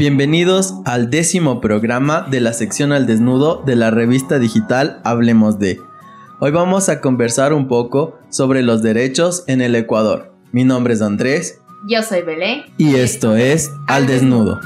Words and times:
Bienvenidos 0.00 0.76
al 0.86 1.10
décimo 1.10 1.60
programa 1.60 2.22
de 2.22 2.40
la 2.40 2.54
sección 2.54 2.90
al 2.90 3.06
desnudo 3.06 3.62
de 3.66 3.76
la 3.76 3.90
revista 3.90 4.38
digital 4.38 4.98
Hablemos 5.04 5.58
de. 5.58 5.78
Hoy 6.38 6.52
vamos 6.52 6.88
a 6.88 7.02
conversar 7.02 7.52
un 7.52 7.68
poco 7.68 8.18
sobre 8.30 8.62
los 8.62 8.82
derechos 8.82 9.44
en 9.46 9.60
el 9.60 9.74
Ecuador. 9.74 10.32
Mi 10.52 10.64
nombre 10.64 10.94
es 10.94 11.02
Andrés. 11.02 11.60
Yo 11.86 12.02
soy 12.02 12.22
Belén. 12.22 12.62
Y 12.78 12.94
esto 12.94 13.36
es 13.36 13.70
Al 13.88 14.06
Desnudo. 14.06 14.58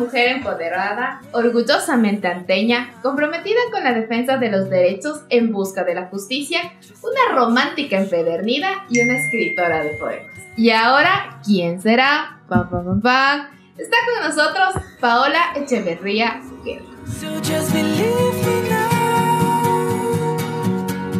Mujer 0.00 0.28
empoderada, 0.28 1.20
orgullosamente 1.32 2.26
anteña, 2.26 2.94
comprometida 3.02 3.60
con 3.70 3.84
la 3.84 3.92
defensa 3.92 4.38
de 4.38 4.50
los 4.50 4.68
derechos 4.68 5.22
en 5.28 5.52
busca 5.52 5.84
de 5.84 5.94
la 5.94 6.06
justicia, 6.06 6.60
una 7.02 7.36
romántica 7.36 7.98
empedernida 7.98 8.86
y 8.88 9.00
una 9.00 9.18
escritora 9.18 9.84
de 9.84 9.90
poemas. 9.90 10.26
Y 10.56 10.70
ahora, 10.70 11.40
¿quién 11.44 11.80
será? 11.80 12.40
Pam, 12.48 12.68
pam, 12.68 13.00
pam. 13.00 13.48
Está 13.78 13.96
con 14.04 14.28
nosotros 14.28 14.84
Paola 15.00 15.52
Echeverría 15.54 16.40
Guerra. 16.64 16.84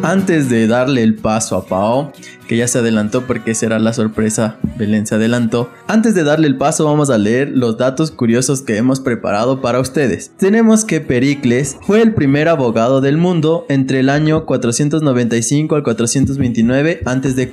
Antes 0.03 0.49
de 0.49 0.65
darle 0.65 1.03
el 1.03 1.13
paso 1.13 1.55
a 1.55 1.67
Pao, 1.67 2.11
que 2.47 2.57
ya 2.57 2.67
se 2.67 2.79
adelantó 2.79 3.27
porque 3.27 3.53
será 3.53 3.77
la 3.77 3.93
sorpresa, 3.93 4.57
Belén 4.75 5.05
se 5.05 5.13
adelantó. 5.13 5.69
Antes 5.87 6.15
de 6.15 6.23
darle 6.23 6.47
el 6.47 6.57
paso 6.57 6.85
vamos 6.85 7.11
a 7.11 7.19
leer 7.19 7.51
los 7.53 7.77
datos 7.77 8.09
curiosos 8.09 8.63
que 8.63 8.77
hemos 8.77 8.99
preparado 8.99 9.61
para 9.61 9.79
ustedes. 9.79 10.35
Tenemos 10.37 10.85
que 10.85 11.01
Pericles 11.01 11.77
fue 11.81 12.01
el 12.01 12.15
primer 12.15 12.47
abogado 12.47 12.99
del 12.99 13.17
mundo 13.17 13.67
entre 13.69 13.99
el 13.99 14.09
año 14.09 14.47
495 14.47 15.75
al 15.75 15.83
429 15.83 17.01
a.C. 17.05 17.51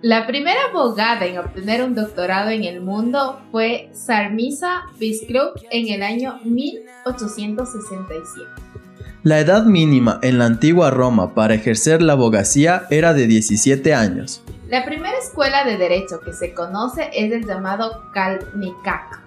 La 0.00 0.26
primera 0.26 0.60
abogada 0.70 1.26
en 1.26 1.36
obtener 1.36 1.84
un 1.84 1.94
doctorado 1.94 2.48
en 2.48 2.64
el 2.64 2.80
mundo 2.80 3.40
fue 3.52 3.90
Sarmisa 3.92 4.84
Biskruk 4.98 5.60
en 5.70 5.88
el 5.88 6.02
año 6.02 6.40
1867. 6.44 8.63
La 9.24 9.40
edad 9.40 9.64
mínima 9.64 10.18
en 10.20 10.38
la 10.38 10.44
antigua 10.44 10.90
Roma 10.90 11.32
para 11.32 11.54
ejercer 11.54 12.02
la 12.02 12.12
abogacía 12.12 12.86
era 12.90 13.14
de 13.14 13.26
17 13.26 13.94
años. 13.94 14.42
La 14.68 14.84
primera 14.84 15.16
escuela 15.16 15.64
de 15.64 15.78
derecho 15.78 16.20
que 16.20 16.34
se 16.34 16.52
conoce 16.52 17.08
es 17.14 17.32
el 17.32 17.46
llamado 17.46 18.02
Kalnikak. 18.12 19.22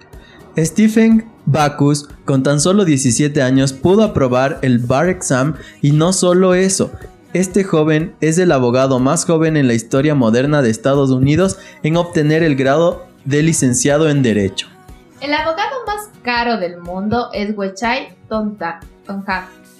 Stephen 0.56 1.28
Bacchus, 1.46 2.08
con 2.24 2.44
tan 2.44 2.60
solo 2.60 2.84
17 2.84 3.42
años, 3.42 3.72
pudo 3.72 4.04
aprobar 4.04 4.60
el 4.62 4.78
bar 4.78 5.08
exam 5.08 5.56
y 5.82 5.90
no 5.90 6.12
solo 6.12 6.54
eso, 6.54 6.92
este 7.32 7.64
joven 7.64 8.14
es 8.20 8.38
el 8.38 8.52
abogado 8.52 9.00
más 9.00 9.24
joven 9.24 9.56
en 9.56 9.66
la 9.66 9.74
historia 9.74 10.14
moderna 10.14 10.62
de 10.62 10.70
Estados 10.70 11.10
Unidos 11.10 11.58
en 11.82 11.96
obtener 11.96 12.44
el 12.44 12.54
grado 12.54 13.08
de 13.24 13.42
licenciado 13.42 14.08
en 14.08 14.22
Derecho. 14.22 14.68
El 15.20 15.34
abogado 15.34 15.84
más 15.88 16.08
caro 16.22 16.56
del 16.58 16.78
mundo 16.78 17.30
es 17.32 17.56
Wechai 17.56 18.16
Tonja, 18.28 18.78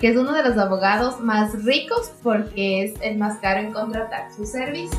que 0.00 0.08
es 0.08 0.16
uno 0.16 0.32
de 0.32 0.42
los 0.42 0.56
abogados 0.56 1.20
más 1.20 1.64
ricos 1.64 2.12
porque 2.22 2.84
es 2.84 2.94
el 3.02 3.18
más 3.18 3.38
caro 3.38 3.60
en 3.60 3.72
contratar 3.72 4.30
su 4.34 4.46
servicio. 4.46 4.98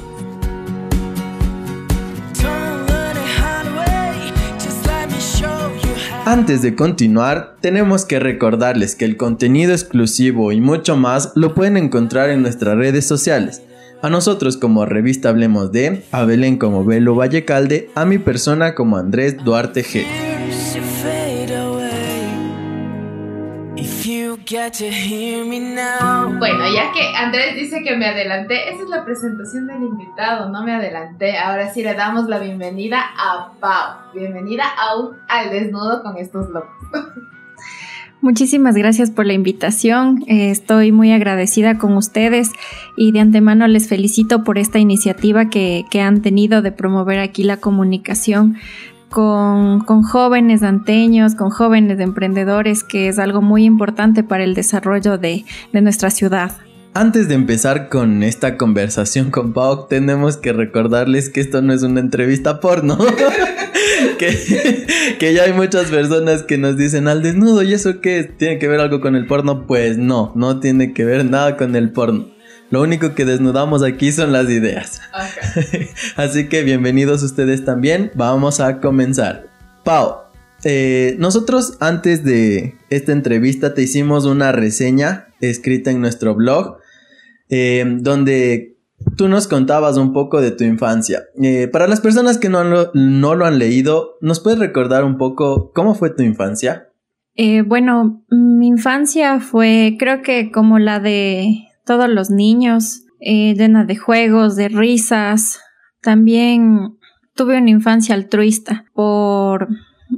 Antes 6.26 6.62
de 6.62 6.76
continuar, 6.76 7.56
tenemos 7.60 8.06
que 8.06 8.20
recordarles 8.20 8.96
que 8.96 9.06
el 9.06 9.18
contenido 9.18 9.72
exclusivo 9.72 10.52
y 10.52 10.62
mucho 10.62 10.96
más 10.96 11.32
lo 11.36 11.56
pueden 11.56 11.76
encontrar 11.76 12.30
en 12.30 12.44
nuestras 12.44 12.78
redes 12.78 13.08
sociales. 13.08 13.64
A 14.04 14.10
nosotros 14.10 14.56
como 14.56 14.86
revista 14.86 15.30
Hablemos 15.30 15.72
de, 15.72 16.06
a 16.12 16.26
Belén 16.26 16.58
como 16.58 16.86
Belo 16.86 17.16
Vallecalde, 17.16 17.90
a 17.96 18.06
mi 18.06 18.20
persona 18.20 18.76
como 18.76 18.98
Andrés 18.98 19.38
Duarte 19.44 19.84
G. 19.84 20.29
Bueno, 26.40 26.64
ya 26.74 26.92
que 26.92 27.16
Andrés 27.16 27.56
dice 27.56 27.84
que 27.84 27.96
me 27.96 28.08
adelanté, 28.08 28.74
esa 28.74 28.82
es 28.82 28.90
la 28.90 29.06
presentación 29.06 29.68
del 29.68 29.84
invitado, 29.84 30.50
no 30.50 30.64
me 30.64 30.74
adelanté. 30.74 31.38
Ahora 31.38 31.72
sí 31.72 31.84
le 31.84 31.94
damos 31.94 32.28
la 32.28 32.40
bienvenida 32.40 33.00
a 33.16 33.52
Pau. 33.60 34.12
Bienvenida 34.16 34.64
aún 34.76 35.18
al 35.28 35.52
desnudo 35.52 36.02
con 36.02 36.18
estos 36.18 36.50
locos. 36.50 36.72
Muchísimas 38.22 38.76
gracias 38.76 39.12
por 39.12 39.28
la 39.28 39.34
invitación. 39.34 40.24
Eh, 40.28 40.50
estoy 40.50 40.92
muy 40.92 41.12
agradecida 41.12 41.78
con 41.78 41.96
ustedes 41.96 42.50
y 42.98 43.12
de 43.12 43.20
antemano 43.20 43.68
les 43.68 43.88
felicito 43.88 44.44
por 44.44 44.58
esta 44.58 44.80
iniciativa 44.80 45.50
que, 45.50 45.86
que 45.92 46.02
han 46.02 46.24
tenido 46.24 46.64
de 46.64 46.72
promover 46.72 47.20
aquí 47.20 47.44
la 47.44 47.58
comunicación 47.58 48.58
con, 49.10 50.04
jóvenes 50.04 50.64
anteños, 50.64 51.36
con 51.36 51.50
jóvenes 51.50 52.00
emprendedores, 52.00 52.84
que 52.84 53.08
es 53.08 53.20
algo 53.20 53.42
muy 53.42 53.66
importante 53.66 54.24
para 54.24 54.44
el 54.44 54.54
desarrollo 54.54 55.18
de, 55.18 55.46
nuestra 55.74 56.10
ciudad. 56.10 56.52
Antes 56.94 57.28
de 57.28 57.36
empezar 57.36 57.90
con 57.90 58.24
esta 58.24 58.58
conversación 58.58 59.30
con 59.30 59.54
Pau, 59.54 59.88
tenemos 59.88 60.38
que 60.38 60.54
recordarles 60.54 61.30
que 61.30 61.40
esto 61.40 61.62
no 61.62 61.74
es 61.74 61.84
una 61.84 62.00
entrevista 62.00 62.60
porno. 62.60 62.98
que, 64.18 65.16
que, 65.20 65.34
ya 65.34 65.44
hay 65.44 65.54
muchas 65.54 65.92
personas 65.92 66.44
que 66.44 66.58
nos 66.58 66.78
dicen 66.78 67.08
al 67.08 67.22
desnudo, 67.22 67.62
¿y 67.62 67.74
eso 67.74 68.02
qué? 68.02 68.24
¿Tiene 68.24 68.58
que 68.58 68.68
ver 68.68 68.80
algo 68.80 69.02
con 69.02 69.16
el 69.16 69.28
porno? 69.28 69.68
Pues 69.68 69.98
no, 69.98 70.32
no 70.36 70.60
tiene 70.60 70.94
que 70.94 71.06
ver 71.06 71.26
nada 71.26 71.58
con 71.58 71.76
el 71.76 71.92
porno. 71.92 72.39
Lo 72.72 72.84
único 72.84 73.16
que 73.16 73.26
desnudamos 73.26 73.82
aquí 73.82 74.12
son 74.12 74.32
las 74.32 74.48
ideas. 74.50 75.02
Así 76.16 76.48
que 76.50 76.62
bienvenidos 76.62 77.24
ustedes 77.24 77.66
también. 77.66 78.12
Vamos 78.14 78.60
a 78.60 78.80
comenzar. 78.80 79.48
Pau, 79.84 80.18
eh, 80.64 81.16
nosotros 81.18 81.78
antes 81.80 82.24
de 82.24 82.76
esta 82.92 83.12
entrevista 83.12 83.74
te 83.74 83.82
hicimos 83.82 84.26
una 84.26 84.52
reseña 84.52 85.30
escrita 85.42 85.90
en 85.90 86.00
nuestro 86.00 86.36
blog 86.36 86.78
eh, 87.50 87.86
donde 88.02 88.78
tú 89.18 89.30
nos 89.30 89.48
contabas 89.48 89.98
un 89.98 90.14
poco 90.14 90.40
de 90.40 90.52
tu 90.52 90.64
infancia. 90.64 91.24
Eh, 91.42 91.70
para 91.70 91.88
las 91.88 92.02
personas 92.02 92.38
que 92.38 92.50
no 92.50 92.64
lo, 92.64 92.92
no 92.94 93.34
lo, 93.34 93.46
han 93.46 93.58
leído, 93.58 94.18
¿nos 94.22 94.42
puedes 94.42 94.60
recordar 94.60 95.06
un 95.06 95.18
poco 95.18 95.72
cómo 95.74 95.96
fue 95.96 96.12
tu 96.12 96.22
infancia? 96.22 96.86
bueno, 97.68 98.22
mi 98.30 98.68
infancia 98.68 99.40
fue 99.40 99.96
creo 99.98 100.22
que 100.22 100.52
como 100.52 100.78
la 100.78 101.00
de 101.00 101.69
todos 101.90 102.08
los 102.08 102.30
niños, 102.30 103.02
eh, 103.20 103.56
llena 103.56 103.84
de 103.84 103.96
juegos, 103.96 104.56
de 104.56 104.70
risas. 104.70 105.60
También 106.04 107.00
tuve 107.34 107.58
una 107.58 107.72
infancia 107.72 108.14
altruista 108.14 108.86
por 108.94 109.70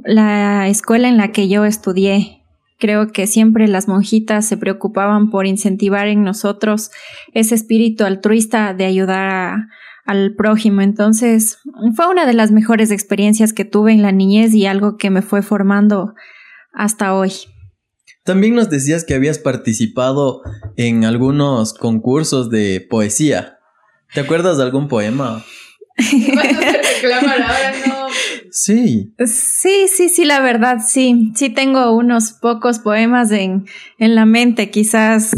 la 0.04 0.68
escuela 0.68 1.08
en 1.08 1.16
la 1.16 1.32
que 1.32 1.48
yo 1.48 1.64
estudié. 1.64 2.44
Creo 2.78 3.06
que 3.08 3.26
siempre 3.26 3.68
las 3.68 3.88
monjitas 3.88 4.44
se 4.44 4.58
preocupaban 4.58 5.30
por 5.30 5.46
incentivar 5.46 6.08
en 6.08 6.24
nosotros 6.24 6.90
ese 7.32 7.54
espíritu 7.54 8.04
altruista 8.04 8.74
de 8.74 8.84
ayudar 8.84 9.68
al 10.04 10.34
prójimo. 10.34 10.82
Entonces, 10.82 11.58
fue 11.96 12.06
una 12.06 12.26
de 12.26 12.34
las 12.34 12.50
mejores 12.50 12.90
experiencias 12.90 13.54
que 13.54 13.64
tuve 13.64 13.92
en 13.92 14.02
la 14.02 14.12
niñez 14.12 14.52
y 14.52 14.66
algo 14.66 14.98
que 14.98 15.08
me 15.08 15.22
fue 15.22 15.40
formando 15.40 16.12
hasta 16.74 17.14
hoy. 17.14 17.32
También 18.24 18.54
nos 18.54 18.70
decías 18.70 19.04
que 19.04 19.14
habías 19.14 19.38
participado 19.38 20.42
en 20.76 21.04
algunos 21.04 21.74
concursos 21.74 22.50
de 22.50 22.86
poesía. 22.88 23.58
¿Te 24.14 24.20
acuerdas 24.20 24.58
de 24.58 24.64
algún 24.64 24.88
poema? 24.88 25.44
Sí. 28.54 29.14
Sí, 29.24 29.86
sí, 29.88 30.10
sí, 30.10 30.26
la 30.26 30.40
verdad, 30.40 30.78
sí. 30.86 31.32
Sí 31.34 31.48
tengo 31.48 31.96
unos 31.96 32.32
pocos 32.32 32.80
poemas 32.80 33.30
en, 33.30 33.64
en 33.98 34.14
la 34.14 34.26
mente, 34.26 34.70
quizás 34.70 35.34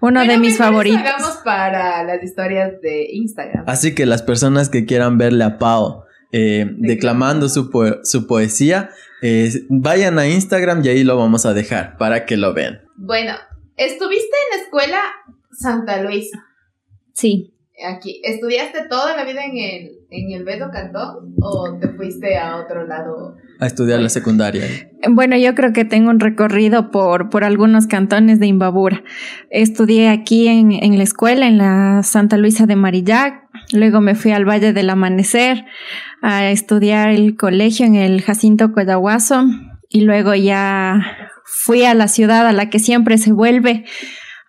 uno 0.00 0.26
de 0.26 0.36
mis 0.36 0.58
favoritos. 0.58 1.00
hagamos 1.00 1.36
para 1.44 2.02
las 2.02 2.24
historias 2.24 2.72
de 2.82 3.06
Instagram. 3.12 3.64
Así 3.68 3.94
que 3.94 4.04
las 4.04 4.22
personas 4.22 4.68
que 4.68 4.84
quieran 4.84 5.16
verle 5.16 5.44
a 5.44 5.58
Pau 5.58 6.02
eh, 6.32 6.66
declamando 6.78 7.48
su, 7.48 7.70
su 8.02 8.26
poesía, 8.26 8.90
eh, 9.22 9.50
vayan 9.68 10.18
a 10.18 10.28
Instagram 10.28 10.84
y 10.84 10.88
ahí 10.88 11.04
lo 11.04 11.16
vamos 11.16 11.46
a 11.46 11.54
dejar 11.54 11.96
para 11.96 12.26
que 12.26 12.36
lo 12.36 12.54
vean. 12.54 12.82
Bueno, 12.96 13.32
¿estuviste 13.76 14.36
en 14.52 14.58
la 14.58 14.64
escuela 14.64 15.00
Santa 15.52 16.02
Luisa? 16.02 16.44
Sí. 17.14 17.52
Aquí, 17.86 18.22
¿estudiaste 18.24 18.88
toda 18.88 19.14
la 19.14 19.24
vida 19.24 19.44
en 19.44 19.58
el, 19.58 19.90
en 20.10 20.32
el 20.32 20.44
Beto 20.44 20.70
Cantón 20.72 21.34
o 21.42 21.76
te 21.78 21.88
fuiste 21.88 22.38
a 22.38 22.56
otro 22.56 22.86
lado? 22.86 23.36
A 23.60 23.66
estudiar 23.66 24.00
la 24.00 24.08
secundaria. 24.08 24.64
Bueno, 25.10 25.36
yo 25.36 25.54
creo 25.54 25.74
que 25.74 25.84
tengo 25.84 26.08
un 26.08 26.18
recorrido 26.18 26.90
por, 26.90 27.28
por 27.28 27.44
algunos 27.44 27.86
cantones 27.86 28.40
de 28.40 28.46
Imbabura. 28.46 29.02
Estudié 29.50 30.08
aquí 30.08 30.48
en, 30.48 30.72
en 30.72 30.96
la 30.96 31.04
escuela, 31.04 31.46
en 31.46 31.58
la 31.58 32.02
Santa 32.02 32.38
Luisa 32.38 32.64
de 32.64 32.76
Marillac, 32.76 33.45
luego 33.72 34.00
me 34.00 34.14
fui 34.14 34.32
al 34.32 34.44
Valle 34.44 34.72
del 34.72 34.90
Amanecer, 34.90 35.64
a 36.22 36.50
estudiar 36.50 37.10
el 37.10 37.36
colegio 37.36 37.86
en 37.86 37.94
el 37.94 38.22
Jacinto 38.22 38.72
Coyahuaso 38.72 39.44
y 39.88 40.02
luego 40.02 40.34
ya 40.34 41.30
fui 41.44 41.84
a 41.84 41.94
la 41.94 42.08
ciudad 42.08 42.46
a 42.46 42.52
la 42.52 42.70
que 42.70 42.78
siempre 42.78 43.18
se 43.18 43.32
vuelve 43.32 43.84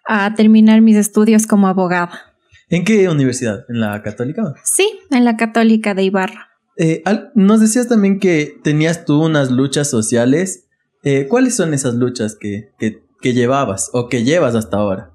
a 0.08 0.34
terminar 0.36 0.81
mis 0.81 0.96
estudios 0.96 1.46
como 1.48 1.68
abogada. 1.68 2.34
¿En 2.69 2.84
qué 2.84 3.08
universidad? 3.10 3.66
¿En 3.69 3.80
la 3.80 4.02
católica? 4.04 4.54
Sí, 4.64 5.00
en 5.12 5.24
la 5.24 5.38
católica 5.38 5.94
de 5.94 6.04
Ibarra. 6.04 6.48
Eh, 6.78 7.04
nos 7.34 7.60
decías 7.60 7.88
también 7.88 8.20
que 8.20 8.60
tenías 8.63 9.06
tú 9.06 9.24
unas 9.24 9.52
luchas 9.52 9.90
sociales. 9.90 10.66
Eh, 11.04 11.28
¿Cuáles 11.28 11.56
son 11.56 11.74
esas 11.74 11.96
luchas 11.96 12.36
que, 12.40 12.72
que, 12.80 13.34
llevabas 13.34 13.90
o 13.94 14.10
que 14.10 14.24
llevas 14.24 14.56
hasta 14.56 14.78
ahora? 14.78 15.12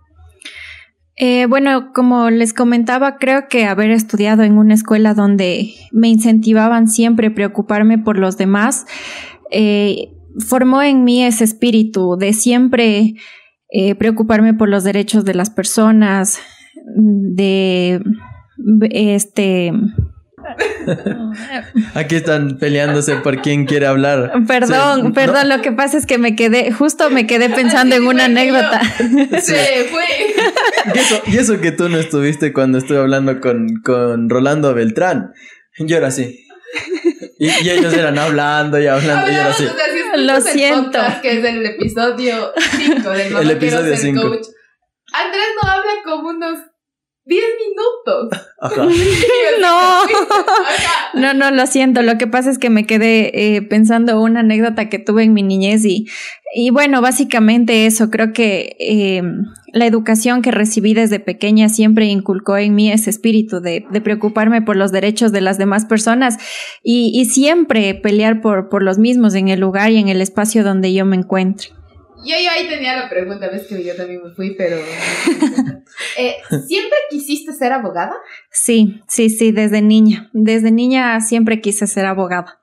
Eh, 1.17 1.47
bueno, 1.47 1.93
como 1.93 2.31
les 2.31 2.55
comentaba, 2.55 3.19
creo 3.19 3.49
que 3.49 3.67
haber 3.67 3.91
estudiado 3.91 4.43
en 4.43 4.59
una 4.59 4.75
escuela 4.75 5.15
donde 5.15 5.75
me 5.93 6.09
incentivaban 6.09 6.89
siempre 6.89 7.29
a 7.29 7.35
preocuparme 7.35 7.99
por 7.99 8.19
los 8.19 8.37
demás, 8.37 8.87
formó 10.49 10.83
en 10.83 11.05
mí 11.05 11.23
ese 11.23 11.45
espíritu 11.45 12.17
de 12.17 12.33
siempre 12.33 13.15
preocuparme 13.99 14.55
por 14.55 14.71
los 14.71 14.83
derechos 14.85 15.27
de 15.27 15.35
las 15.35 15.51
personas, 15.51 16.39
de 16.97 18.03
este 18.91 19.73
Aquí 21.95 22.17
están 22.17 22.59
peleándose 22.59 23.17
por 23.17 23.41
quién 23.43 23.67
quiere 23.67 23.87
hablar. 23.87 24.33
Perdón, 24.47 25.13
perdón, 25.13 25.49
lo 25.49 25.61
que 25.63 25.73
pasa 25.73 25.99
es 25.99 26.07
que 26.07 26.19
me 26.19 26.37
quedé, 26.37 26.73
justo 26.73 27.11
me 27.11 27.27
quedé 27.27 27.51
pensando 27.51 27.97
en 27.97 28.07
una 28.07 28.27
anécdota. 28.27 28.81
Sí, 29.43 29.55
fue. 29.91 30.05
Y 31.27 31.37
eso, 31.37 31.61
que 31.61 31.73
tú 31.73 31.89
no 31.89 31.99
estuviste 31.99 32.53
cuando 32.53 32.79
estuve 32.79 32.99
hablando 32.99 33.41
con, 33.41 33.81
con 33.85 34.29
Rolando 34.29 34.75
Beltrán. 34.75 35.33
Yo 35.79 35.97
era 35.97 36.09
así. 36.09 36.47
Y, 37.39 37.49
ellos 37.69 37.93
eran 37.93 38.19
hablando 38.19 38.81
y 38.81 38.87
hablando 38.87 39.31
y 39.31 39.35
yo 39.35 39.41
era 39.41 39.51
así. 39.51 39.67
lo 40.17 40.41
siento. 40.41 40.99
que 41.23 41.39
es 41.39 41.45
el 41.45 41.67
episodio 41.67 42.53
5 42.77 43.11
del 43.11 43.37
El 43.37 43.51
episodio 43.51 43.97
5. 43.97 44.21
Andrés 45.13 45.47
no 45.63 45.71
habla 45.71 45.93
como 46.05 46.29
unos 46.31 46.59
10 47.25 47.43
minutos. 47.67 48.47
no. 49.61 50.03
no, 51.15 51.35
no, 51.35 51.51
lo 51.51 51.67
siento. 51.67 52.03
Lo 52.03 52.19
que 52.19 52.27
pasa 52.27 52.51
es 52.51 52.59
que 52.59 52.71
me 52.71 52.87
quedé 52.87 53.57
eh, 53.57 53.63
pensando 53.63 54.21
una 54.21 54.41
anécdota 54.41 54.89
que 54.89 54.99
tuve 54.99 55.25
en 55.25 55.33
mi 55.33 55.43
niñez 55.43 55.85
y, 55.85 56.07
y 56.55 56.71
bueno, 56.71 57.01
básicamente 57.01 57.87
eso. 57.87 58.11
Creo 58.11 58.33
que 58.33 58.77
em, 58.79 59.45
la 59.73 59.87
educación 59.87 60.43
que 60.43 60.51
recibí 60.51 60.95
desde 60.95 61.21
pequeña 61.21 61.69
siempre 61.69 62.07
inculcó 62.07 62.57
en 62.57 62.75
mí 62.75 62.91
ese 62.91 63.11
espíritu 63.11 63.61
de, 63.61 63.85
de 63.91 64.01
preocuparme 64.01 64.63
por 64.63 64.77
los 64.77 64.93
derechos 64.93 65.33
de 65.33 65.41
las 65.41 65.59
demás 65.59 65.85
personas 65.85 66.39
y, 66.83 67.13
y 67.15 67.25
siempre 67.27 67.95
pelear 67.95 68.41
por, 68.41 68.69
por 68.69 68.83
los 68.83 68.99
mismos 68.99 69.35
en 69.35 69.49
el 69.49 69.61
lugar 69.61 69.91
y 69.91 69.99
en 69.99 70.09
el 70.09 70.21
espacio 70.21 70.65
donde 70.65 70.93
yo 70.93 71.05
me 71.05 71.17
encuentre. 71.17 71.71
Yo, 72.25 72.37
yo 72.43 72.51
ahí 72.51 72.69
tenía 72.69 72.97
la 72.97 73.09
pregunta, 73.09 73.49
ves 73.49 73.67
que 73.67 73.83
yo 73.83 73.97
también 73.97 74.23
me 74.23 74.35
fui, 74.35 74.55
pero... 74.57 74.77
Eh, 76.17 76.37
¿Siempre 76.49 76.97
quisiste 77.11 77.53
ser 77.53 77.73
abogada? 77.73 78.15
Sí, 78.51 79.03
sí, 79.09 79.29
sí, 79.29 79.53
desde 79.53 79.83
niña. 79.83 80.31
Desde 80.33 80.71
niña 80.71 81.21
siempre 81.21 81.61
quise 81.61 81.87
ser 81.87 82.07
abogada. 82.07 82.61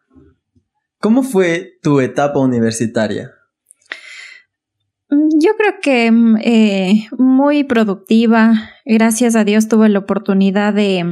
¿Cómo 1.00 1.24
fue 1.24 1.78
tu 1.82 2.00
etapa 2.00 2.40
universitaria? 2.40 3.32
Mm, 5.10 5.30
yo 5.40 5.52
creo 5.58 5.74
que 5.82 6.12
mm, 6.12 6.38
eh, 6.44 7.08
muy 7.18 7.64
productiva. 7.64 8.54
Gracias 8.86 9.36
a 9.36 9.44
Dios 9.44 9.68
tuve 9.68 9.90
la 9.90 10.00
oportunidad 10.00 10.74
de, 10.74 11.06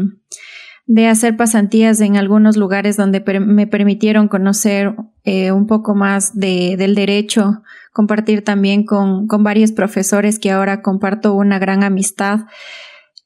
de 0.87 1.07
hacer 1.07 1.35
pasantías 1.35 1.99
en 1.99 2.15
algunos 2.15 2.55
lugares 2.55 2.95
donde 2.95 3.21
me 3.41 3.67
permitieron 3.67 4.29
conocer 4.29 4.95
eh, 5.25 5.51
un 5.51 5.67
poco 5.67 5.95
más 5.95 6.39
de, 6.39 6.77
del 6.77 6.95
derecho, 6.95 7.61
compartir 7.91 8.43
también 8.43 8.85
con, 8.85 9.27
con 9.27 9.43
varios 9.43 9.73
profesores 9.73 10.39
que 10.39 10.49
ahora 10.49 10.81
comparto 10.81 11.33
una 11.33 11.59
gran 11.59 11.83
amistad. 11.83 12.45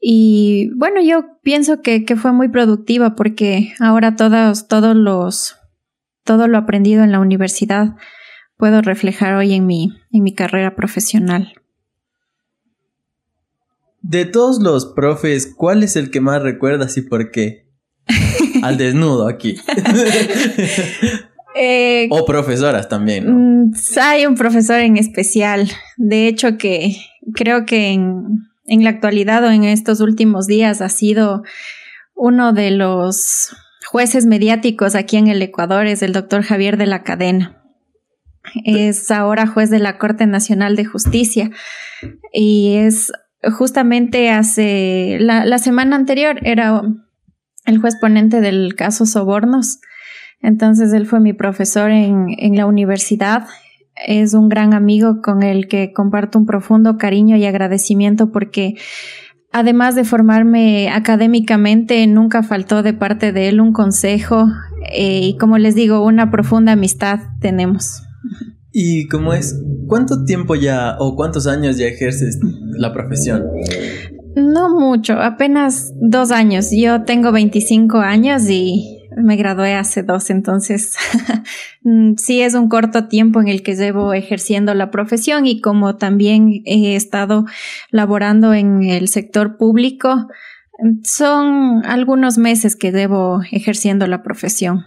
Y 0.01 0.71
bueno, 0.75 1.01
yo 1.01 1.39
pienso 1.43 1.83
que, 1.83 2.03
que, 2.03 2.15
fue 2.15 2.31
muy 2.31 2.49
productiva 2.49 3.13
porque 3.13 3.73
ahora 3.79 4.15
todos, 4.15 4.67
todos 4.67 4.95
los, 4.95 5.55
todo 6.23 6.47
lo 6.47 6.57
aprendido 6.57 7.03
en 7.03 7.11
la 7.11 7.19
universidad 7.19 7.95
puedo 8.57 8.81
reflejar 8.81 9.35
hoy 9.35 9.53
en 9.53 9.67
mi, 9.67 9.93
en 10.11 10.23
mi 10.23 10.33
carrera 10.33 10.75
profesional. 10.75 11.53
De 14.01 14.25
todos 14.25 14.59
los 14.61 14.87
profes, 14.87 15.53
¿cuál 15.55 15.83
es 15.83 15.95
el 15.95 16.11
que 16.11 16.21
más 16.21 16.41
recuerdas 16.41 16.97
y 16.97 17.01
por 17.01 17.31
qué? 17.31 17.67
Al 18.63 18.77
desnudo 18.77 19.27
aquí. 19.27 19.57
Eh, 21.53 22.07
o 22.11 22.25
profesoras 22.25 22.87
también. 22.87 23.25
¿no? 23.25 23.33
Mm, 23.33 23.73
hay 24.01 24.25
un 24.25 24.35
profesor 24.35 24.79
en 24.79 24.95
especial. 24.95 25.69
De 25.97 26.29
hecho, 26.29 26.57
que 26.57 26.95
creo 27.35 27.65
que 27.65 27.89
en, 27.89 28.23
en, 28.67 28.85
la 28.85 28.89
actualidad 28.89 29.43
o 29.43 29.51
en 29.51 29.65
estos 29.65 29.99
últimos 29.99 30.47
días 30.47 30.79
ha 30.79 30.87
sido 30.87 31.43
uno 32.15 32.53
de 32.53 32.71
los 32.71 33.53
jueces 33.85 34.25
mediáticos 34.25 34.95
aquí 34.95 35.17
en 35.17 35.27
el 35.27 35.41
Ecuador, 35.41 35.87
es 35.87 36.01
el 36.01 36.13
doctor 36.13 36.41
Javier 36.41 36.77
de 36.77 36.85
la 36.85 37.03
Cadena. 37.03 37.61
Es 38.65 39.11
ahora 39.11 39.45
juez 39.45 39.69
de 39.69 39.79
la 39.79 39.97
Corte 39.97 40.25
Nacional 40.25 40.75
de 40.75 40.85
Justicia 40.85 41.51
y 42.33 42.75
es 42.77 43.11
justamente 43.57 44.29
hace 44.29 45.17
la, 45.19 45.57
semana 45.57 45.95
anterior 45.95 46.39
era 46.43 46.81
el 47.65 47.79
juez 47.79 47.95
ponente 47.99 48.41
del 48.41 48.75
caso 48.75 49.05
Sobornos 49.05 49.79
entonces 50.41 50.91
él 50.93 51.05
fue 51.05 51.19
mi 51.19 51.33
profesor 51.33 51.91
en, 51.91 52.27
en 52.37 52.55
la 52.55 52.65
universidad. 52.65 53.47
Es 54.07 54.33
un 54.33 54.49
gran 54.49 54.73
amigo 54.73 55.21
con 55.21 55.43
el 55.43 55.67
que 55.67 55.93
comparto 55.93 56.39
un 56.39 56.45
profundo 56.45 56.97
cariño 56.97 57.37
y 57.37 57.45
agradecimiento 57.45 58.31
porque 58.31 58.75
además 59.51 59.95
de 59.95 60.03
formarme 60.03 60.89
académicamente, 60.89 62.05
nunca 62.07 62.41
faltó 62.41 62.83
de 62.83 62.93
parte 62.93 63.31
de 63.31 63.49
él 63.49 63.61
un 63.61 63.73
consejo 63.73 64.47
eh, 64.91 65.19
y 65.23 65.37
como 65.37 65.57
les 65.57 65.75
digo, 65.75 66.03
una 66.03 66.31
profunda 66.31 66.71
amistad 66.71 67.19
tenemos. 67.39 68.03
¿Y 68.71 69.07
cómo 69.07 69.33
es? 69.33 69.61
¿Cuánto 69.87 70.23
tiempo 70.23 70.55
ya 70.55 70.95
o 70.99 71.15
cuántos 71.15 71.47
años 71.47 71.77
ya 71.77 71.87
ejerces 71.87 72.39
la 72.77 72.93
profesión? 72.93 73.45
No 74.35 74.79
mucho, 74.79 75.19
apenas 75.19 75.93
dos 75.99 76.31
años. 76.31 76.69
Yo 76.71 77.03
tengo 77.03 77.33
25 77.33 77.97
años 77.97 78.49
y 78.49 79.01
me 79.17 79.35
gradué 79.35 79.73
hace 79.75 80.03
dos, 80.03 80.29
entonces 80.29 80.95
mm, 81.83 82.13
sí 82.15 82.41
es 82.41 82.53
un 82.53 82.69
corto 82.69 83.07
tiempo 83.07 83.41
en 83.41 83.49
el 83.49 83.61
que 83.61 83.75
llevo 83.75 84.13
ejerciendo 84.13 84.73
la 84.73 84.89
profesión 84.89 85.45
y 85.45 85.59
como 85.59 85.97
también 85.97 86.61
he 86.65 86.95
estado 86.95 87.45
laborando 87.89 88.53
en 88.53 88.83
el 88.83 89.09
sector 89.09 89.57
público, 89.57 90.27
son 91.03 91.85
algunos 91.85 92.37
meses 92.37 92.77
que 92.77 92.91
debo 92.93 93.41
ejerciendo 93.51 94.07
la 94.07 94.23
profesión. 94.23 94.85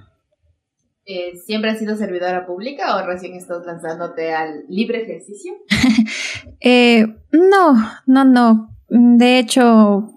Eh, 1.06 1.36
¿Siempre 1.36 1.70
has 1.70 1.78
sido 1.78 1.96
servidora 1.96 2.46
pública 2.46 2.96
o 2.96 3.06
recién 3.06 3.34
estás 3.34 3.66
lanzándote 3.66 4.32
al 4.32 4.64
libre 4.68 5.02
ejercicio? 5.02 5.52
eh, 6.60 7.06
no, 7.30 7.74
no, 8.06 8.24
no. 8.24 8.70
De 8.88 9.38
hecho, 9.38 10.08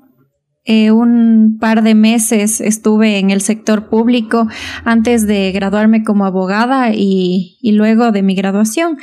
eh, 0.63 0.91
un 0.91 1.57
par 1.59 1.83
de 1.83 1.93
meses 1.93 2.61
estuve 2.61 3.19
en 3.19 3.31
el 3.31 3.41
sector 3.41 3.89
público 3.89 4.47
antes 4.85 5.27
de 5.27 5.51
graduarme 5.51 6.05
como 6.05 6.25
abogada 6.25 6.93
y, 6.93 7.57
y 7.61 7.73
luego 7.73 8.11
de 8.11 8.23
mi 8.23 8.35
graduación. 8.35 8.97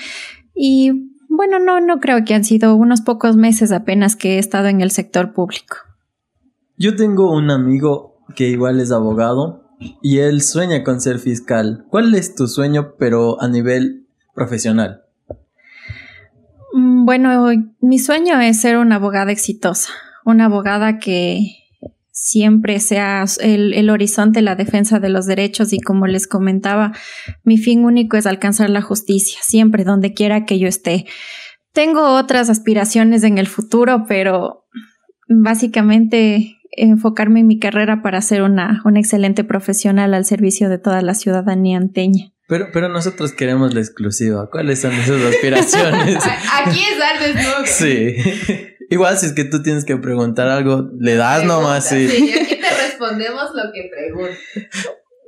Y 0.54 1.10
bueno, 1.28 1.58
no, 1.58 1.80
no 1.80 2.00
creo 2.00 2.24
que 2.24 2.32
han 2.32 2.44
sido 2.44 2.76
unos 2.76 3.02
pocos 3.02 3.36
meses 3.36 3.72
apenas 3.72 4.16
que 4.16 4.36
he 4.36 4.38
estado 4.38 4.68
en 4.68 4.80
el 4.80 4.90
sector 4.90 5.34
público. 5.34 5.76
Yo 6.78 6.96
tengo 6.96 7.30
un 7.30 7.50
amigo 7.50 8.24
que 8.34 8.48
igual 8.48 8.80
es 8.80 8.90
abogado 8.90 9.63
y 10.02 10.18
él 10.18 10.42
sueña 10.42 10.84
con 10.84 11.00
ser 11.00 11.18
fiscal. 11.18 11.84
¿Cuál 11.90 12.14
es 12.14 12.34
tu 12.34 12.46
sueño, 12.46 12.94
pero 12.98 13.40
a 13.40 13.48
nivel 13.48 14.06
profesional? 14.34 15.02
Mm, 16.72 17.04
bueno, 17.04 17.50
mi 17.80 17.98
sueño 17.98 18.40
es 18.40 18.60
ser 18.60 18.78
una 18.78 18.96
abogada 18.96 19.32
exitosa 19.32 19.90
una 20.24 20.46
abogada 20.46 20.98
que 20.98 21.56
siempre 22.10 22.80
sea 22.80 23.24
el, 23.40 23.90
horizonte 23.90 24.40
la 24.40 24.54
defensa 24.54 25.00
de 25.00 25.10
los 25.10 25.26
derechos 25.26 25.72
y 25.72 25.80
como 25.80 26.06
les 26.06 26.26
comentaba, 26.26 26.92
mi 27.42 27.58
fin 27.58 27.84
único 27.84 28.16
es 28.16 28.26
alcanzar 28.26 28.70
la 28.70 28.82
justicia, 28.82 29.38
siempre, 29.42 29.84
donde 29.84 30.14
quiera 30.14 30.44
que 30.44 30.58
yo 30.58 30.68
esté. 30.68 31.06
Tengo 31.72 32.14
otras 32.14 32.50
aspiraciones 32.50 33.24
en 33.24 33.36
el 33.38 33.48
futuro, 33.48 34.04
pero 34.06 34.64
básicamente 35.28 36.56
enfocarme 36.76 37.40
en 37.40 37.46
mi 37.46 37.58
carrera 37.58 38.02
para 38.02 38.20
ser 38.20 38.42
una, 38.42 38.82
una 38.84 39.00
excelente 39.00 39.44
profesional 39.44 40.14
al 40.14 40.24
servicio 40.24 40.68
de 40.68 40.78
toda 40.78 41.02
la 41.02 41.14
ciudadanía 41.14 41.76
anteña. 41.76 42.32
Pero, 42.46 42.68
pero 42.72 42.88
nosotros 42.88 43.32
queremos 43.32 43.74
la 43.74 43.80
exclusiva. 43.80 44.50
¿Cuáles 44.50 44.80
son 44.80 44.92
esas 44.92 45.20
aspiraciones? 45.22 46.18
Aquí 46.64 46.80
es 46.92 46.98
dar 46.98 47.18
desnudo. 47.18 47.66
Sí. 47.66 48.16
Igual 48.90 49.16
si 49.16 49.26
es 49.26 49.32
que 49.32 49.44
tú 49.44 49.62
tienes 49.62 49.84
que 49.84 49.96
preguntar 49.96 50.48
algo, 50.48 50.90
le 50.98 51.14
das 51.16 51.44
nomás. 51.44 51.88
Sí, 51.88 52.06
sí 52.08 52.32
aquí 52.32 52.56
te 52.60 52.82
respondemos 52.86 53.50
lo 53.54 53.72
que 53.72 53.88
preguntas. 53.90 54.38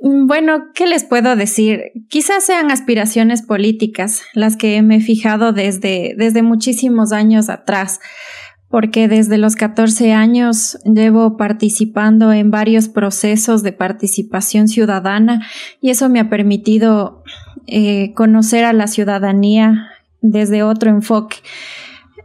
Mm, 0.01 0.27
bueno, 0.27 0.71
¿qué 0.73 0.85
les 0.85 1.03
puedo 1.03 1.35
decir? 1.35 1.91
Quizás 2.09 2.45
sean 2.45 2.71
aspiraciones 2.71 3.41
políticas 3.41 4.21
las 4.33 4.55
que 4.55 4.81
me 4.81 4.97
he 4.97 5.01
fijado 5.01 5.53
desde, 5.53 6.13
desde 6.17 6.43
muchísimos 6.43 7.11
años 7.11 7.49
atrás, 7.49 7.99
porque 8.69 9.07
desde 9.07 9.37
los 9.37 9.55
14 9.55 10.13
años 10.13 10.77
llevo 10.83 11.37
participando 11.37 12.33
en 12.33 12.51
varios 12.51 12.89
procesos 12.89 13.63
de 13.63 13.71
participación 13.71 14.67
ciudadana 14.67 15.45
y 15.81 15.89
eso 15.89 16.09
me 16.09 16.19
ha 16.19 16.29
permitido 16.29 17.23
eh, 17.65 18.13
conocer 18.13 18.65
a 18.65 18.73
la 18.73 18.87
ciudadanía 18.87 19.89
desde 20.21 20.63
otro 20.63 20.89
enfoque. 20.89 21.37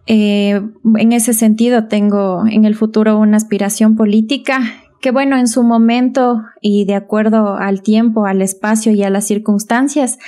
Eh, 0.06 0.60
en 0.96 1.12
ese 1.12 1.32
sentido, 1.32 1.86
tengo 1.86 2.44
en 2.46 2.64
el 2.64 2.74
futuro 2.74 3.18
una 3.18 3.36
aspiración 3.36 3.94
política 3.94 4.60
que, 5.00 5.12
bueno, 5.12 5.36
en 5.36 5.46
su 5.46 5.62
momento 5.62 6.42
y 6.60 6.84
de 6.86 6.94
acuerdo 6.94 7.56
al 7.56 7.82
tiempo, 7.82 8.26
al 8.26 8.42
espacio 8.42 8.92
y 8.92 9.02
a 9.04 9.10
las 9.10 9.26
circunstancias, 9.26 10.18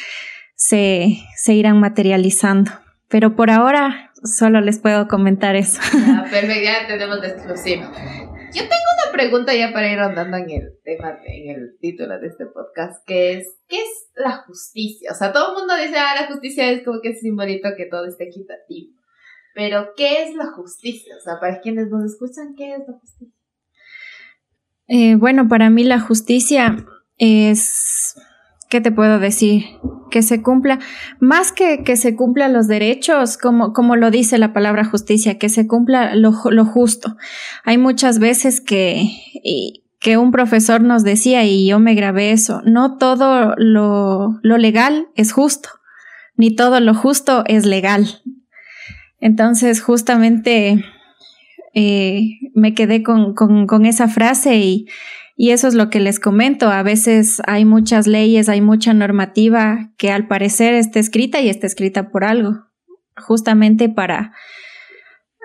se, 0.55 1.19
se 1.37 1.55
irán 1.55 1.81
materializando. 1.81 2.71
Pero 3.09 3.37
por 3.37 3.51
ahora 3.51 4.13
solo 4.25 4.61
les 4.61 4.79
puedo 4.79 5.07
comentar 5.09 5.57
eso. 5.57 5.81
Ah, 5.95 6.27
perfecto, 6.31 6.65
ya 6.65 6.87
tenemos 6.87 7.21
de 7.21 7.29
exclusivo. 7.29 7.83
Yo 8.53 8.63
tengo 8.63 8.89
una 9.05 9.13
pregunta 9.13 9.55
ya 9.55 9.73
para 9.73 9.93
ir 9.93 9.99
andando 9.99 10.37
en 10.37 10.51
el 10.51 10.79
tema, 10.85 11.19
en 11.27 11.51
el 11.51 11.77
título 11.81 12.19
de 12.19 12.29
este 12.29 12.47
podcast, 12.47 13.05
que 13.07 13.39
es, 13.39 13.49
¿qué 13.69 13.77
es 13.79 14.11
la 14.15 14.45
justicia? 14.47 15.11
O 15.13 15.15
sea, 15.15 15.33
todo 15.33 15.51
el 15.51 15.59
mundo 15.59 15.77
dice, 15.77 15.99
ah, 15.99 16.15
la 16.21 16.27
justicia 16.29 16.71
es 16.71 16.85
como 16.85 17.01
que 17.01 17.11
ese 17.11 17.21
simbolito 17.21 17.71
que 17.77 17.87
todo 17.87 18.07
esté 18.07 18.25
equitativo. 18.25 18.93
Pero, 19.55 19.93
¿qué 19.97 20.23
es 20.23 20.35
la 20.35 20.47
justicia? 20.53 21.17
O 21.17 21.21
sea, 21.21 21.39
para 21.41 21.61
quienes 21.61 21.89
nos 21.89 22.05
escuchan, 22.05 22.55
¿qué 22.57 22.75
es 22.75 22.81
la 22.87 22.95
justicia? 22.95 23.35
Eh, 24.89 25.15
bueno, 25.17 25.49
para 25.49 25.71
mí 25.71 25.85
la 25.85 26.01
justicia 26.01 26.85
es, 27.19 28.14
¿qué 28.75 28.81
te 28.81 28.91
puedo 28.91 29.21
decir? 29.21 29.67
Que 30.11 30.21
se 30.21 30.43
cumpla, 30.43 30.81
más 31.21 31.53
que 31.53 31.85
que 31.85 31.95
se 31.95 32.17
cumpla 32.17 32.49
los 32.49 32.67
derechos, 32.67 33.39
como, 33.39 33.73
como 33.73 33.95
lo 33.95 34.11
dice 34.11 34.37
la 34.37 34.53
palabra 34.53 34.85
justicia, 34.85 35.39
que 35.39 35.49
se 35.49 35.69
cumpla 35.69 36.17
lo, 36.17 36.33
lo 36.51 36.65
justo. 36.65 37.17
Hay 37.63 37.79
muchas 37.79 38.19
veces 38.19 38.61
que, 38.61 39.05
que 40.01 40.17
un 40.17 40.33
profesor 40.33 40.81
nos 40.81 41.05
decía, 41.05 41.45
y 41.45 41.69
yo 41.69 41.79
me 41.79 41.95
grabé 41.95 42.33
eso, 42.33 42.63
no 42.65 42.99
todo 42.99 43.55
lo, 43.59 44.41
lo 44.43 44.59
legal 44.59 45.07
es 45.15 45.31
justo, 45.31 45.69
ni 46.37 46.57
todo 46.57 46.81
lo 46.81 46.95
justo 46.95 47.45
es 47.47 47.65
legal. 47.65 48.23
Entonces, 49.21 49.81
justamente 49.81 50.85
eh, 51.75 52.41
me 52.55 52.75
quedé 52.75 53.05
con, 53.05 53.35
con, 53.35 53.87
esa 53.87 54.09
frase 54.09 54.57
y, 54.57 54.87
y, 55.37 55.51
eso 55.51 55.69
es 55.69 55.75
lo 55.75 55.91
que 55.91 56.01
les 56.01 56.21
comento. 56.21 56.69
A 56.69 56.83
veces 56.83 57.43
hay 57.47 57.65
muchas 57.65 58.07
leyes, 58.07 58.49
hay 58.49 58.61
mucha 58.61 58.95
normativa 58.95 59.91
que 59.97 60.11
al 60.11 60.27
parecer 60.27 60.75
está 60.75 61.01
escrita 61.01 61.41
y 61.41 61.49
está 61.49 61.67
escrita 61.67 62.11
por 62.11 62.25
algo, 62.25 62.67
justamente 63.17 63.89
para, 63.89 64.33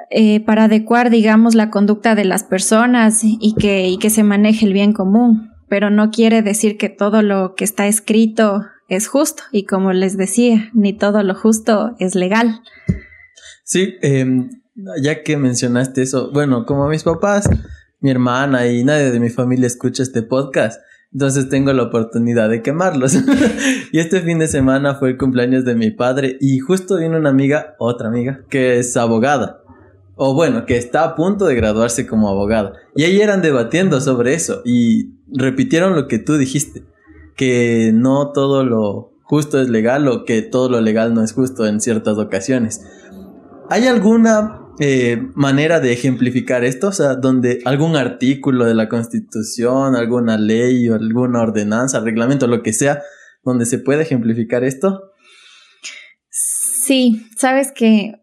eh, 0.10 0.40
para 0.46 0.66
adecuar, 0.66 1.10
digamos, 1.10 1.56
la 1.56 1.70
conducta 1.70 2.16
de 2.16 2.26
las 2.26 2.44
personas 2.44 3.22
y 3.24 3.56
que, 3.60 3.88
y 3.88 3.98
que 3.98 4.10
se 4.10 4.24
maneje 4.24 4.66
el 4.66 4.74
bien 4.74 4.94
común. 4.94 5.52
Pero 5.68 5.90
no 5.90 6.10
quiere 6.10 6.42
decir 6.42 6.78
que 6.78 6.90
todo 6.90 7.22
lo 7.22 7.54
que 7.56 7.64
está 7.64 7.88
escrito 7.88 8.62
es 8.90 9.08
justo 9.08 9.44
y 9.52 9.66
como 9.66 9.94
les 9.94 10.18
decía, 10.18 10.70
ni 10.74 10.94
todo 10.94 11.24
lo 11.24 11.36
justo 11.36 11.96
es 12.00 12.16
legal. 12.16 12.62
Sí, 13.64 13.96
em, 14.02 14.50
ya 15.02 15.24
que 15.24 15.38
mencionaste 15.38 16.02
eso, 16.02 16.32
bueno, 16.34 16.66
como 16.66 16.90
mis 16.90 17.04
papás, 17.04 17.48
mi 18.00 18.10
hermana 18.10 18.68
y 18.68 18.84
nadie 18.84 19.12
de 19.12 19.20
mi 19.20 19.30
familia 19.30 19.68
escucha 19.68 20.04
este 20.04 20.22
podcast, 20.22 20.82
entonces 21.12 21.50
tengo 21.50 21.74
la 21.74 21.84
oportunidad 21.84 22.50
de 22.50 22.62
quemarlos. 22.62 23.16
y 23.92 24.00
este 24.00 24.22
fin 24.22 24.40
de 24.40 24.48
semana 24.48 24.96
fue 24.96 25.10
el 25.10 25.18
cumpleaños 25.18 25.66
de 25.66 25.76
mi 25.76 25.92
padre 25.92 26.38
y 26.40 26.60
justo 26.60 26.98
vino 26.98 27.18
una 27.18 27.30
amiga, 27.30 27.76
otra 27.80 28.08
amiga, 28.10 28.42
que 28.50 28.78
es 28.78 28.96
abogada. 28.96 29.62
O 30.16 30.34
bueno, 30.34 30.66
que 30.66 30.78
está 30.78 31.04
a 31.04 31.16
punto 31.16 31.46
de 31.46 31.56
graduarse 31.56 32.06
como 32.06 32.30
abogada. 32.30 32.74
Y 32.96 33.04
ahí 33.04 33.22
eran 33.22 33.42
debatiendo 33.42 34.02
sobre 34.02 34.34
eso 34.34 34.62
y 34.66 35.14
repitieron 35.34 35.96
lo 35.96 36.08
que 36.08 36.20
tú 36.20 36.38
dijiste, 36.38 36.84
que 37.36 37.92
no 37.94 38.32
todo 38.32 38.64
lo 38.64 39.14
justo 39.24 39.62
es 39.62 39.70
legal 39.70 40.08
o 40.08 40.26
que 40.26 40.42
todo 40.42 40.70
lo 40.70 40.82
legal 40.82 41.14
no 41.14 41.24
es 41.24 41.34
justo 41.34 41.66
en 41.66 41.80
ciertas 41.80 42.18
ocasiones. 42.18 42.82
¿Hay 43.70 43.88
alguna 43.88 44.69
eh, 44.80 45.22
manera 45.36 45.80
de 45.80 45.94
ejemplificar 45.94 46.64
esto? 46.64 46.88
O 46.88 46.92
sea, 46.92 47.16
donde 47.16 47.62
algún 47.66 47.96
artículo 47.96 48.66
de 48.66 48.76
la 48.76 48.90
Constitución, 48.90 49.96
alguna 49.96 50.38
ley 50.38 50.90
o 50.90 50.96
alguna 50.96 51.42
ordenanza, 51.42 52.00
reglamento, 52.00 52.48
lo 52.48 52.64
que 52.64 52.74
sea, 52.74 53.02
donde 53.44 53.66
se 53.66 53.80
puede 53.80 54.04
ejemplificar 54.04 54.64
esto? 54.64 55.12
Sí, 56.30 57.28
sabes 57.38 57.72
que 57.72 58.14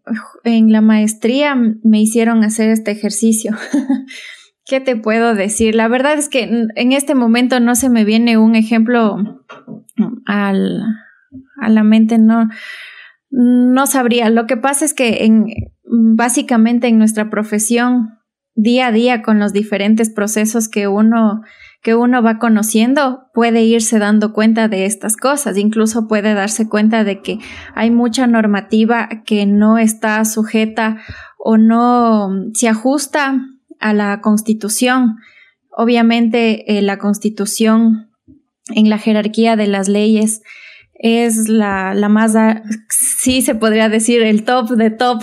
en 0.43 0.71
la 0.71 0.81
maestría 0.81 1.55
me 1.55 2.01
hicieron 2.01 2.43
hacer 2.43 2.69
este 2.69 2.91
ejercicio. 2.91 3.55
¿Qué 4.65 4.81
te 4.81 4.97
puedo 4.97 5.33
decir? 5.35 5.75
La 5.75 5.87
verdad 5.87 6.17
es 6.17 6.27
que 6.27 6.43
en 6.75 6.91
este 6.91 7.15
momento 7.15 7.61
no 7.61 7.75
se 7.75 7.89
me 7.89 8.03
viene 8.03 8.37
un 8.37 8.55
ejemplo 8.55 9.15
a 10.25 10.53
la 10.53 11.83
mente, 11.83 12.17
no, 12.17 12.49
no 13.29 13.87
sabría. 13.87 14.29
Lo 14.29 14.47
que 14.47 14.57
pasa 14.57 14.85
es 14.85 14.93
que 14.93 15.25
en, 15.25 15.47
básicamente 15.83 16.87
en 16.87 16.97
nuestra 16.97 17.29
profesión, 17.29 18.19
día 18.55 18.87
a 18.87 18.91
día, 18.91 19.21
con 19.21 19.39
los 19.39 19.53
diferentes 19.53 20.09
procesos 20.09 20.67
que 20.67 20.87
uno, 20.87 21.41
que 21.81 21.95
uno 21.95 22.23
va 22.23 22.39
conociendo, 22.39 23.25
puede 23.33 23.63
irse 23.63 23.99
dando 23.99 24.33
cuenta 24.33 24.67
de 24.67 24.85
estas 24.85 25.15
cosas. 25.15 25.57
Incluso 25.57 26.07
puede 26.07 26.33
darse 26.33 26.67
cuenta 26.67 27.03
de 27.03 27.21
que 27.21 27.39
hay 27.75 27.91
mucha 27.91 28.27
normativa 28.27 29.09
que 29.25 29.45
no 29.45 29.77
está 29.77 30.23
sujeta 30.25 30.97
o 31.37 31.57
no 31.57 32.29
se 32.53 32.67
ajusta 32.67 33.41
a 33.79 33.93
la 33.93 34.21
constitución. 34.21 35.17
Obviamente, 35.69 36.77
eh, 36.77 36.81
la 36.81 36.97
constitución 36.97 38.09
en 38.69 38.89
la 38.89 38.97
jerarquía 38.97 39.55
de 39.55 39.67
las 39.67 39.87
leyes 39.87 40.41
es 40.99 41.47
la, 41.47 41.93
la 41.93 42.09
más, 42.09 42.35
sí 42.89 43.41
se 43.41 43.55
podría 43.55 43.89
decir 43.89 44.21
el 44.21 44.43
top 44.43 44.69
de 44.71 44.89
top. 44.89 45.21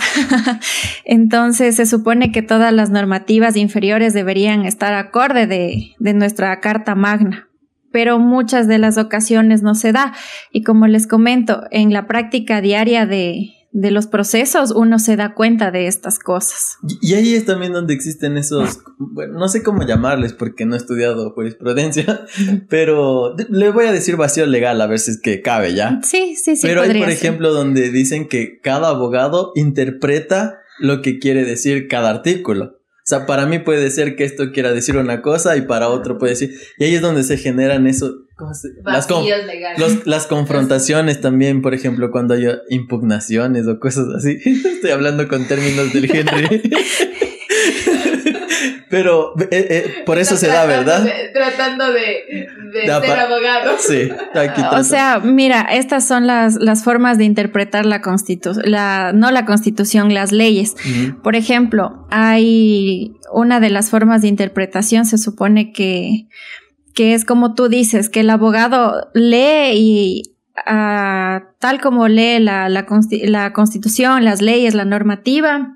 Entonces 1.05 1.75
se 1.75 1.85
supone 1.85 2.31
que 2.31 2.41
todas 2.41 2.73
las 2.73 2.89
normativas 2.89 3.57
inferiores 3.57 4.13
deberían 4.13 4.65
estar 4.65 4.93
acorde 4.93 5.47
de, 5.47 5.95
de 5.99 6.13
nuestra 6.13 6.59
Carta 6.59 6.95
Magna 6.95 7.49
pero 7.95 8.19
muchas 8.19 8.67
de 8.67 8.77
las 8.77 8.97
ocasiones 8.97 9.63
no 9.63 9.73
se 9.73 9.93
da. 9.93 10.11
Y 10.51 10.63
como 10.63 10.85
les 10.85 11.07
comento, 11.07 11.63
en 11.71 11.93
la 11.93 12.07
práctica 12.07 12.59
diaria 12.59 13.05
de, 13.05 13.53
de 13.75 13.91
los 13.91 14.07
procesos 14.07 14.71
uno 14.71 14.99
se 14.99 15.17
da 15.17 15.33
cuenta 15.33 15.69
de 15.69 15.87
estas 15.87 16.17
cosas. 16.17 16.77
Y, 17.01 17.13
ahí 17.13 17.35
es 17.35 17.43
también 17.43 17.73
donde 17.73 17.93
existen 17.93 18.37
esos, 18.37 18.79
bueno, 18.97 19.37
no 19.37 19.49
sé 19.49 19.63
cómo 19.63 19.85
llamarles 19.85 20.31
porque 20.31 20.65
no 20.65 20.75
he 20.75 20.77
estudiado 20.77 21.31
jurisprudencia, 21.31 22.25
pero 22.69 23.35
le 23.49 23.71
voy 23.71 23.87
a 23.87 23.91
decir 23.91 24.15
vacío 24.15 24.45
legal 24.45 24.79
a 24.79 24.87
ver 24.87 24.99
si 24.99 25.11
es 25.11 25.19
que 25.19 25.41
cabe 25.41 25.73
ya. 25.73 25.99
Sí, 26.03 26.37
sí, 26.37 26.55
sí. 26.55 26.65
Pero 26.65 26.83
hay, 26.83 26.97
por 26.97 27.09
ejemplo, 27.09 27.51
donde 27.51 27.91
dicen 27.91 28.29
que 28.29 28.61
cada 28.61 28.87
abogado 28.87 29.51
interpreta 29.55 30.61
lo 30.79 31.01
que 31.01 31.19
quiere 31.19 31.43
decir 31.43 31.89
cada 31.89 32.09
artículo. 32.11 32.77
O 33.05 33.07
sea, 33.07 33.25
para 33.25 33.45
mí 33.45 33.59
puede 33.59 33.91
ser 33.91 34.15
que 34.15 34.23
esto 34.23 34.53
quiera 34.53 34.71
decir 34.71 34.95
una 34.95 35.21
cosa 35.21 35.57
y 35.57 35.63
para 35.63 35.89
otro 35.89 36.17
puede 36.17 36.31
decir. 36.31 36.55
Y 36.77 36.85
ahí 36.85 36.95
es 36.95 37.01
donde 37.01 37.23
se 37.23 37.37
generan 37.37 37.87
eso. 37.87 38.24
Las, 38.83 40.05
las 40.05 40.27
confrontaciones 40.27 41.21
también, 41.21 41.61
por 41.61 41.73
ejemplo, 41.73 42.11
cuando 42.11 42.33
hay 42.33 42.47
impugnaciones 42.69 43.65
o 43.67 43.79
cosas 43.79 44.07
así. 44.15 44.39
Estoy 44.45 44.91
hablando 44.91 45.27
con 45.27 45.47
términos 45.47 45.93
del 45.93 46.13
Henry. 46.13 46.61
Pero 48.89 49.33
eh, 49.39 49.47
eh, 49.51 50.03
por 50.05 50.19
eso 50.19 50.37
se 50.37 50.47
da, 50.47 50.65
¿verdad? 50.65 51.05
tratando 51.33 51.91
de, 51.91 52.47
ser 52.71 53.19
abogado. 53.19 53.75
Sí, 53.79 54.09
aquí 54.33 54.61
O 54.71 54.83
sea, 54.83 55.19
mira, 55.19 55.61
estas 55.71 56.07
son 56.07 56.27
las, 56.27 56.55
las 56.55 56.83
formas 56.83 57.17
de 57.17 57.25
interpretar 57.25 57.85
la 57.85 58.01
constitución, 58.01 58.63
la, 58.71 59.11
no 59.13 59.31
la 59.31 59.45
constitución, 59.45 60.13
las 60.13 60.31
leyes. 60.31 60.75
Por 61.23 61.35
ejemplo, 61.35 62.05
hay 62.09 63.17
una 63.33 63.59
de 63.59 63.69
las 63.69 63.89
formas 63.89 64.21
de 64.21 64.27
interpretación, 64.29 65.05
se 65.05 65.17
supone 65.17 65.73
que, 65.73 66.27
que 66.95 67.13
es 67.13 67.25
como 67.25 67.53
tú 67.53 67.67
dices, 67.67 68.09
que 68.09 68.21
el 68.21 68.29
abogado 68.29 69.09
lee 69.13 69.73
y 69.75 70.35
ah, 70.65 71.43
tal 71.59 71.81
como 71.81 72.07
lee 72.07 72.39
la, 72.39 72.69
la, 72.69 72.85
constitución, 73.53 74.23
las 74.23 74.41
leyes, 74.41 74.73
la 74.73 74.85
normativa, 74.85 75.75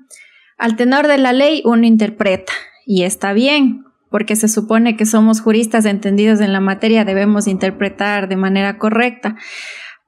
al 0.56 0.76
tenor 0.76 1.06
de 1.06 1.18
la 1.18 1.32
ley 1.32 1.62
uno 1.64 1.86
interpreta 1.86 2.52
y 2.86 3.02
está 3.02 3.34
bien, 3.34 3.84
porque 4.10 4.34
se 4.34 4.48
supone 4.48 4.96
que 4.96 5.06
somos 5.06 5.42
juristas 5.42 5.84
entendidos 5.84 6.40
en 6.40 6.54
la 6.54 6.60
materia, 6.60 7.04
debemos 7.04 7.46
interpretar 7.46 8.28
de 8.28 8.36
manera 8.36 8.78
correcta. 8.78 9.36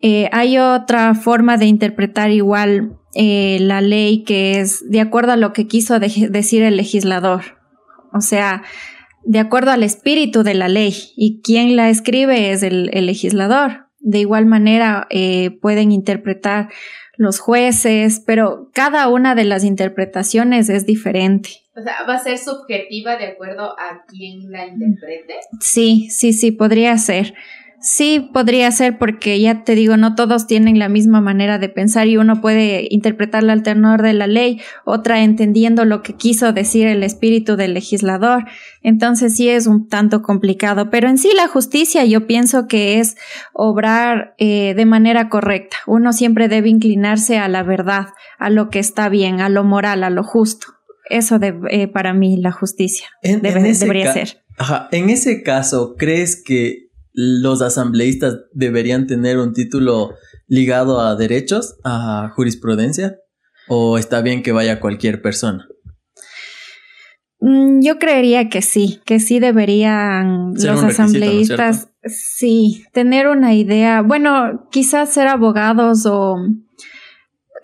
Eh, 0.01 0.29
hay 0.33 0.59
otra 0.59 1.15
forma 1.15 1.59
de 1.59 1.67
interpretar 1.67 2.31
igual 2.31 2.99
eh, 3.15 3.59
la 3.61 3.83
ley 3.83 4.25
que 4.25 4.61
es 4.61 4.91
de 4.91 5.01
acuerdo 5.01 5.33
a 5.33 5.37
lo 5.37 5.53
que 5.53 5.67
quiso 5.67 6.01
decir 6.01 6.63
el 6.63 6.77
legislador. 6.77 7.59
O 8.13 8.21
sea, 8.21 8.63
de 9.25 9.39
acuerdo 9.39 9.71
al 9.71 9.83
espíritu 9.83 10.43
de 10.43 10.55
la 10.55 10.69
ley 10.69 10.95
y 11.17 11.41
quien 11.43 11.77
la 11.77 11.89
escribe 11.89 12.51
es 12.51 12.63
el, 12.63 12.87
legislador. 12.87 13.87
De 14.01 14.19
igual 14.19 14.47
manera, 14.47 15.07
eh, 15.11 15.51
pueden 15.61 15.93
interpretar 15.93 16.69
los 17.17 17.39
jueces, 17.39 18.21
pero 18.27 18.71
cada 18.73 19.09
una 19.09 19.35
de 19.35 19.45
las 19.45 19.65
interpretaciones 19.65 20.69
es 20.69 20.87
diferente. 20.87 21.51
O 21.77 21.83
sea, 21.83 22.05
¿va 22.09 22.15
a 22.15 22.19
ser 22.19 22.39
subjetiva 22.39 23.17
de 23.17 23.27
acuerdo 23.27 23.79
a 23.79 24.05
quién 24.09 24.51
la 24.51 24.67
interprete? 24.67 25.35
Sí, 25.61 26.09
sí, 26.11 26.33
sí, 26.33 26.51
podría 26.51 26.97
ser. 26.99 27.35
Sí, 27.83 28.31
podría 28.33 28.71
ser 28.71 28.97
porque 28.97 29.41
ya 29.41 29.65
te 29.65 29.75
digo, 29.75 29.97
no 29.97 30.15
todos 30.15 30.47
tienen 30.47 30.79
la 30.79 30.89
misma 30.89 31.21
manera 31.21 31.59
de 31.59 31.69
pensar 31.69 32.07
y 32.07 32.17
uno 32.17 32.41
puede 32.41 32.87
interpretarla 32.91 33.53
al 33.53 33.65
tenor 33.65 34.03
de 34.03 34.13
la 34.13 34.29
ley, 34.29 34.61
otra 34.85 35.25
entendiendo 35.25 35.85
lo 35.85 36.01
que 36.01 36.15
quiso 36.15 36.53
decir 36.53 36.87
el 36.87 37.03
espíritu 37.03 37.57
del 37.57 37.75
legislador. 37.75 38.45
Entonces 38.83 39.35
sí 39.35 39.49
es 39.49 39.67
un 39.67 39.89
tanto 39.89 40.23
complicado, 40.23 40.91
pero 40.91 41.09
en 41.09 41.19
sí 41.19 41.33
la 41.35 41.49
justicia 41.49 42.05
yo 42.05 42.29
pienso 42.29 42.69
que 42.69 43.01
es 43.01 43.17
obrar 43.53 44.37
eh, 44.39 44.75
de 44.77 44.87
manera 44.87 45.29
correcta. 45.29 45.79
Uno 45.89 46.13
siempre 46.13 46.47
debe 46.47 46.69
inclinarse 46.69 47.39
a 47.39 47.49
la 47.49 47.65
verdad, 47.65 48.11
a 48.39 48.49
lo 48.49 48.71
que 48.71 48.79
está 48.79 49.09
bien, 49.09 49.41
a 49.41 49.49
lo 49.49 49.65
moral, 49.65 50.05
a 50.05 50.11
lo 50.11 50.23
justo. 50.23 50.69
Eso 51.11 51.41
de, 51.41 51.59
eh, 51.69 51.89
para 51.89 52.15
mí 52.15 52.37
la 52.37 52.53
justicia 52.53 53.09
debería 53.23 54.13
ser. 54.13 54.45
Ajá, 54.57 54.89
en 54.93 55.11
ese 55.11 55.43
caso, 55.43 55.97
¿crees 55.99 56.41
que 56.41 56.82
los 57.13 57.63
asambleístas 57.63 58.39
deberían 58.53 59.07
tener 59.07 59.39
un 59.39 59.53
título 59.53 60.15
ligado 60.47 61.01
a 61.01 61.17
derechos, 61.17 61.77
a 61.85 62.31
jurisprudencia, 62.35 63.19
o 63.69 63.99
está 63.99 64.23
bien 64.23 64.43
que 64.43 64.53
vaya 64.53 64.81
cualquier 64.81 65.23
persona? 65.23 65.69
Mm, 67.41 67.81
yo 67.83 67.99
creería 67.99 68.49
que 68.49 68.63
sí, 68.63 69.01
que 69.05 69.19
sí 69.19 69.41
deberían 69.41 70.55
los 70.55 70.83
asambleístas, 70.83 71.89
sí, 72.05 72.85
tener 72.93 73.27
una 73.27 73.55
idea, 73.55 74.01
bueno, 74.03 74.69
quizás 74.71 75.13
ser 75.13 75.29
abogados 75.29 76.07
o 76.07 76.37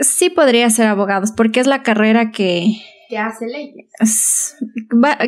sí 0.01 0.31
podría 0.31 0.69
ser 0.71 0.87
abogados, 0.87 1.33
porque 1.33 1.61
es 1.61 1.67
la 1.67 1.83
carrera 1.83 2.33
que, 2.33 2.73
que 3.09 3.17
hace 3.17 3.47
leyes. 3.47 4.55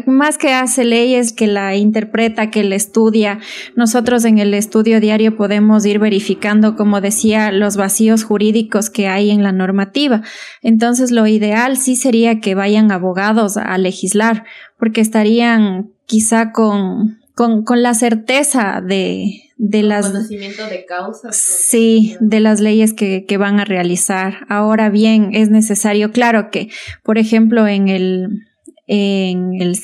Más 0.06 0.36
que 0.36 0.52
hace 0.52 0.84
leyes, 0.84 1.32
que 1.32 1.46
la 1.46 1.76
interpreta, 1.76 2.50
que 2.50 2.62
la 2.62 2.74
estudia. 2.74 3.38
Nosotros 3.74 4.24
en 4.26 4.38
el 4.38 4.52
estudio 4.52 5.00
diario 5.00 5.36
podemos 5.36 5.86
ir 5.86 5.98
verificando, 5.98 6.76
como 6.76 7.00
decía, 7.00 7.50
los 7.52 7.76
vacíos 7.76 8.24
jurídicos 8.24 8.90
que 8.90 9.08
hay 9.08 9.30
en 9.30 9.42
la 9.42 9.52
normativa. 9.52 10.22
Entonces, 10.62 11.10
lo 11.10 11.26
ideal 11.26 11.78
sí 11.78 11.96
sería 11.96 12.40
que 12.40 12.54
vayan 12.54 12.92
abogados 12.92 13.56
a 13.56 13.78
legislar, 13.78 14.44
porque 14.78 15.00
estarían 15.00 15.90
quizá 16.04 16.52
con, 16.52 17.18
con, 17.34 17.64
con 17.64 17.82
la 17.82 17.94
certeza 17.94 18.82
de, 18.86 19.49
de 19.62 19.82
las 19.82 20.06
conocimiento 20.08 20.66
de 20.66 20.86
causas. 20.86 21.36
Sí, 21.36 22.16
de 22.18 22.40
las 22.40 22.60
leyes 22.60 22.94
que, 22.94 23.26
que, 23.26 23.36
van 23.36 23.60
a 23.60 23.66
realizar. 23.66 24.46
Ahora 24.48 24.88
bien, 24.88 25.34
es 25.34 25.50
necesario, 25.50 26.12
claro 26.12 26.50
que, 26.50 26.70
por 27.02 27.18
ejemplo, 27.18 27.68
en 27.68 27.88
el, 27.88 28.46
en 28.86 29.60
el, 29.60 29.78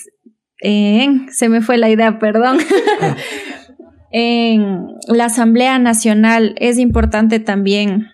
en, 0.61 1.31
se 1.31 1.51
me 1.51 1.61
fue 1.61 1.77
la 1.77 1.91
idea, 1.91 2.19
perdón. 2.19 2.57
en 4.13 4.87
la 5.09 5.27
Asamblea 5.27 5.79
Nacional 5.79 6.55
es 6.57 6.79
importante 6.79 7.39
también. 7.39 8.07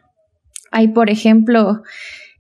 Hay, 0.73 0.89
por 0.89 1.11
ejemplo, 1.11 1.85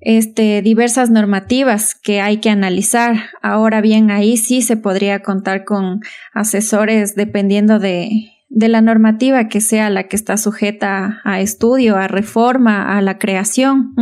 este, 0.00 0.62
diversas 0.62 1.10
normativas 1.10 1.94
que 1.94 2.20
hay 2.20 2.38
que 2.38 2.50
analizar. 2.50 3.30
Ahora 3.40 3.80
bien, 3.80 4.10
ahí 4.10 4.36
sí 4.36 4.62
se 4.62 4.76
podría 4.76 5.22
contar 5.22 5.64
con 5.64 6.00
asesores 6.34 7.14
dependiendo 7.14 7.78
de, 7.78 8.32
de 8.54 8.68
la 8.68 8.82
normativa 8.82 9.48
que 9.48 9.60
sea 9.60 9.88
la 9.88 10.08
que 10.08 10.16
está 10.16 10.36
sujeta 10.36 11.20
a 11.24 11.40
estudio, 11.40 11.96
a 11.96 12.06
reforma, 12.06 12.96
a 12.96 13.00
la 13.00 13.18
creación. 13.18 13.94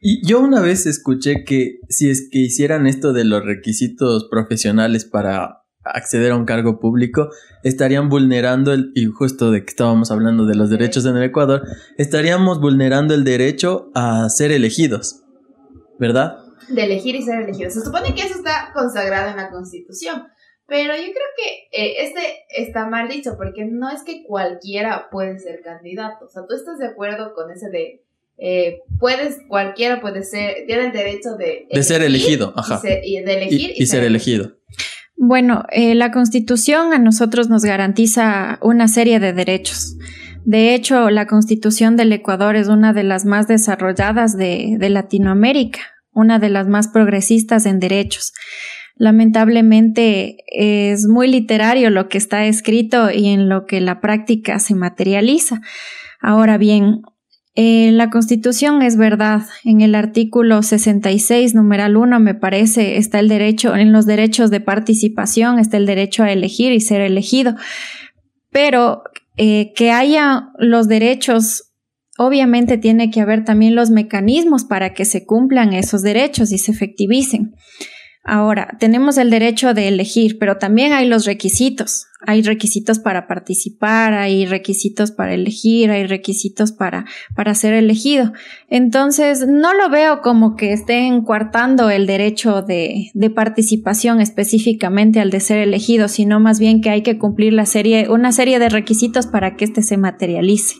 Y 0.00 0.26
yo 0.26 0.40
una 0.40 0.60
vez 0.60 0.86
escuché 0.86 1.42
que 1.44 1.78
si 1.88 2.10
es 2.10 2.28
que 2.30 2.38
hicieran 2.38 2.86
esto 2.86 3.14
de 3.14 3.24
los 3.24 3.44
requisitos 3.44 4.28
profesionales 4.30 5.06
para 5.06 5.62
acceder 5.84 6.32
a 6.32 6.36
un 6.36 6.44
cargo 6.44 6.80
público, 6.80 7.30
estarían 7.62 8.10
vulnerando 8.10 8.74
el, 8.74 8.92
y 8.94 9.06
justo 9.06 9.50
de 9.50 9.64
que 9.64 9.70
estábamos 9.70 10.10
hablando 10.10 10.44
de 10.44 10.54
los 10.54 10.68
derechos 10.68 11.06
en 11.06 11.16
el 11.16 11.22
Ecuador, 11.22 11.62
estaríamos 11.96 12.60
vulnerando 12.60 13.14
el 13.14 13.24
derecho 13.24 13.90
a 13.94 14.28
ser 14.28 14.52
elegidos, 14.52 15.22
¿verdad? 15.98 16.38
De 16.68 16.84
elegir 16.84 17.14
y 17.14 17.22
ser 17.22 17.40
elegidos. 17.40 17.72
Se 17.72 17.80
supone 17.80 18.14
que 18.14 18.22
eso 18.22 18.34
está 18.34 18.70
consagrado 18.74 19.30
en 19.30 19.36
la 19.36 19.48
Constitución. 19.50 20.24
Pero 20.68 20.94
yo 20.96 21.02
creo 21.02 21.12
que 21.36 21.80
eh, 21.80 21.94
este 22.00 22.20
está 22.50 22.88
mal 22.88 23.08
dicho, 23.08 23.36
porque 23.36 23.64
no 23.64 23.88
es 23.88 24.02
que 24.02 24.24
cualquiera 24.24 25.08
puede 25.10 25.38
ser 25.38 25.60
candidato. 25.62 26.24
O 26.24 26.28
sea, 26.28 26.42
tú 26.48 26.56
estás 26.56 26.78
de 26.78 26.86
acuerdo 26.86 27.34
con 27.34 27.50
ese 27.50 27.70
de. 27.70 28.02
Eh, 28.38 28.80
puedes, 28.98 29.38
cualquiera 29.48 30.00
puede 30.00 30.22
ser, 30.24 30.66
tiene 30.66 30.86
el 30.86 30.92
derecho 30.92 31.36
de. 31.38 31.66
De 31.70 31.82
ser 31.84 32.02
elegido, 32.02 32.52
ajá. 32.56 32.80
Y, 33.04 33.20
de 33.20 33.34
elegir 33.34 33.72
y, 33.76 33.86
ser, 33.86 34.02
elegido. 34.02 34.56
Bueno, 35.16 35.64
eh, 35.70 35.94
la 35.94 36.10
Constitución 36.10 36.92
a 36.92 36.98
nosotros 36.98 37.48
nos 37.48 37.64
garantiza 37.64 38.58
una 38.60 38.88
serie 38.88 39.20
de 39.20 39.32
derechos. 39.32 39.96
De 40.44 40.74
hecho, 40.74 41.10
la 41.10 41.26
Constitución 41.26 41.96
del 41.96 42.12
Ecuador 42.12 42.56
es 42.56 42.68
una 42.68 42.92
de 42.92 43.04
las 43.04 43.24
más 43.24 43.48
desarrolladas 43.48 44.36
de, 44.36 44.76
de 44.78 44.90
Latinoamérica, 44.90 45.80
una 46.12 46.38
de 46.38 46.50
las 46.50 46.66
más 46.66 46.88
progresistas 46.88 47.66
en 47.66 47.78
derechos 47.80 48.32
lamentablemente 48.96 50.38
es 50.48 51.06
muy 51.06 51.28
literario 51.28 51.90
lo 51.90 52.08
que 52.08 52.18
está 52.18 52.46
escrito 52.46 53.10
y 53.10 53.28
en 53.28 53.48
lo 53.48 53.66
que 53.66 53.80
la 53.80 54.00
práctica 54.00 54.58
se 54.58 54.74
materializa. 54.74 55.60
Ahora 56.20 56.56
bien, 56.58 57.02
en 57.54 57.96
la 57.96 58.10
Constitución 58.10 58.82
es 58.82 58.96
verdad, 58.96 59.42
en 59.64 59.80
el 59.80 59.94
artículo 59.94 60.62
66, 60.62 61.54
numeral 61.54 61.96
1, 61.96 62.20
me 62.20 62.34
parece, 62.34 62.96
está 62.96 63.18
el 63.18 63.28
derecho, 63.28 63.76
en 63.76 63.92
los 63.92 64.06
derechos 64.06 64.50
de 64.50 64.60
participación 64.60 65.58
está 65.58 65.76
el 65.76 65.86
derecho 65.86 66.22
a 66.22 66.32
elegir 66.32 66.72
y 66.72 66.80
ser 66.80 67.00
elegido, 67.00 67.54
pero 68.50 69.02
eh, 69.36 69.72
que 69.74 69.90
haya 69.90 70.50
los 70.58 70.88
derechos, 70.88 71.72
obviamente 72.18 72.76
tiene 72.76 73.10
que 73.10 73.20
haber 73.20 73.44
también 73.44 73.74
los 73.74 73.90
mecanismos 73.90 74.64
para 74.64 74.92
que 74.92 75.04
se 75.04 75.24
cumplan 75.24 75.72
esos 75.72 76.02
derechos 76.02 76.52
y 76.52 76.58
se 76.58 76.72
efectivicen. 76.72 77.54
Ahora, 78.28 78.76
tenemos 78.80 79.18
el 79.18 79.30
derecho 79.30 79.72
de 79.72 79.86
elegir, 79.86 80.36
pero 80.40 80.58
también 80.58 80.92
hay 80.92 81.06
los 81.06 81.26
requisitos. 81.26 82.06
Hay 82.26 82.42
requisitos 82.42 82.98
para 82.98 83.28
participar, 83.28 84.14
hay 84.14 84.46
requisitos 84.46 85.12
para 85.12 85.32
elegir, 85.32 85.92
hay 85.92 86.08
requisitos 86.08 86.72
para, 86.72 87.04
para 87.36 87.54
ser 87.54 87.72
elegido. 87.74 88.32
Entonces, 88.68 89.46
no 89.46 89.74
lo 89.74 89.90
veo 89.90 90.22
como 90.22 90.56
que 90.56 90.72
estén 90.72 91.22
coartando 91.22 91.88
el 91.88 92.08
derecho 92.08 92.62
de, 92.62 93.12
de 93.14 93.30
participación 93.30 94.20
específicamente 94.20 95.20
al 95.20 95.30
de 95.30 95.38
ser 95.38 95.58
elegido, 95.58 96.08
sino 96.08 96.40
más 96.40 96.58
bien 96.58 96.80
que 96.80 96.90
hay 96.90 97.02
que 97.04 97.18
cumplir 97.18 97.52
la 97.52 97.64
serie, 97.64 98.08
una 98.08 98.32
serie 98.32 98.58
de 98.58 98.70
requisitos 98.70 99.28
para 99.28 99.54
que 99.54 99.66
éste 99.66 99.82
se 99.82 99.98
materialice. 99.98 100.74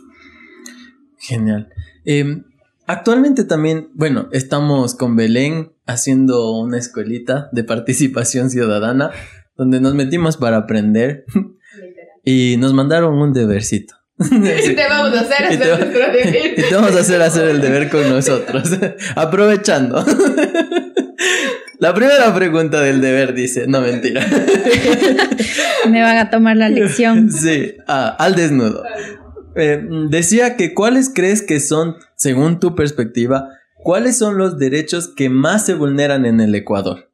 Genial. 1.17 1.69
Em, 2.05 2.43
actualmente 2.87 3.45
también, 3.45 3.91
bueno, 3.95 4.29
estamos 4.33 4.95
con 4.95 5.17
Belén 5.17 5.73
haciendo 5.87 6.53
una 6.59 6.79
escuelita 6.79 7.49
de 7.53 7.65
participación 7.65 8.51
ciudadana 8.51 9.11
donde 9.57 9.81
nos 9.81 9.95
metimos 9.95 10.37
para 10.37 10.59
aprender 10.59 11.25
y 12.25 12.57
nos 12.59 12.75
mandaron 12.75 13.15
un 13.15 13.33
debercito. 13.33 13.95
y 14.19 14.75
te 14.75 14.89
vamos 14.89 15.17
a 15.17 15.21
hacer 15.21 15.47
hacer 15.47 15.79
nuestro 15.79 16.13
deber. 16.13 16.55
Y 16.59 16.63
te 16.63 16.75
vamos 16.75 16.97
a 16.97 17.01
hacer 17.01 17.23
hacer 17.23 17.49
el 17.49 17.61
deber 17.61 17.91
con 17.91 18.09
nosotros. 18.09 18.71
Aprovechando. 19.15 20.05
La 21.79 21.93
primera 21.93 22.35
pregunta 22.35 22.81
del 22.81 23.03
deber 23.03 23.35
dice, 23.35 23.67
no 23.67 23.83
mentira. 23.83 24.27
Me 25.91 26.01
van 26.01 26.17
a 26.17 26.31
tomar 26.31 26.57
la 26.57 26.71
lección. 26.71 27.31
Sí, 27.31 27.75
ah, 27.87 28.17
al 28.19 28.35
desnudo. 28.35 28.83
Eh, 29.57 29.87
decía 30.11 30.57
que 30.57 30.75
cuáles 30.75 31.11
crees 31.13 31.43
que 31.43 31.61
son, 31.61 31.97
según 32.17 32.61
tu 32.61 32.75
perspectiva, 32.75 33.49
¿Cuáles 33.87 34.19
son 34.19 34.37
los 34.37 34.59
derechos 34.59 35.15
que 35.15 35.29
más 35.29 35.65
se 35.65 35.75
vulneran 35.75 36.27
en 36.27 36.41
el 36.41 36.53
Ecuador? 36.57 37.09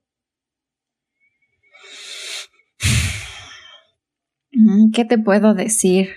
Mm, 4.53 4.91
¿Qué 4.91 5.05
te 5.05 5.19
puedo 5.19 5.53
decir? 5.53 6.09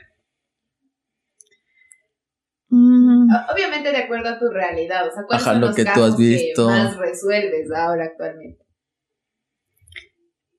Mm. 2.69 3.27
Obviamente 3.53 3.91
de 3.91 3.97
acuerdo 3.97 4.29
a 4.29 4.39
tu 4.39 4.49
realidad, 4.49 5.07
o 5.09 5.11
sea, 5.11 5.23
¿cuáles 5.27 5.43
son 5.43 5.59
los 5.59 5.75
que 5.75 5.83
tú 5.83 6.03
has 6.03 6.15
visto? 6.15 6.67
que 6.69 6.73
más 6.73 6.97
resuelves 6.97 7.69
ahora 7.75 8.05
actualmente? 8.05 8.64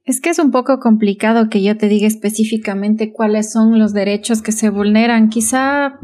Es 0.06 0.20
que 0.20 0.30
es 0.30 0.38
un 0.38 0.52
poco 0.52 0.78
complicado 0.78 1.50
que 1.50 1.62
yo 1.62 1.76
te 1.76 1.88
diga 1.88 2.06
específicamente 2.06 3.12
cuáles 3.12 3.52
son 3.52 3.78
los 3.78 3.92
derechos 3.92 4.40
que 4.40 4.52
se 4.52 4.70
vulneran. 4.70 5.28
Quizá 5.28 5.98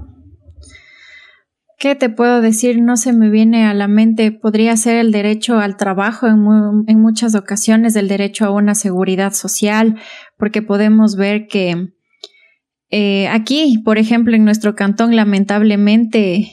¿Qué 1.82 1.96
te 1.96 2.08
puedo 2.08 2.40
decir? 2.40 2.80
No 2.80 2.96
se 2.96 3.12
me 3.12 3.28
viene 3.28 3.66
a 3.66 3.74
la 3.74 3.88
mente. 3.88 4.30
Podría 4.30 4.76
ser 4.76 4.98
el 4.98 5.10
derecho 5.10 5.58
al 5.58 5.76
trabajo 5.76 6.28
en, 6.28 7.00
muchas 7.00 7.34
ocasiones, 7.34 7.96
el 7.96 8.06
derecho 8.06 8.44
a 8.44 8.50
una 8.50 8.76
seguridad 8.76 9.32
social, 9.32 9.96
porque 10.36 10.62
podemos 10.62 11.16
ver 11.16 11.48
que 11.48 11.88
eh, 12.90 13.26
aquí, 13.26 13.82
por 13.84 13.98
ejemplo, 13.98 14.36
en 14.36 14.44
nuestro 14.44 14.76
cantón, 14.76 15.16
lamentablemente, 15.16 16.52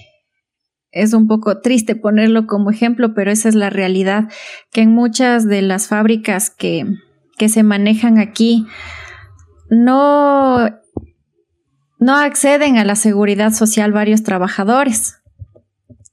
es 0.89 1.13
un 1.13 1.27
poco 1.27 1.61
triste 1.61 1.95
ponerlo 1.95 2.47
como 2.47 2.71
ejemplo, 2.71 3.13
pero 3.13 3.29
esa 3.29 3.49
es 3.49 3.55
la 3.55 3.69
realidad, 3.69 4.31
que 4.71 4.81
en 4.81 4.95
muchas 4.95 5.45
de 5.45 5.61
las 5.61 5.87
fábricas 5.87 6.49
que, 6.49 6.87
que 7.39 7.49
se 7.49 7.63
manejan 7.63 8.19
aquí 8.19 8.67
no, 9.71 10.69
no 11.99 12.17
acceden 12.17 12.77
a 12.77 12.85
la 12.85 12.95
seguridad 12.95 13.51
social 13.51 13.91
varios 13.91 14.21
trabajadores. 14.21 15.15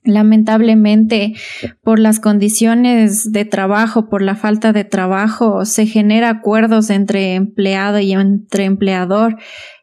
Lamentablemente, 0.04 1.34
por 1.82 1.98
las 1.98 2.20
condiciones 2.20 3.32
de 3.32 3.44
trabajo, 3.44 4.08
por 4.08 4.22
la 4.22 4.36
falta 4.36 4.72
de 4.72 4.84
trabajo, 4.84 5.64
se 5.64 5.86
genera 5.86 6.30
acuerdos 6.30 6.90
entre 6.90 7.34
empleado 7.34 7.98
y 7.98 8.12
entre 8.12 8.64
empleador 8.64 9.36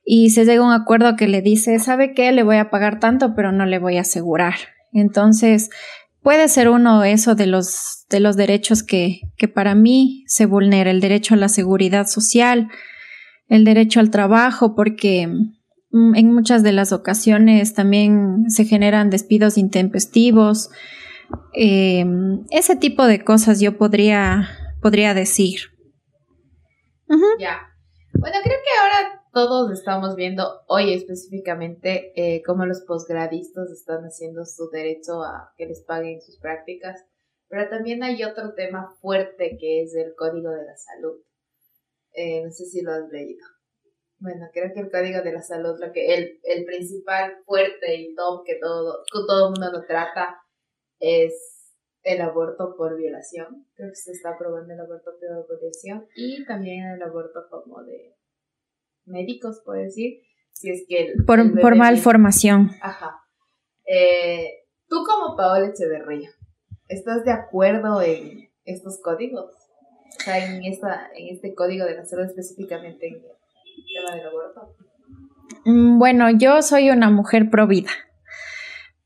y 0.05 0.29
se 0.29 0.45
llega 0.45 0.63
a 0.63 0.67
un 0.67 0.73
acuerdo 0.73 1.17
que 1.17 1.27
le 1.27 1.41
dice, 1.41 1.77
¿sabe 1.79 2.13
qué? 2.13 2.31
Le 2.31 2.43
voy 2.43 2.55
a 2.55 2.69
pagar 2.69 2.99
tanto, 2.99 3.35
pero 3.35 3.51
no 3.51 3.65
le 3.65 3.79
voy 3.79 3.97
a 3.97 4.01
asegurar. 4.01 4.55
Entonces, 4.93 5.69
puede 6.23 6.47
ser 6.47 6.69
uno 6.69 7.03
eso 7.03 7.35
de 7.35 7.45
los, 7.47 8.05
de 8.09 8.19
los 8.19 8.35
derechos 8.35 8.81
que, 8.81 9.21
que 9.37 9.47
para 9.47 9.75
mí 9.75 10.23
se 10.27 10.45
vulnera, 10.45 10.89
el 10.89 11.01
derecho 11.01 11.35
a 11.35 11.37
la 11.37 11.49
seguridad 11.49 12.07
social, 12.07 12.69
el 13.47 13.65
derecho 13.65 13.99
al 13.99 14.09
trabajo, 14.09 14.73
porque 14.75 15.27
mm, 15.27 16.15
en 16.15 16.33
muchas 16.33 16.63
de 16.63 16.71
las 16.71 16.91
ocasiones 16.93 17.73
también 17.73 18.49
se 18.49 18.65
generan 18.65 19.09
despidos 19.09 19.57
intempestivos. 19.57 20.69
Em, 21.53 22.45
ese 22.49 22.75
tipo 22.75 23.05
de 23.05 23.23
cosas 23.23 23.59
yo 23.59 23.77
podría, 23.77 24.49
podría 24.81 25.13
decir. 25.13 25.59
Ya. 27.39 27.59
Bueno, 28.13 28.37
creo 28.43 28.57
que 28.57 28.81
ahora 28.81 29.22
todos 29.33 29.71
estamos 29.71 30.15
viendo 30.15 30.61
hoy 30.67 30.93
específicamente 30.93 32.13
eh, 32.15 32.43
cómo 32.43 32.67
los 32.67 32.81
posgradistas 32.81 33.71
están 33.71 34.03
haciendo 34.03 34.45
su 34.45 34.69
derecho 34.69 35.23
a 35.23 35.51
que 35.57 35.65
les 35.65 35.81
paguen 35.81 36.21
sus 36.21 36.37
prácticas, 36.37 37.03
pero 37.47 37.67
también 37.67 38.03
hay 38.03 38.23
otro 38.23 38.53
tema 38.53 38.95
fuerte 39.01 39.57
que 39.59 39.81
es 39.81 39.95
el 39.95 40.13
Código 40.15 40.51
de 40.51 40.63
la 40.63 40.77
Salud. 40.77 41.19
Eh, 42.13 42.43
no 42.43 42.51
sé 42.51 42.65
si 42.65 42.83
lo 42.83 42.91
has 42.91 43.09
leído. 43.09 43.43
Bueno, 44.19 44.49
creo 44.53 44.71
que 44.71 44.81
el 44.81 44.91
Código 44.91 45.23
de 45.23 45.33
la 45.33 45.41
Salud, 45.41 45.79
lo 45.79 45.91
que 45.91 46.13
el, 46.13 46.39
el 46.43 46.65
principal 46.65 47.37
fuerte 47.43 47.95
y 47.95 48.13
top 48.13 48.45
que 48.45 48.59
todo, 48.61 49.03
todo 49.11 49.47
el 49.47 49.59
mundo 49.59 49.79
lo 49.79 49.85
trata 49.87 50.43
es 50.99 51.33
el 52.03 52.21
aborto 52.21 52.75
por 52.77 52.95
violación. 52.97 53.65
Creo 53.73 53.89
que 53.89 53.95
se 53.95 54.11
está 54.11 54.35
aprobando 54.35 54.73
el 54.73 54.79
aborto 54.79 55.11
por 55.19 55.59
violación 55.59 56.05
y 56.15 56.45
también 56.45 56.85
el 56.91 57.01
aborto 57.01 57.47
como 57.49 57.83
de 57.83 58.15
médicos, 59.05 59.61
puede 59.65 59.85
decir, 59.85 60.21
si 60.51 60.69
es 60.69 60.85
que... 60.87 61.13
por, 61.25 61.59
por 61.59 61.75
malformación. 61.75 62.71
Ajá. 62.81 63.19
Eh, 63.85 64.65
tú 64.87 65.03
como 65.05 65.35
Paola 65.35 65.67
Echeverría, 65.67 66.29
¿estás 66.87 67.25
de 67.25 67.31
acuerdo 67.31 68.01
en 68.01 68.49
estos 68.65 68.99
códigos? 69.01 69.51
O 70.17 70.23
sea, 70.23 70.45
en, 70.45 70.63
esta, 70.63 71.09
en 71.15 71.33
este 71.33 71.53
código 71.53 71.85
de 71.85 71.95
la 71.95 72.05
salud 72.05 72.25
específicamente 72.25 73.07
en 73.07 73.15
el 73.15 73.21
tema 73.21 74.15
del 74.15 74.27
aborto. 74.27 74.75
Mm, 75.65 75.97
bueno, 75.97 76.29
yo 76.31 76.61
soy 76.61 76.89
una 76.89 77.09
mujer 77.09 77.49
pro 77.49 77.67
vida. 77.67 77.89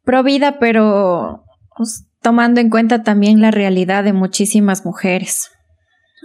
Pro 0.03 0.23
vida, 0.23 0.59
pero 0.59 1.43
pues, 1.75 2.07
tomando 2.21 2.61
en 2.61 2.69
cuenta 2.69 3.03
también 3.03 3.41
la 3.41 3.51
realidad 3.51 4.03
de 4.03 4.13
muchísimas 4.13 4.85
mujeres. 4.85 5.51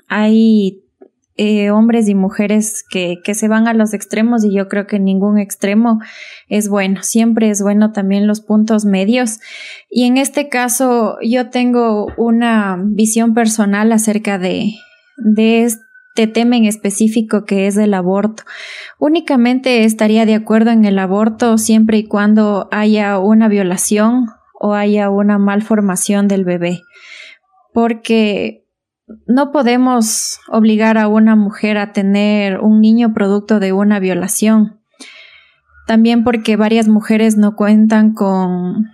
Hay 0.09 0.85
eh, 1.37 1.71
hombres 1.71 2.09
y 2.09 2.15
mujeres 2.15 2.85
que, 2.89 3.21
que, 3.25 3.35
se 3.35 3.49
van 3.49 3.67
a 3.67 3.73
los 3.73 3.95
extremos 3.95 4.45
y 4.45 4.55
yo 4.55 4.69
creo 4.69 4.87
que 4.87 4.99
ningún 4.99 5.39
extremo 5.39 5.99
es 6.49 6.69
bueno. 6.69 7.03
Siempre 7.03 7.49
es 7.49 7.63
bueno 7.63 7.93
también 7.93 8.27
los 8.27 8.43
puntos 8.43 8.85
medios. 8.85 9.41
Y 9.89 10.05
en 10.05 10.19
este 10.19 10.49
caso 10.49 11.17
yo 11.23 11.49
tengo 11.49 12.09
una 12.19 12.79
visión 12.79 13.33
personal 13.33 13.93
acerca 13.93 14.39
de, 14.39 14.75
de 15.17 15.65
este 15.65 16.27
tema 16.27 16.57
en 16.59 16.67
específico 16.67 17.47
que 17.47 17.67
es 17.67 17.79
el 17.79 17.95
aborto. 17.95 18.43
Únicamente 18.99 19.85
estaría 19.85 20.27
de 20.27 20.35
acuerdo 20.35 20.71
en 20.71 20.85
el 20.85 20.99
aborto 20.99 21.57
siempre 21.57 21.97
y 21.99 22.05
cuando 22.05 22.69
haya 22.71 23.19
una 23.19 23.49
violación 23.49 24.27
o 24.61 24.75
haya 24.75 25.09
una 25.09 25.39
malformación 25.39 26.29
del 26.29 26.45
bebé. 26.45 26.83
Porque 27.73 28.62
no 29.27 29.53
podemos 29.53 30.41
obligar 30.49 30.99
a 30.99 31.09
una 31.09 31.37
mujer 31.37 31.79
a 31.79 31.93
tener 31.93 32.61
un 32.61 32.81
niño 32.81 33.13
producto 33.13 33.61
de 33.61 33.73
una 33.73 33.99
violación. 33.99 34.81
También 35.87 36.25
porque 36.25 36.57
varias 36.57 36.89
mujeres 36.89 37.37
no 37.37 37.57
cuentan 37.57 38.13
con, 38.13 38.91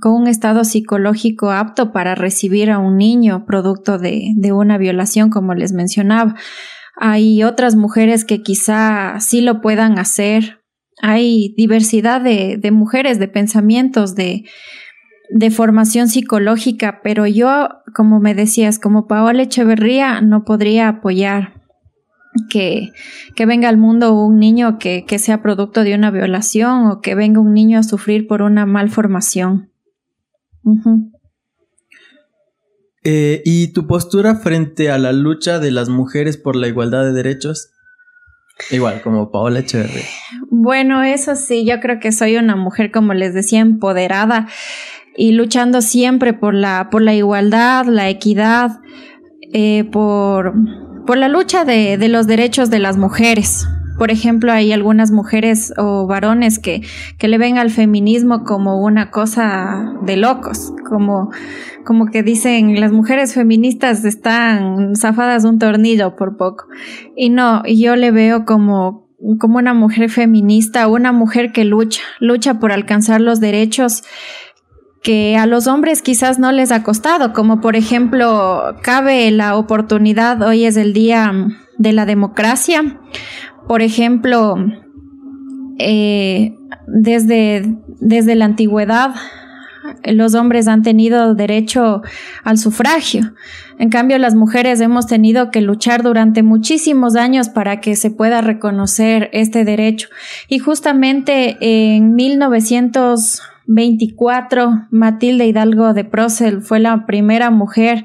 con 0.00 0.12
un 0.12 0.26
estado 0.26 0.64
psicológico 0.64 1.50
apto 1.50 1.92
para 1.92 2.14
recibir 2.14 2.70
a 2.70 2.78
un 2.78 2.96
niño 2.96 3.46
producto 3.46 3.98
de, 3.98 4.32
de 4.36 4.52
una 4.52 4.78
violación, 4.78 5.30
como 5.30 5.54
les 5.54 5.72
mencionaba. 5.72 6.34
Hay 6.96 7.42
otras 7.44 7.76
mujeres 7.76 8.24
que 8.24 8.42
quizá 8.42 9.20
sí 9.20 9.40
lo 9.40 9.60
puedan 9.60 9.98
hacer. 9.98 10.60
Hay 11.00 11.54
diversidad 11.56 12.20
de, 12.20 12.58
de 12.58 12.70
mujeres, 12.70 13.18
de 13.18 13.28
pensamientos, 13.28 14.14
de, 14.14 14.44
de 15.30 15.50
formación 15.50 16.08
psicológica, 16.08 17.00
pero 17.02 17.26
yo, 17.26 17.68
como 17.94 18.20
me 18.20 18.34
decías, 18.34 18.78
como 18.78 19.06
Paola 19.06 19.42
Echeverría, 19.42 20.20
no 20.20 20.44
podría 20.44 20.88
apoyar 20.88 21.58
que, 22.48 22.92
que 23.34 23.46
venga 23.46 23.68
al 23.68 23.76
mundo 23.76 24.14
un 24.14 24.38
niño 24.38 24.78
que, 24.78 25.04
que, 25.06 25.18
sea 25.18 25.42
producto 25.42 25.84
de 25.84 25.94
una 25.94 26.10
violación 26.10 26.86
o 26.86 27.00
que 27.00 27.14
venga 27.14 27.40
un 27.40 27.52
niño 27.52 27.78
a 27.78 27.82
sufrir 27.82 28.26
por 28.26 28.42
una 28.42 28.66
malformación. 28.66 29.70
eh, 33.04 33.42
¿Y 33.44 33.72
tu 33.72 33.86
postura 33.86 34.36
frente 34.36 34.90
a 34.90 34.98
la 34.98 35.12
lucha 35.12 35.58
de 35.58 35.70
las 35.70 35.88
mujeres 35.88 36.36
por 36.36 36.56
la 36.56 36.68
igualdad 36.68 37.04
de 37.04 37.12
derechos? 37.12 37.70
Igual, 38.70 39.02
como 39.02 39.30
Paola 39.30 39.60
Echeverría. 39.60 40.04
Bueno, 40.50 41.02
eso 41.02 41.36
sí, 41.36 41.64
yo 41.64 41.78
creo 41.80 42.00
que 42.00 42.10
soy 42.10 42.36
una 42.36 42.56
mujer, 42.56 42.90
como 42.90 43.14
les 43.14 43.32
decía, 43.32 43.60
empoderada 43.60 44.48
y 45.18 45.32
luchando 45.32 45.82
siempre 45.82 46.32
por 46.32 46.54
la, 46.54 46.90
por 46.90 47.02
la 47.02 47.12
igualdad, 47.12 47.86
la 47.86 48.08
equidad, 48.08 48.78
eh, 49.52 49.82
por, 49.90 50.54
por 51.06 51.18
la 51.18 51.26
lucha 51.26 51.64
de, 51.64 51.98
de 51.98 52.08
los 52.08 52.28
derechos 52.28 52.70
de 52.70 52.78
las 52.78 52.96
mujeres. 52.96 53.66
Por 53.98 54.12
ejemplo, 54.12 54.52
hay 54.52 54.72
algunas 54.72 55.10
mujeres 55.10 55.74
o 55.76 56.06
varones 56.06 56.60
que, 56.60 56.82
que, 57.18 57.26
le 57.26 57.36
ven 57.36 57.58
al 57.58 57.70
feminismo 57.70 58.44
como 58.44 58.80
una 58.80 59.10
cosa 59.10 59.92
de 60.02 60.16
locos, 60.16 60.72
como, 60.88 61.30
como 61.84 62.06
que 62.06 62.22
dicen 62.22 62.78
las 62.78 62.92
mujeres 62.92 63.34
feministas 63.34 64.04
están 64.04 64.94
zafadas 64.94 65.42
de 65.42 65.48
un 65.48 65.58
tornillo 65.58 66.14
por 66.14 66.36
poco. 66.36 66.66
Y 67.16 67.30
no, 67.30 67.64
yo 67.64 67.96
le 67.96 68.12
veo 68.12 68.44
como, 68.44 69.08
como 69.40 69.58
una 69.58 69.74
mujer 69.74 70.10
feminista, 70.10 70.86
una 70.86 71.10
mujer 71.10 71.50
que 71.50 71.64
lucha, 71.64 72.02
lucha 72.20 72.60
por 72.60 72.70
alcanzar 72.70 73.20
los 73.20 73.40
derechos 73.40 74.04
que 75.02 75.36
a 75.36 75.46
los 75.46 75.66
hombres 75.66 76.02
quizás 76.02 76.38
no 76.38 76.52
les 76.52 76.72
ha 76.72 76.82
costado, 76.82 77.32
como 77.32 77.60
por 77.60 77.76
ejemplo, 77.76 78.76
cabe 78.82 79.30
la 79.30 79.56
oportunidad, 79.56 80.42
hoy 80.42 80.64
es 80.64 80.76
el 80.76 80.92
día 80.92 81.32
de 81.76 81.92
la 81.92 82.06
democracia, 82.06 82.98
por 83.66 83.82
ejemplo, 83.82 84.56
eh, 85.78 86.54
desde, 86.86 87.76
desde 88.00 88.34
la 88.34 88.46
antigüedad 88.46 89.14
los 90.04 90.34
hombres 90.34 90.68
han 90.68 90.82
tenido 90.82 91.34
derecho 91.34 92.02
al 92.44 92.58
sufragio. 92.58 93.34
En 93.78 93.90
cambio, 93.90 94.18
las 94.18 94.34
mujeres 94.34 94.80
hemos 94.80 95.06
tenido 95.06 95.50
que 95.50 95.60
luchar 95.60 96.02
durante 96.02 96.42
muchísimos 96.42 97.16
años 97.16 97.48
para 97.48 97.80
que 97.80 97.96
se 97.96 98.10
pueda 98.10 98.40
reconocer 98.40 99.30
este 99.32 99.64
derecho. 99.64 100.08
Y 100.48 100.58
justamente 100.58 101.56
en 101.60 102.14
1900 102.14 103.42
24, 103.68 104.88
Matilde 104.90 105.46
Hidalgo 105.46 105.92
de 105.92 106.04
Procel 106.04 106.62
fue 106.62 106.80
la 106.80 107.06
primera 107.06 107.50
mujer 107.50 108.04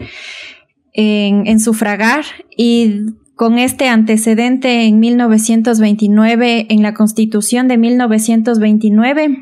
en, 0.92 1.60
sufragar 1.60 2.26
y 2.56 3.06
con 3.36 3.58
este 3.58 3.88
antecedente 3.88 4.84
en 4.84 5.00
1929, 5.00 6.68
en 6.70 6.84
la 6.84 6.94
Constitución 6.94 7.68
de 7.68 7.78
1929, 7.78 9.38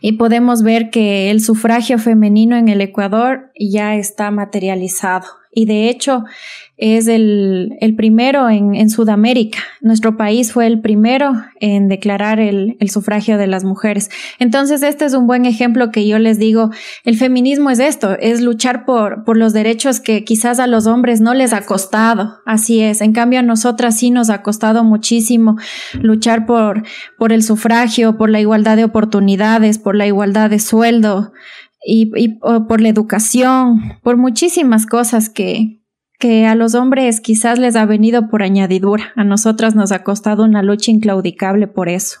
y 0.00 0.12
podemos 0.12 0.62
ver 0.62 0.90
que 0.90 1.30
el 1.30 1.40
sufragio 1.40 1.98
femenino 1.98 2.56
en 2.56 2.68
el 2.68 2.80
Ecuador 2.80 3.50
ya 3.58 3.94
está 3.94 4.30
materializado. 4.30 5.37
Y 5.52 5.66
de 5.66 5.88
hecho 5.88 6.24
es 6.78 7.08
el, 7.08 7.76
primero 7.96 8.48
en, 8.48 8.88
Sudamérica. 8.88 9.58
Nuestro 9.80 10.16
país 10.16 10.52
fue 10.52 10.68
el 10.68 10.80
primero 10.80 11.32
en 11.58 11.88
declarar 11.88 12.38
el, 12.38 12.76
sufragio 12.88 13.36
de 13.36 13.48
las 13.48 13.64
mujeres. 13.64 14.10
Entonces, 14.38 14.82
este 14.82 15.04
es 15.04 15.14
un 15.14 15.26
buen 15.26 15.44
ejemplo 15.44 15.90
que 15.90 16.06
yo 16.06 16.20
les 16.20 16.38
digo, 16.38 16.70
el 17.04 17.16
feminismo 17.16 17.70
es 17.70 17.80
esto, 17.80 18.16
es 18.20 18.40
luchar 18.40 18.84
por, 18.84 19.24
por 19.24 19.36
los 19.36 19.52
derechos 19.52 19.98
que 19.98 20.22
quizás 20.22 20.60
a 20.60 20.68
los 20.68 20.86
hombres 20.86 21.20
no 21.20 21.34
les 21.34 21.52
ha 21.52 21.62
costado. 21.62 22.38
Así 22.46 22.80
es. 22.80 23.00
En 23.00 23.12
cambio, 23.12 23.40
a 23.40 23.42
nosotras 23.42 23.98
sí 23.98 24.12
nos 24.12 24.30
ha 24.30 24.42
costado 24.42 24.84
muchísimo 24.84 25.56
luchar 26.00 26.46
por, 26.46 26.84
por 27.18 27.32
el 27.32 27.42
sufragio, 27.42 28.16
por 28.16 28.30
la 28.30 28.40
igualdad 28.40 28.76
de 28.76 28.84
oportunidades, 28.84 29.78
por 29.78 29.96
la 29.96 30.06
igualdad 30.06 30.48
de 30.48 30.60
sueldo, 30.60 31.32
y, 31.84 32.38
por 32.38 32.80
la 32.80 32.88
educación, 32.88 33.98
por 34.02 34.16
muchísimas 34.16 34.86
cosas 34.86 35.28
que, 35.28 35.82
que 36.18 36.46
a 36.46 36.54
los 36.54 36.74
hombres 36.74 37.20
quizás 37.20 37.58
les 37.58 37.76
ha 37.76 37.86
venido 37.86 38.28
por 38.28 38.42
añadidura. 38.42 39.12
A 39.16 39.24
nosotras 39.24 39.74
nos 39.74 39.92
ha 39.92 40.02
costado 40.02 40.44
una 40.44 40.62
lucha 40.62 40.90
inclaudicable 40.90 41.66
por 41.66 41.88
eso. 41.88 42.20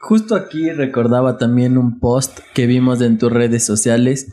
Justo 0.00 0.36
aquí 0.36 0.70
recordaba 0.70 1.38
también 1.38 1.76
un 1.76 1.98
post 1.98 2.38
que 2.54 2.66
vimos 2.66 3.00
en 3.00 3.18
tus 3.18 3.32
redes 3.32 3.64
sociales 3.64 4.28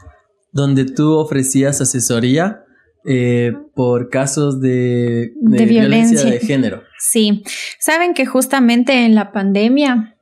donde 0.52 0.86
tú 0.86 1.14
ofrecías 1.16 1.82
asesoría 1.82 2.64
eh, 3.08 3.54
por 3.76 4.10
casos 4.10 4.62
de, 4.62 5.34
violencia. 5.42 6.24
de 6.24 6.40
género. 6.40 6.84
Sí, 6.98 7.44
saben 7.80 8.14
que 8.14 8.26
justamente 8.26 9.06
en 9.06 9.16
la 9.16 9.32
pandemia 9.32 10.18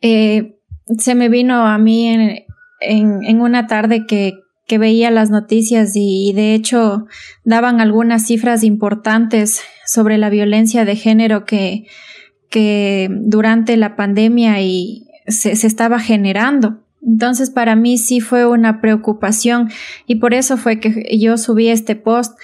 eh, 0.00 0.58
se 0.98 1.14
me 1.14 1.28
vino 1.28 1.66
a 1.66 1.78
mí 1.78 2.08
en, 2.08 2.44
en, 2.88 3.40
una 3.40 3.66
tarde 3.66 4.06
que, 4.06 4.40
veía 4.78 5.10
las 5.12 5.30
noticias 5.30 5.92
y, 5.94 6.32
de 6.34 6.54
hecho 6.54 7.06
daban 7.44 7.80
algunas 7.80 8.26
cifras 8.26 8.64
importantes 8.64 9.60
sobre 9.86 10.18
la 10.18 10.30
violencia 10.30 10.84
de 10.84 10.96
género 10.96 11.44
que, 11.44 11.86
durante 13.10 13.76
la 13.76 13.96
pandemia 13.96 14.60
y 14.60 15.06
se, 15.26 15.52
estaba 15.52 15.98
generando. 15.98 16.80
Entonces 17.02 17.50
para 17.50 17.76
mí 17.76 17.98
sí 17.98 18.20
fue 18.20 18.46
una 18.46 18.80
preocupación 18.80 19.70
y 20.06 20.16
por 20.16 20.34
eso 20.34 20.56
fue 20.56 20.80
que 20.80 21.18
yo 21.18 21.36
subí 21.36 21.68
este 21.68 21.96
post 21.96 22.38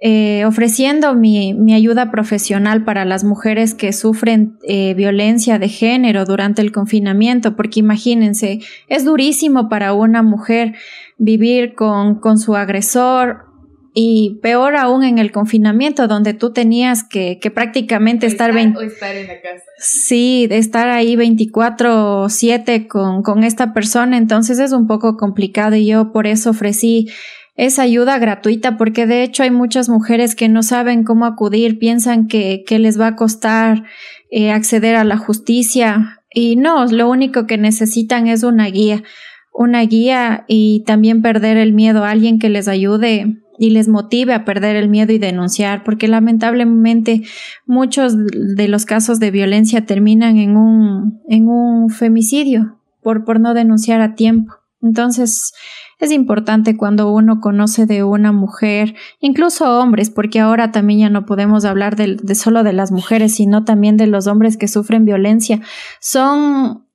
eh, 0.00 0.44
ofreciendo 0.44 1.14
mi, 1.14 1.72
ayuda 1.72 2.10
profesional 2.10 2.84
para 2.84 3.04
las 3.04 3.24
mujeres 3.24 3.74
que 3.74 3.92
sufren 3.92 4.58
eh, 4.66 4.94
violencia 4.94 5.58
de 5.58 5.68
género 5.68 6.24
durante 6.24 6.62
el 6.62 6.72
confinamiento, 6.72 7.56
porque 7.56 7.80
imagínense, 7.80 8.60
es 8.88 9.04
durísimo 9.04 9.68
para 9.68 9.94
una 9.94 10.22
mujer 10.22 10.74
vivir 11.16 11.74
con, 11.74 12.16
con 12.20 12.38
su 12.38 12.56
agresor 12.56 13.54
y 13.96 14.40
peor 14.42 14.74
aún 14.74 15.04
en 15.04 15.18
el 15.18 15.30
confinamiento, 15.30 16.08
donde 16.08 16.34
tú 16.34 16.52
tenías 16.52 17.04
que, 17.04 17.38
que 17.40 17.52
prácticamente 17.52 18.26
estar, 18.26 18.50
estar, 18.50 18.82
estar 18.82 19.14
en 19.14 19.28
la 19.28 19.40
casa. 19.40 19.62
Sí, 19.78 20.48
de 20.48 20.58
estar 20.58 20.88
ahí 20.88 21.14
24/7 21.14 22.88
con, 22.88 23.22
con 23.22 23.44
esta 23.44 23.72
persona, 23.72 24.16
entonces 24.16 24.58
es 24.58 24.72
un 24.72 24.88
poco 24.88 25.16
complicado 25.16 25.76
y 25.76 25.86
yo 25.86 26.10
por 26.10 26.26
eso 26.26 26.50
ofrecí 26.50 27.08
es 27.56 27.78
ayuda 27.78 28.18
gratuita 28.18 28.76
porque 28.76 29.06
de 29.06 29.22
hecho 29.22 29.42
hay 29.42 29.50
muchas 29.50 29.88
mujeres 29.88 30.34
que 30.34 30.48
no 30.48 30.62
saben 30.62 31.04
cómo 31.04 31.24
acudir, 31.24 31.78
piensan 31.78 32.26
que, 32.26 32.64
que 32.66 32.78
les 32.78 33.00
va 33.00 33.08
a 33.08 33.16
costar 33.16 33.84
eh, 34.30 34.50
acceder 34.50 34.96
a 34.96 35.04
la 35.04 35.16
justicia 35.16 36.20
y 36.32 36.56
no, 36.56 36.84
lo 36.86 37.08
único 37.08 37.46
que 37.46 37.58
necesitan 37.58 38.26
es 38.26 38.42
una 38.42 38.66
guía, 38.66 39.04
una 39.52 39.82
guía 39.82 40.44
y 40.48 40.82
también 40.84 41.22
perder 41.22 41.56
el 41.56 41.72
miedo, 41.72 42.04
alguien 42.04 42.40
que 42.40 42.48
les 42.48 42.66
ayude 42.66 43.40
y 43.56 43.70
les 43.70 43.86
motive 43.86 44.34
a 44.34 44.44
perder 44.44 44.74
el 44.74 44.88
miedo 44.88 45.12
y 45.12 45.18
denunciar, 45.18 45.84
porque 45.84 46.08
lamentablemente 46.08 47.22
muchos 47.66 48.16
de 48.16 48.66
los 48.66 48.84
casos 48.84 49.20
de 49.20 49.30
violencia 49.30 49.86
terminan 49.86 50.38
en 50.38 50.56
un, 50.56 51.20
en 51.28 51.48
un 51.48 51.88
femicidio 51.90 52.80
por, 53.00 53.24
por 53.24 53.38
no 53.38 53.54
denunciar 53.54 54.00
a 54.00 54.16
tiempo. 54.16 54.54
Entonces, 54.82 55.52
es 55.98 56.10
importante 56.10 56.76
cuando 56.76 57.10
uno 57.10 57.40
conoce 57.40 57.86
de 57.86 58.02
una 58.02 58.32
mujer, 58.32 58.94
incluso 59.20 59.78
hombres, 59.78 60.10
porque 60.10 60.40
ahora 60.40 60.72
también 60.72 61.00
ya 61.00 61.10
no 61.10 61.24
podemos 61.26 61.64
hablar 61.64 61.96
de, 61.96 62.34
solo 62.34 62.62
de 62.62 62.72
las 62.72 62.92
mujeres, 62.92 63.34
sino 63.34 63.64
también 63.64 63.96
de 63.96 64.06
los 64.06 64.26
hombres 64.26 64.56
que 64.56 64.68
sufren 64.68 65.04
violencia. 65.04 65.60
Son 66.00 66.86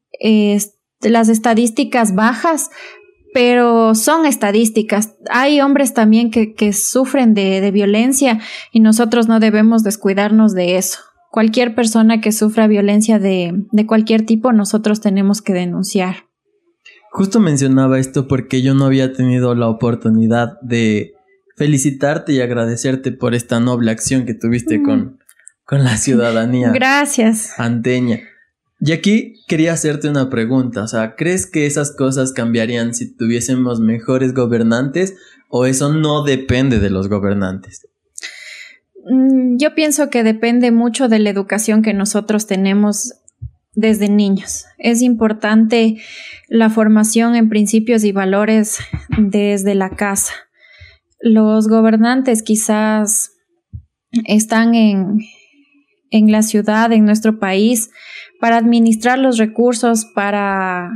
las 1.02 1.30
estadísticas 1.30 2.14
bajas, 2.14 2.72
pero 3.34 3.96
son 3.96 4.26
estadísticas. 4.26 5.16
Hay 5.30 5.62
hombres 5.62 5.94
también 5.94 6.32
que, 6.32 6.74
sufren 6.74 7.34
de, 7.34 7.72
violencia 7.72 8.40
y 8.72 8.80
nosotros 8.80 9.28
no 9.28 9.40
debemos 9.40 9.84
descuidarnos 9.84 10.54
de 10.54 10.78
eso. 10.78 11.00
Cualquier 11.32 11.76
persona 11.76 12.22
que 12.22 12.32
sufra 12.32 12.68
violencia 12.68 13.20
de 13.20 13.86
cualquier 13.88 14.26
tipo, 14.26 14.52
nosotros 14.52 15.00
tenemos 15.00 15.42
que 15.42 15.54
denunciar. 15.54 16.29
Justo 17.12 17.40
mencionaba 17.40 18.00
esto 18.00 18.28
porque 18.28 18.62
yo 18.62 18.74
no 18.74 18.86
había 18.86 19.14
tenido 19.14 19.56
la 19.56 19.68
oportunidad 19.68 20.60
de 20.62 21.14
felicitarte 21.58 22.34
y 22.34 22.42
agradecerte 22.42 23.12
por 23.12 23.36
esta 23.36 23.60
noble 23.60 23.92
acción 23.92 24.26
que 24.26 24.34
tuviste 24.34 24.80
mm. 24.80 24.84
con, 24.84 25.20
con 25.66 25.84
la 25.84 25.98
ciudadanía. 25.98 26.72
Gracias. 26.72 27.60
Anteña. 27.60 28.20
Y 28.82 28.94
aquí 28.94 29.44
quería 29.48 29.74
hacerte 29.74 30.08
una 30.08 30.30
pregunta, 30.30 30.84
o 30.84 30.88
sea, 30.88 31.16
¿crees 31.16 31.46
que 31.46 31.66
esas 31.66 31.92
cosas 31.94 32.32
cambiarían 32.32 32.94
si 32.94 33.14
tuviésemos 33.14 33.82
mejores 33.82 34.34
gobernantes 34.34 35.16
o 35.50 35.66
eso 35.66 35.92
no 35.92 36.24
depende 36.24 36.80
de 36.80 36.90
los 36.90 37.10
gobernantes? 37.10 37.88
Mm, 39.04 39.58
yo 39.58 39.76
pienso 39.76 40.10
que 40.10 40.24
depende 40.24 40.72
mucho 40.72 41.10
de 41.10 41.20
la 41.20 41.30
educación 41.30 41.82
que 41.82 41.94
nosotros 41.94 42.48
tenemos 42.48 43.16
desde 43.74 44.10
niños. 44.10 44.66
Es 44.78 45.02
importante 45.02 45.98
la 46.48 46.70
formación 46.70 47.36
en 47.36 47.50
principios 47.50 48.04
y 48.04 48.12
valores 48.12 48.80
desde 49.18 49.76
la 49.76 49.92
casa. 49.92 50.34
Los 51.22 51.68
gobernantes 51.68 52.44
quizás 52.44 53.32
están 54.26 54.74
en, 54.76 55.20
en 56.10 56.32
la 56.32 56.42
ciudad, 56.42 56.92
en 56.92 57.06
nuestro 57.06 57.40
país, 57.40 57.92
para 58.40 58.58
administrar 58.58 59.20
los 59.20 59.38
recursos, 59.38 60.06
para 60.16 60.92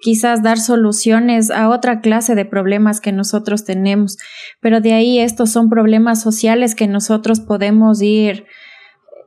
quizás 0.00 0.42
dar 0.42 0.58
soluciones 0.58 1.50
a 1.50 1.68
otra 1.68 2.00
clase 2.00 2.34
de 2.34 2.44
problemas 2.44 3.00
que 3.00 3.12
nosotros 3.12 3.64
tenemos, 3.64 4.16
pero 4.60 4.80
de 4.80 4.92
ahí 4.92 5.18
estos 5.18 5.50
son 5.50 5.68
problemas 5.68 6.22
sociales 6.22 6.74
que 6.74 6.86
nosotros 6.86 7.40
podemos 7.40 8.00
ir 8.02 8.46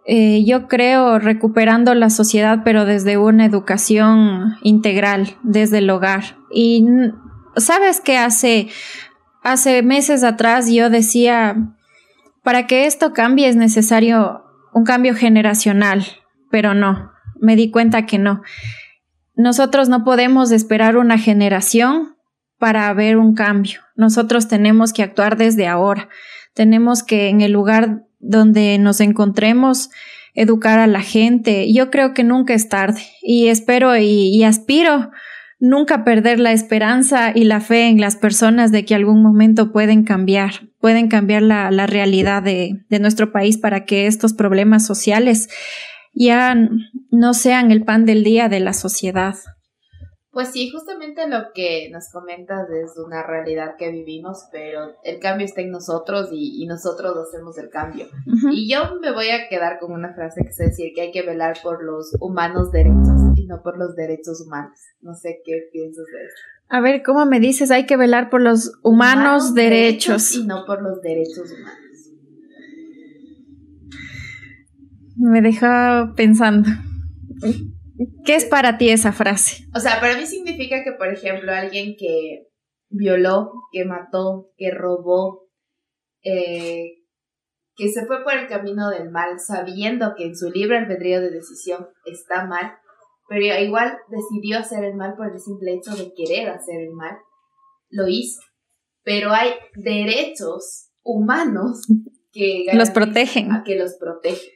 eh, 0.06 0.44
yo 0.46 0.68
creo, 0.68 1.20
recuperando 1.20 1.94
la 1.94 2.10
sociedad, 2.10 2.62
pero 2.64 2.86
desde 2.86 3.18
una 3.18 3.46
educación 3.46 4.56
integral, 4.64 5.38
desde 5.44 5.78
el 5.78 5.90
hogar. 5.90 6.38
Y 6.52 6.86
sabes 7.56 8.02
que 8.02 8.18
hace, 8.18 8.68
hace 9.44 9.84
meses 9.84 10.24
atrás 10.24 10.72
yo 10.72 10.90
decía, 10.90 11.76
para 12.44 12.66
que 12.66 12.86
esto 12.86 13.14
cambie 13.14 13.48
es 13.48 13.56
necesario 13.56 14.44
un 14.74 14.84
cambio 14.84 15.16
generacional, 15.16 16.06
pero 16.50 16.74
no, 16.74 17.12
me 17.40 17.56
di 17.56 17.70
cuenta 17.70 18.06
que 18.06 18.18
no. 18.18 18.42
Nosotros 19.36 19.88
no 19.88 20.04
podemos 20.04 20.52
esperar 20.52 20.98
una 20.98 21.18
generación 21.18 22.16
para 22.58 22.92
ver 22.94 23.18
un 23.18 23.34
cambio. 23.34 23.82
Nosotros 23.96 24.48
tenemos 24.48 24.94
que 24.94 25.04
actuar 25.04 25.38
desde 25.38 25.68
ahora. 25.68 26.10
Tenemos 26.54 27.04
que 27.04 27.30
en 27.30 27.42
el 27.42 27.52
lugar 27.52 28.06
donde 28.22 28.78
nos 28.78 29.02
encontremos, 29.02 29.90
educar 30.34 30.80
a 30.80 30.88
la 30.88 31.02
gente. 31.02 31.72
Yo 31.74 31.90
creo 31.92 32.14
que 32.14 32.24
nunca 32.24 32.54
es 32.54 32.70
tarde 32.70 33.02
y 33.22 33.48
espero 33.48 33.98
y, 33.98 34.44
aspiro 34.44 35.12
nunca 35.60 36.04
perder 36.04 36.40
la 36.40 36.54
esperanza 36.54 37.32
y 37.36 37.44
la 37.44 37.62
fe 37.62 37.88
en 37.88 38.02
las 38.02 38.16
personas 38.16 38.72
de 38.72 38.84
que 38.84 38.96
algún 38.96 39.22
momento 39.22 39.72
pueden 39.72 40.04
cambiar, 40.04 40.70
pueden 40.80 41.08
cambiar 41.08 41.44
la, 41.44 41.86
realidad 41.86 42.42
de, 42.42 42.84
de, 42.90 43.00
nuestro 43.00 43.32
país 43.32 43.58
para 43.60 43.86
que 43.86 44.08
estos 44.08 44.34
problemas 44.34 44.88
sociales 44.88 45.50
ya 46.14 46.56
no 47.12 47.34
sean 47.36 47.72
el 47.72 47.84
pan 47.84 48.06
del 48.06 48.24
día 48.24 48.50
de 48.50 48.60
la 48.60 48.74
sociedad. 48.74 49.36
Pues 50.32 50.48
sí, 50.54 50.70
justamente 50.70 51.28
lo 51.28 51.52
que 51.54 51.90
nos 51.92 52.10
comentas 52.10 52.70
es 52.70 52.98
una 52.98 53.22
realidad 53.22 53.76
que 53.78 53.92
vivimos, 53.92 54.48
pero 54.50 54.96
el 55.04 55.20
cambio 55.20 55.46
está 55.46 55.60
en 55.60 55.72
nosotros 55.72 56.30
y, 56.32 56.66
nosotros 56.68 57.18
hacemos 57.18 57.58
el 57.58 57.70
cambio. 57.70 58.06
Y 58.50 58.72
yo 58.72 58.98
me 59.02 59.12
voy 59.12 59.30
a 59.30 59.50
quedar 59.50 59.78
con 59.80 59.92
una 59.92 60.14
frase 60.14 60.46
que 60.46 60.54
se 60.54 60.68
decir 60.68 60.94
que 60.96 61.02
hay 61.02 61.12
que 61.12 61.22
velar 61.22 61.58
por 61.62 61.84
los 61.84 62.16
humanos 62.22 62.72
derechos 62.72 63.36
y 63.36 63.46
no 63.46 63.62
por 63.62 63.78
los 63.78 63.94
derechos 63.96 64.42
humanos. 64.46 64.80
No 65.02 65.16
sé 65.16 65.42
qué 65.44 65.68
piensas 65.70 66.06
de 66.06 66.24
eso. 66.24 66.44
A 66.70 66.80
ver, 66.80 67.04
¿cómo 67.04 67.26
me 67.26 67.42
dices? 67.42 67.70
Hay 67.70 67.86
que 67.86 67.98
velar 67.98 68.30
por 68.30 68.42
los 68.42 68.72
humanos, 68.84 69.54
derechos. 69.54 70.34
Y 70.34 70.46
no 70.46 70.64
por 70.66 70.82
los 70.82 71.02
derechos 71.02 71.52
humanos. 71.52 71.78
Me 75.18 75.42
deja 75.42 76.14
pensando. 76.16 76.70
¿Qué 78.26 78.36
es 78.36 78.46
para 78.46 78.78
ti 78.78 78.90
esa 78.90 79.12
frase? 79.12 79.66
O 79.76 79.80
sea, 79.80 80.00
para 80.00 80.18
mí 80.18 80.26
significa 80.26 80.84
que, 80.84 80.94
por 80.94 81.08
ejemplo, 81.12 81.52
alguien 81.52 81.96
que 81.98 82.48
violó, 82.90 83.52
que 83.72 83.86
mató, 83.86 84.52
que 84.58 84.72
robó, 84.72 85.48
eh, 86.24 87.02
que 87.76 87.90
se 87.90 88.06
fue 88.06 88.24
por 88.24 88.34
el 88.34 88.48
camino 88.48 88.90
del 88.90 89.10
mal, 89.10 89.40
sabiendo 89.40 90.14
que 90.16 90.26
en 90.26 90.36
su 90.36 90.50
libre 90.50 90.78
albedrío 90.78 91.22
de 91.22 91.32
decisión 91.32 91.88
está 92.06 92.46
mal, 92.46 92.78
pero 93.28 93.46
igual 93.46 93.98
decidió 94.10 94.60
hacer 94.60 94.84
el 94.84 94.96
mal 94.96 95.16
por 95.16 95.32
el 95.32 95.40
simple 95.40 95.74
hecho 95.74 95.92
de 95.96 96.14
querer 96.14 96.50
hacer 96.50 96.82
el 96.82 96.92
mal, 96.92 97.18
lo 97.90 98.08
hizo. 98.08 98.42
Pero 99.04 99.32
hay 99.32 99.52
derechos 99.76 100.92
humanos 101.02 101.82
que 102.32 102.66
los 102.74 102.92
protegen. 102.92 103.52
A 103.52 103.64
que 103.64 103.76
los 103.76 103.96
protegen. 103.96 104.50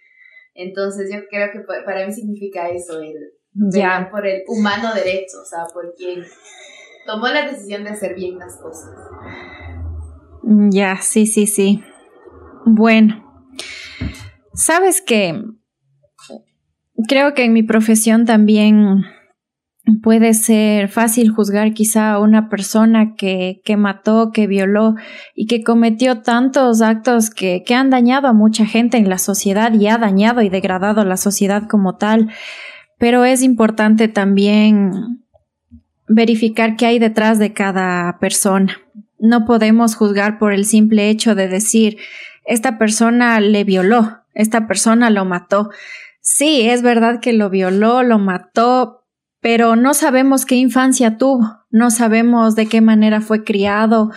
Entonces 0.54 1.10
yo 1.12 1.20
creo 1.30 1.52
que 1.52 1.60
para 1.86 2.06
mí 2.06 2.14
significa 2.14 2.70
eso, 2.70 3.02
el 3.02 3.14
ya. 3.56 4.10
por 4.12 4.26
el 4.28 4.44
humano 4.48 4.94
derecho, 4.94 5.38
o 5.42 5.46
sea, 5.46 5.66
por 5.74 5.96
quien 5.96 6.24
tomó 7.06 7.28
la 7.28 7.48
decisión 7.48 7.84
de 7.84 7.92
hacer 7.92 8.16
bien 8.16 8.38
las 8.38 8.58
cosas. 8.58 8.92
Ya, 10.72 10.98
sí, 11.02 11.26
sí, 11.26 11.48
sí. 11.48 11.84
Bueno, 12.66 13.24
sabes 14.54 15.02
que 15.02 15.42
creo 17.08 17.34
que 17.34 17.46
en 17.46 17.54
mi 17.54 17.64
profesión 17.64 18.26
también 18.26 19.06
puede 20.02 20.34
ser 20.34 20.90
fácil 20.90 21.32
juzgar 21.32 21.74
quizá 21.74 22.14
a 22.14 22.20
una 22.20 22.50
persona 22.50 23.14
que, 23.16 23.62
que 23.64 23.78
mató, 23.78 24.32
que 24.32 24.48
violó 24.48 24.96
y 25.36 25.46
que 25.46 25.64
cometió 25.64 26.22
tantos 26.22 26.82
actos 26.82 27.30
que, 27.30 27.64
que 27.64 27.76
han 27.76 27.90
dañado 27.90 28.28
a 28.28 28.34
mucha 28.34 28.66
gente 28.66 28.98
en 28.98 29.10
la 29.10 29.20
sociedad 29.20 29.74
y 29.74 29.88
ha 29.88 29.98
dañado 29.98 30.42
y 30.42 30.50
degradado 30.50 31.02
a 31.02 31.06
la 31.06 31.18
sociedad 31.18 31.64
como 31.70 31.98
tal. 31.98 32.32
Pero 33.06 33.24
es 33.24 33.44
importante 33.44 34.08
también 34.08 35.22
verificar 36.08 36.76
qué 36.76 36.88
hay 36.88 36.98
detrás 36.98 37.38
de 37.38 37.54
cada 37.54 38.18
persona. 38.18 38.80
No 39.20 39.46
podemos 39.46 39.94
juzgar 39.94 40.40
por 40.40 40.54
el 40.54 40.66
simple 40.66 41.12
hecho 41.12 41.36
de 41.36 41.48
decir, 41.48 41.98
esta 42.46 42.80
persona 42.80 43.40
le 43.42 43.64
violó, 43.64 44.24
esta 44.34 44.66
persona 44.66 45.12
lo 45.12 45.24
mató. 45.24 45.70
Sí, 46.20 46.62
es 46.62 46.82
verdad 46.82 47.20
que 47.20 47.32
lo 47.32 47.52
violó, 47.52 48.02
lo 48.02 48.18
mató, 48.18 49.06
pero 49.40 49.76
no 49.76 49.94
sabemos 49.94 50.44
qué 50.48 50.56
infancia 50.56 51.20
tuvo, 51.20 51.60
no 51.70 51.92
sabemos 51.92 52.56
de 52.56 52.66
qué 52.66 52.82
manera 52.82 53.22
fue 53.22 53.44
criado, 53.44 54.10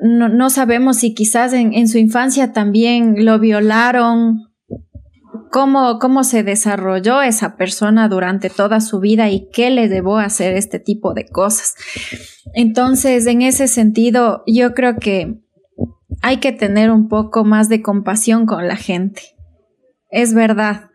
no, 0.00 0.50
sabemos 0.50 0.98
si 0.98 1.14
quizás 1.14 1.54
en, 1.54 1.88
su 1.88 1.96
infancia 1.96 2.52
también 2.52 3.24
lo 3.24 3.38
violaron, 3.38 4.47
cómo, 5.50 5.98
cómo 5.98 6.24
se 6.24 6.42
desarrolló 6.42 7.22
esa 7.22 7.56
persona 7.56 8.08
durante 8.08 8.50
toda 8.50 8.80
su 8.80 9.00
vida 9.00 9.30
y 9.30 9.48
qué 9.52 9.70
le 9.70 9.88
debo 9.88 10.18
hacer 10.18 10.56
este 10.56 10.78
tipo 10.78 11.14
de 11.14 11.26
cosas. 11.26 11.74
Entonces, 12.54 13.26
en 13.26 13.42
ese 13.42 13.68
sentido, 13.68 14.42
yo 14.46 14.74
creo 14.74 14.96
que 14.96 15.38
hay 16.22 16.38
que 16.38 16.52
tener 16.52 16.90
un 16.90 17.08
poco 17.08 17.44
más 17.44 17.68
de 17.68 17.82
compasión 17.82 18.46
con 18.46 18.66
la 18.66 18.76
gente. 18.76 19.22
Es 20.10 20.34
verdad 20.34 20.88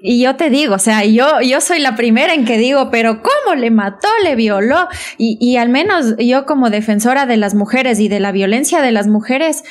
y 0.00 0.22
yo 0.22 0.36
te 0.36 0.50
digo, 0.50 0.76
o 0.76 0.78
sea, 0.78 1.04
yo, 1.04 1.40
yo 1.40 1.60
soy 1.60 1.80
la 1.80 1.96
primera 1.96 2.32
en 2.32 2.44
que 2.44 2.58
digo, 2.58 2.90
pero 2.90 3.22
¿cómo 3.22 3.56
le 3.56 3.70
mató, 3.70 4.08
le 4.22 4.36
violó? 4.36 4.86
Y, 5.18 5.36
y 5.40 5.56
al 5.56 5.68
menos 5.68 6.14
yo 6.18 6.46
como 6.46 6.70
defensora 6.70 7.26
de 7.26 7.36
las 7.36 7.54
mujeres 7.54 7.98
y 7.98 8.08
de 8.08 8.20
la 8.20 8.30
violencia 8.30 8.82
de 8.82 8.92
las 8.92 9.08
mujeres, 9.08 9.64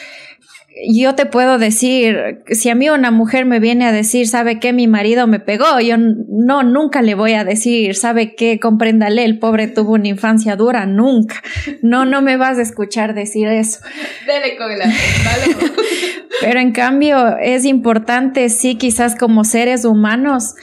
yo 0.87 1.15
te 1.15 1.25
puedo 1.25 1.57
decir, 1.57 2.43
si 2.49 2.69
a 2.69 2.75
mí 2.75 2.89
una 2.89 3.11
mujer 3.11 3.45
me 3.45 3.59
viene 3.59 3.85
a 3.85 3.91
decir, 3.91 4.27
¿sabe 4.27 4.59
qué? 4.59 4.73
Mi 4.73 4.87
marido 4.87 5.27
me 5.27 5.39
pegó, 5.39 5.79
yo 5.79 5.97
no, 5.97 6.63
nunca 6.63 7.01
le 7.01 7.15
voy 7.15 7.33
a 7.33 7.43
decir, 7.43 7.95
¿sabe 7.95 8.35
qué? 8.35 8.59
Compréndale, 8.59 9.23
el 9.23 9.39
pobre 9.39 9.67
tuvo 9.67 9.93
una 9.93 10.07
infancia 10.07 10.55
dura, 10.55 10.85
nunca. 10.85 11.41
No, 11.81 12.05
no 12.05 12.21
me 12.21 12.37
vas 12.37 12.57
a 12.57 12.63
escuchar 12.63 13.13
decir 13.13 13.47
eso. 13.47 13.79
Dele 14.25 14.57
con 14.57 14.77
la 14.77 14.85
Pero 16.41 16.59
en 16.59 16.71
cambio 16.71 17.37
es 17.37 17.65
importante, 17.65 18.49
sí, 18.49 18.75
quizás 18.75 19.15
como 19.15 19.43
seres 19.43 19.85
humanos, 19.85 20.55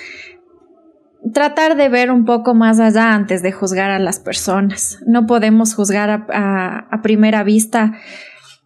tratar 1.32 1.76
de 1.76 1.88
ver 1.88 2.10
un 2.10 2.24
poco 2.24 2.54
más 2.54 2.80
allá 2.80 3.12
antes 3.12 3.42
de 3.42 3.52
juzgar 3.52 3.90
a 3.90 3.98
las 3.98 4.18
personas. 4.18 4.98
No 5.06 5.26
podemos 5.26 5.74
juzgar 5.74 6.10
a, 6.10 6.86
a 6.90 7.02
primera 7.02 7.44
vista 7.44 7.92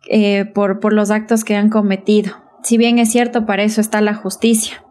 eh, 0.08 0.44
por, 0.44 0.92
los 0.92 1.10
actos 1.10 1.44
que 1.44 1.56
han 1.56 1.70
cometido. 1.70 2.32
Si 2.62 2.78
bien 2.78 2.98
es 2.98 3.10
cierto, 3.10 3.46
para 3.46 3.62
eso 3.62 3.80
está 3.80 4.00
la 4.00 4.14
justicia, 4.14 4.84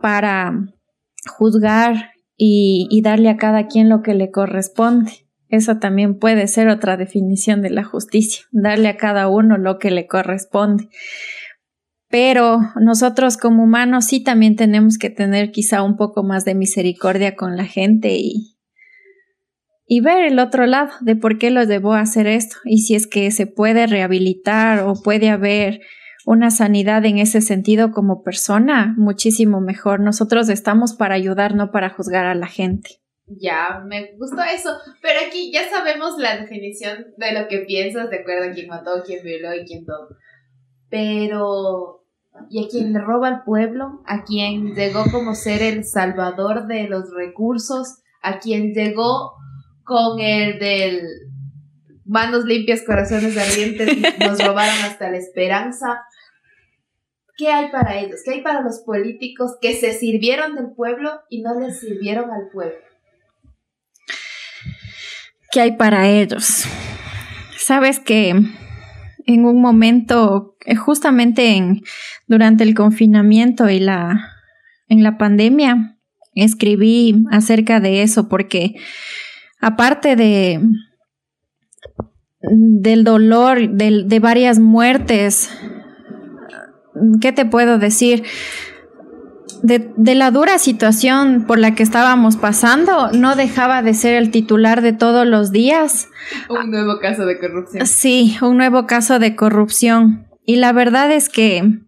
para 0.00 0.52
juzgar 1.38 2.12
y, 2.36 2.88
y 2.90 3.02
darle 3.02 3.30
a 3.30 3.36
cada 3.36 3.66
quien 3.66 3.88
lo 3.88 4.02
que 4.02 4.14
le 4.14 4.30
corresponde. 4.30 5.12
Eso 5.48 5.78
también 5.78 6.18
puede 6.18 6.48
ser 6.48 6.68
otra 6.68 6.96
definición 6.96 7.62
de 7.62 7.70
la 7.70 7.84
justicia, 7.84 8.44
darle 8.50 8.88
a 8.88 8.96
cada 8.96 9.28
uno 9.28 9.56
lo 9.56 9.78
que 9.78 9.90
le 9.90 10.06
corresponde. 10.06 10.88
Pero 12.08 12.60
nosotros 12.80 13.36
como 13.36 13.64
humanos 13.64 14.04
sí 14.06 14.22
también 14.22 14.56
tenemos 14.56 14.98
que 14.98 15.10
tener 15.10 15.50
quizá 15.50 15.82
un 15.82 15.96
poco 15.96 16.22
más 16.22 16.44
de 16.44 16.54
misericordia 16.54 17.34
con 17.34 17.56
la 17.56 17.64
gente 17.64 18.16
y, 18.16 18.53
y 19.86 20.00
ver 20.00 20.24
el 20.24 20.38
otro 20.38 20.66
lado 20.66 20.92
de 21.00 21.16
por 21.16 21.38
qué 21.38 21.50
los 21.50 21.68
debo 21.68 21.94
hacer 21.94 22.26
esto 22.26 22.56
y 22.64 22.78
si 22.78 22.94
es 22.94 23.06
que 23.06 23.30
se 23.30 23.46
puede 23.46 23.86
rehabilitar 23.86 24.80
o 24.80 24.94
puede 24.94 25.28
haber 25.30 25.80
una 26.26 26.50
sanidad 26.50 27.04
en 27.04 27.18
ese 27.18 27.40
sentido 27.40 27.90
como 27.90 28.22
persona, 28.22 28.94
muchísimo 28.96 29.60
mejor. 29.60 30.00
Nosotros 30.00 30.48
estamos 30.48 30.94
para 30.94 31.14
ayudar, 31.14 31.54
no 31.54 31.70
para 31.70 31.90
juzgar 31.90 32.24
a 32.24 32.34
la 32.34 32.46
gente. 32.46 33.02
Ya, 33.26 33.82
me 33.86 34.14
gustó 34.16 34.42
eso. 34.42 34.70
Pero 35.02 35.20
aquí 35.26 35.52
ya 35.52 35.68
sabemos 35.68 36.18
la 36.18 36.38
definición 36.38 37.06
de 37.16 37.32
lo 37.32 37.48
que 37.48 37.60
piensas, 37.60 38.10
de 38.10 38.20
acuerdo 38.20 38.50
a 38.50 38.52
quién 38.52 38.68
mató, 38.68 39.02
quién 39.04 39.22
violó 39.22 39.54
y 39.54 39.64
quién 39.64 39.84
todo. 39.84 40.08
Pero, 40.88 42.04
¿y 42.48 42.64
a 42.64 42.68
quién 42.68 42.92
le 42.92 43.00
roba 43.00 43.28
al 43.28 43.44
pueblo? 43.44 44.02
¿A 44.06 44.24
quien 44.24 44.74
llegó 44.74 45.04
como 45.10 45.34
ser 45.34 45.62
el 45.62 45.84
salvador 45.84 46.66
de 46.66 46.88
los 46.88 47.12
recursos? 47.14 48.02
¿A 48.22 48.38
quien 48.38 48.72
llegó 48.72 49.34
con 49.84 50.20
el 50.20 50.58
del 50.58 51.06
manos 52.04 52.44
limpias, 52.44 52.82
corazones 52.82 53.36
ardientes, 53.36 54.18
nos 54.18 54.44
robaron 54.44 54.76
hasta 54.84 55.10
la 55.10 55.16
esperanza. 55.16 56.02
¿Qué 57.36 57.48
hay 57.48 57.70
para 57.70 57.98
ellos? 57.98 58.20
¿Qué 58.24 58.32
hay 58.32 58.42
para 58.42 58.60
los 58.60 58.80
políticos 58.80 59.52
que 59.60 59.74
se 59.74 59.92
sirvieron 59.92 60.54
del 60.54 60.72
pueblo 60.74 61.10
y 61.28 61.42
no 61.42 61.58
les 61.58 61.80
sirvieron 61.80 62.30
al 62.30 62.48
pueblo? 62.52 62.76
¿Qué 65.50 65.60
hay 65.60 65.76
para 65.76 66.08
ellos? 66.08 66.64
Sabes 67.56 67.98
que 67.98 68.34
en 69.26 69.44
un 69.44 69.60
momento, 69.60 70.56
eh, 70.64 70.76
justamente 70.76 71.56
en, 71.56 71.82
durante 72.26 72.62
el 72.62 72.74
confinamiento 72.74 73.68
y 73.68 73.80
la, 73.80 74.32
en 74.88 75.02
la 75.02 75.16
pandemia, 75.18 75.98
escribí 76.34 77.24
acerca 77.30 77.80
de 77.80 78.02
eso 78.02 78.28
porque 78.28 78.74
aparte 79.64 80.14
de 80.14 80.60
del 82.42 83.04
dolor, 83.04 83.70
de, 83.70 84.18
varias 84.20 84.58
muertes, 84.58 85.50
¿qué 87.22 87.32
te 87.32 87.46
puedo 87.46 87.78
decir? 87.78 88.24
De, 89.62 89.90
de, 89.96 90.14
la 90.14 90.30
dura 90.30 90.58
situación 90.58 91.46
por 91.46 91.58
la 91.58 91.74
que 91.74 91.82
estábamos 91.82 92.36
pasando, 92.36 93.10
no 93.12 93.34
dejaba 93.34 93.80
de 93.80 93.94
ser 93.94 94.12
el 94.12 94.30
titular 94.30 94.82
de 94.82 94.92
todos 94.92 95.26
los 95.26 95.52
días. 95.52 96.08
Un 96.50 96.70
nuevo 96.70 96.98
caso 97.00 97.24
de 97.24 97.38
corrupción. 97.38 97.86
Sí, 97.86 98.36
un 98.42 98.58
nuevo 98.58 98.86
caso 98.86 99.18
de 99.18 99.34
corrupción. 99.34 100.26
Y 100.44 100.56
la 100.56 100.74
verdad 100.74 101.10
es 101.10 101.30
que 101.30 101.80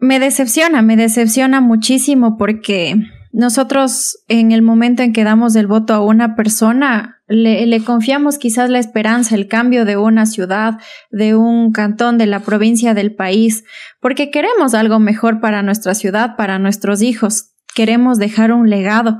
me 0.00 0.18
decepciona, 0.18 0.82
me 0.82 0.96
decepciona 0.96 1.60
muchísimo 1.60 2.36
porque 2.36 2.96
nosotros 3.34 4.22
en 4.28 4.52
el 4.52 4.62
momento 4.62 5.02
en 5.02 5.12
que 5.12 5.24
damos 5.24 5.56
el 5.56 5.66
voto 5.66 5.92
a 5.92 6.00
una 6.00 6.36
persona, 6.36 7.20
le, 7.26 7.80
confiamos 7.80 8.38
quizás 8.38 8.70
la 8.70 8.78
esperanza, 8.78 9.34
el 9.34 9.48
cambio 9.48 9.84
de 9.84 9.96
una 9.96 10.24
ciudad, 10.24 10.78
de 11.10 11.34
un 11.34 11.72
cantón, 11.72 12.16
de 12.16 12.26
la 12.26 12.40
provincia, 12.40 12.94
del 12.94 13.12
país, 13.12 13.64
porque 14.00 14.30
queremos 14.30 14.72
algo 14.72 15.00
mejor 15.00 15.40
para 15.40 15.64
nuestra 15.64 15.94
ciudad, 15.94 16.36
para 16.36 16.60
nuestros 16.60 17.02
hijos, 17.02 17.50
queremos 17.74 18.18
dejar 18.18 18.52
un 18.52 18.70
legado, 18.70 19.18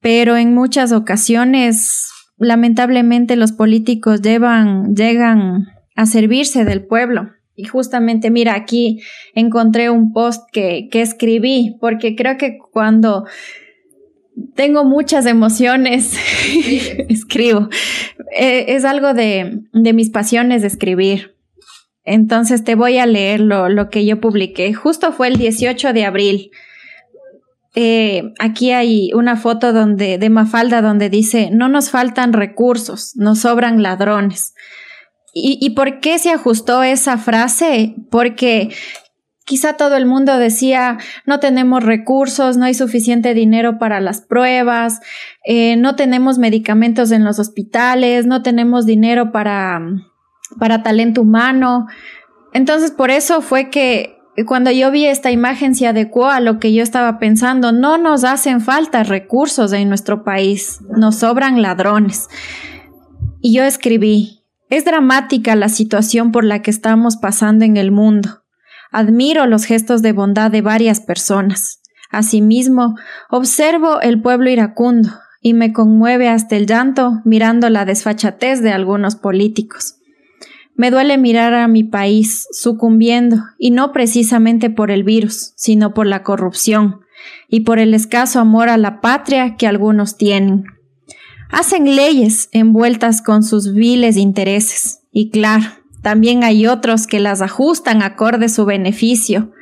pero 0.00 0.36
en 0.36 0.54
muchas 0.54 0.92
ocasiones, 0.92 2.08
lamentablemente, 2.36 3.34
los 3.34 3.50
políticos 3.50 4.22
llevan, 4.22 4.94
llegan 4.94 5.66
a 5.96 6.06
servirse 6.06 6.64
del 6.64 6.86
pueblo 6.86 7.32
y 7.56 7.64
justamente, 7.64 8.30
mira, 8.30 8.54
aquí 8.54 9.00
encontré 9.34 9.90
un 9.90 10.12
post 10.12 10.42
que, 10.52 10.88
que 10.90 11.02
escribí, 11.02 11.76
porque 11.80 12.16
creo 12.16 12.36
que 12.36 12.58
cuando 12.72 13.24
tengo 14.54 14.84
muchas 14.84 15.26
emociones, 15.26 16.16
escribo. 17.08 17.68
Eh, 18.36 18.66
es 18.68 18.84
algo 18.84 19.14
de, 19.14 19.60
de, 19.72 19.92
mis 19.92 20.10
pasiones 20.10 20.62
de 20.62 20.68
escribir. 20.68 21.36
Entonces 22.04 22.64
te 22.64 22.74
voy 22.74 22.98
a 22.98 23.06
leer 23.06 23.40
lo, 23.40 23.68
lo 23.68 23.88
que 23.88 24.04
yo 24.04 24.20
publiqué. 24.20 24.74
Justo 24.74 25.12
fue 25.12 25.28
el 25.28 25.36
18 25.36 25.92
de 25.92 26.04
abril. 26.04 26.50
Eh, 27.76 28.32
aquí 28.38 28.70
hay 28.70 29.12
una 29.14 29.36
foto 29.36 29.72
donde, 29.72 30.18
de 30.18 30.30
Mafalda 30.30 30.82
donde 30.82 31.08
dice, 31.10 31.50
no 31.50 31.68
nos 31.68 31.90
faltan 31.90 32.32
recursos, 32.32 33.16
nos 33.16 33.40
sobran 33.40 33.82
ladrones. 33.82 34.54
¿Y, 35.34 35.58
¿Y 35.60 35.70
por 35.70 36.00
qué 36.00 36.18
se 36.18 36.30
ajustó 36.30 36.82
esa 36.82 37.18
frase? 37.18 37.96
Porque 38.10 38.70
Quizá 39.46 39.74
todo 39.74 39.96
el 39.96 40.06
mundo 40.06 40.38
decía, 40.38 40.96
no 41.26 41.38
tenemos 41.38 41.82
recursos, 41.82 42.56
no 42.56 42.64
hay 42.64 42.72
suficiente 42.72 43.34
dinero 43.34 43.78
para 43.78 44.00
las 44.00 44.22
pruebas, 44.22 45.00
eh, 45.44 45.76
no 45.76 45.96
tenemos 45.96 46.38
medicamentos 46.38 47.10
en 47.10 47.24
los 47.24 47.38
hospitales, 47.38 48.24
no 48.24 48.42
tenemos 48.42 48.86
dinero 48.86 49.32
para, 49.32 49.82
para 50.58 50.82
talento 50.82 51.20
humano. 51.20 51.88
Entonces, 52.54 52.90
por 52.90 53.10
eso 53.10 53.42
fue 53.42 53.68
que 53.68 54.16
cuando 54.46 54.70
yo 54.70 54.90
vi 54.90 55.04
esta 55.04 55.30
imagen 55.30 55.74
se 55.74 55.88
adecuó 55.88 56.28
a 56.28 56.40
lo 56.40 56.58
que 56.58 56.72
yo 56.72 56.82
estaba 56.82 57.18
pensando. 57.18 57.70
No 57.70 57.98
nos 57.98 58.24
hacen 58.24 58.62
falta 58.62 59.02
recursos 59.02 59.74
en 59.74 59.90
nuestro 59.90 60.24
país, 60.24 60.80
nos 60.96 61.16
sobran 61.16 61.60
ladrones. 61.60 62.28
Y 63.42 63.54
yo 63.54 63.62
escribí, 63.62 64.43
es 64.76 64.84
dramática 64.84 65.54
la 65.54 65.68
situación 65.68 66.32
por 66.32 66.44
la 66.44 66.60
que 66.62 66.70
estamos 66.70 67.16
pasando 67.16 67.64
en 67.64 67.76
el 67.76 67.92
mundo. 67.92 68.42
Admiro 68.90 69.46
los 69.46 69.64
gestos 69.64 70.02
de 70.02 70.12
bondad 70.12 70.50
de 70.50 70.62
varias 70.62 71.00
personas. 71.00 71.80
Asimismo, 72.10 72.96
observo 73.30 74.00
el 74.00 74.20
pueblo 74.20 74.50
iracundo 74.50 75.10
y 75.40 75.54
me 75.54 75.72
conmueve 75.72 76.28
hasta 76.28 76.56
el 76.56 76.66
llanto 76.66 77.20
mirando 77.24 77.70
la 77.70 77.84
desfachatez 77.84 78.62
de 78.62 78.72
algunos 78.72 79.16
políticos. 79.16 79.96
Me 80.76 80.90
duele 80.90 81.18
mirar 81.18 81.54
a 81.54 81.68
mi 81.68 81.84
país 81.84 82.48
sucumbiendo, 82.50 83.36
y 83.58 83.70
no 83.70 83.92
precisamente 83.92 84.70
por 84.70 84.90
el 84.90 85.04
virus, 85.04 85.52
sino 85.54 85.94
por 85.94 86.06
la 86.06 86.24
corrupción 86.24 87.00
y 87.48 87.60
por 87.60 87.78
el 87.78 87.94
escaso 87.94 88.40
amor 88.40 88.68
a 88.68 88.76
la 88.76 89.00
patria 89.00 89.56
que 89.56 89.68
algunos 89.68 90.16
tienen. 90.16 90.64
Hacen 91.50 91.96
leyes 91.96 92.48
envueltas 92.52 93.22
con 93.22 93.42
sus 93.42 93.74
viles 93.74 94.16
intereses, 94.16 95.00
y 95.12 95.30
claro, 95.30 95.64
también 96.02 96.44
hay 96.44 96.66
otros 96.66 97.06
que 97.06 97.20
las 97.20 97.42
ajustan 97.42 98.02
acorde 98.02 98.48
su 98.48 98.64
beneficio. 98.64 99.52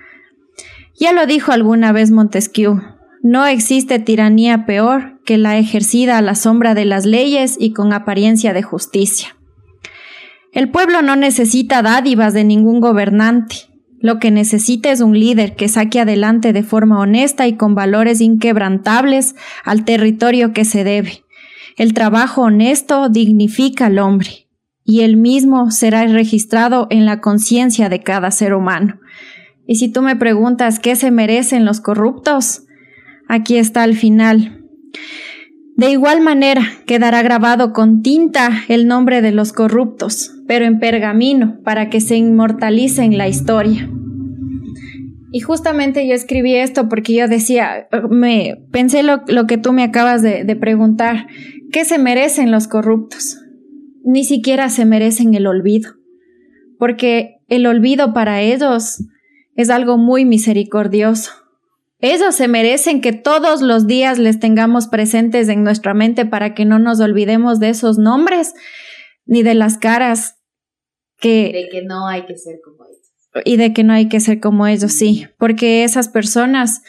Ya 0.99 1.13
lo 1.13 1.27
dijo 1.27 1.53
alguna 1.53 1.93
vez 1.93 2.11
Montesquieu, 2.11 2.81
no 3.23 3.47
existe 3.47 4.01
tiranía 4.01 4.67
peor 4.67 5.21
que 5.25 5.39
la 5.39 5.57
ejercida 5.57 6.19
a 6.19 6.23
la 6.23 6.35
sombra 6.35 6.75
de 6.75 6.85
las 6.85 7.07
leyes 7.07 7.57
y 7.59 7.73
con 7.73 7.93
apariencia 7.93 8.53
de 8.53 8.63
justicia. 8.63 9.37
El 10.53 10.71
pueblo 10.71 11.01
no 11.01 11.15
necesita 11.15 11.83
dádivas 11.83 12.35
de 12.35 12.45
ningún 12.45 12.81
gobernante. 12.81 13.57
Lo 14.01 14.19
que 14.19 14.33
necesita 14.33 14.91
es 14.91 15.01
un 15.01 15.19
líder 15.19 15.55
que 15.55 15.69
saque 15.69 16.01
adelante 16.01 16.53
de 16.53 16.65
forma 16.65 16.99
honesta 16.99 17.47
y 17.47 17.57
con 17.57 17.77
valores 17.77 18.21
inquebrantables 18.21 19.37
al 19.65 19.85
territorio 19.85 20.53
que 20.53 20.65
se 20.65 20.83
debe. 20.83 21.22
El 21.77 21.95
trabajo 21.95 22.43
honesto 22.43 23.09
dignifica 23.09 23.87
al 23.87 23.99
hombre 23.99 24.49
y 24.85 25.01
el 25.01 25.17
mismo 25.17 25.71
será 25.71 26.07
registrado 26.07 26.87
en 26.91 27.07
la 27.07 27.21
conciencia 27.21 27.89
de 27.89 28.01
cada 28.01 28.31
ser 28.31 28.55
humano. 28.55 28.99
Y 29.67 29.77
si 29.77 29.91
tú 29.91 30.03
me 30.03 30.17
preguntas 30.17 30.81
qué 30.81 30.97
se 30.97 31.11
merecen 31.11 31.65
los 31.65 31.81
corruptos, 31.81 32.65
aquí 33.29 33.57
está 33.57 33.85
al 33.85 33.95
final. 33.95 34.59
De 35.77 35.91
igual 35.91 36.21
manera 36.21 36.63
quedará 36.87 37.23
grabado 37.23 37.73
con 37.73 38.03
tinta 38.03 38.51
el 38.69 38.87
nombre 38.87 39.23
de 39.23 39.33
los 39.33 39.53
corruptos, 39.53 40.35
pero 40.47 40.67
en 40.67 40.79
pergamino, 40.79 41.61
para 41.65 41.89
que 41.89 42.01
se 42.01 42.17
inmortalice 42.17 43.03
en 43.03 43.17
la 43.17 43.29
historia. 43.29 43.89
Y 45.35 45.41
justamente 45.41 46.07
yo 46.07 46.15
escribí 46.15 46.55
esto 46.55 46.91
porque 46.91 47.15
yo 47.15 47.27
decía, 47.27 47.89
me 48.11 48.59
pensé 48.71 49.03
lo, 49.03 49.25
que 49.47 49.57
tú 49.57 49.73
me 49.73 49.83
acabas 49.83 50.21
de, 50.21 50.45
de 50.45 50.57
preguntar, 50.57 51.27
¿qué 51.73 51.85
se 51.85 51.99
merecen 51.99 52.51
los 52.51 52.69
corruptos? 52.69 53.39
ni 54.05 54.25
siquiera 54.25 54.69
se 54.69 54.85
merecen 54.85 55.35
el 55.35 55.47
olvido, 55.47 55.95
porque 56.79 57.41
el 57.49 57.67
olvido 57.67 58.13
para 58.13 58.41
ellos 58.41 59.05
es 59.55 59.71
algo 59.71 59.99
muy 59.99 60.25
misericordioso. 60.25 61.33
Ellos 61.99 62.35
se 62.35 62.49
merecen 62.49 63.01
que 63.01 63.13
todos 63.13 63.63
los 63.63 63.87
días 63.87 64.19
les 64.19 64.41
tengamos 64.41 64.89
presentes 64.89 65.49
en 65.49 65.63
nuestra 65.63 65.95
mente 65.95 66.27
para 66.27 66.53
que 66.55 66.65
no 66.65 66.81
nos 66.81 66.99
olvidemos 66.99 67.61
de 67.61 67.69
esos 67.69 67.97
nombres 67.97 68.55
ni 69.25 69.45
de 69.45 69.55
las 69.55 69.79
caras 69.79 70.41
que... 71.19 71.53
De 71.53 71.69
que 71.71 71.83
no 71.83 72.09
hay 72.09 72.27
que 72.27 72.37
ser 72.37 72.57
como 72.65 72.85
ellos. 72.87 73.45
Y 73.45 73.57
de 73.57 73.73
que 73.73 73.85
no 73.85 73.93
hay 73.93 74.09
que 74.09 74.19
ser 74.19 74.41
como 74.41 74.67
ellos, 74.67 74.93
sí, 74.93 75.29
porque 75.39 75.85
esas 75.85 76.09
personas 76.09 76.83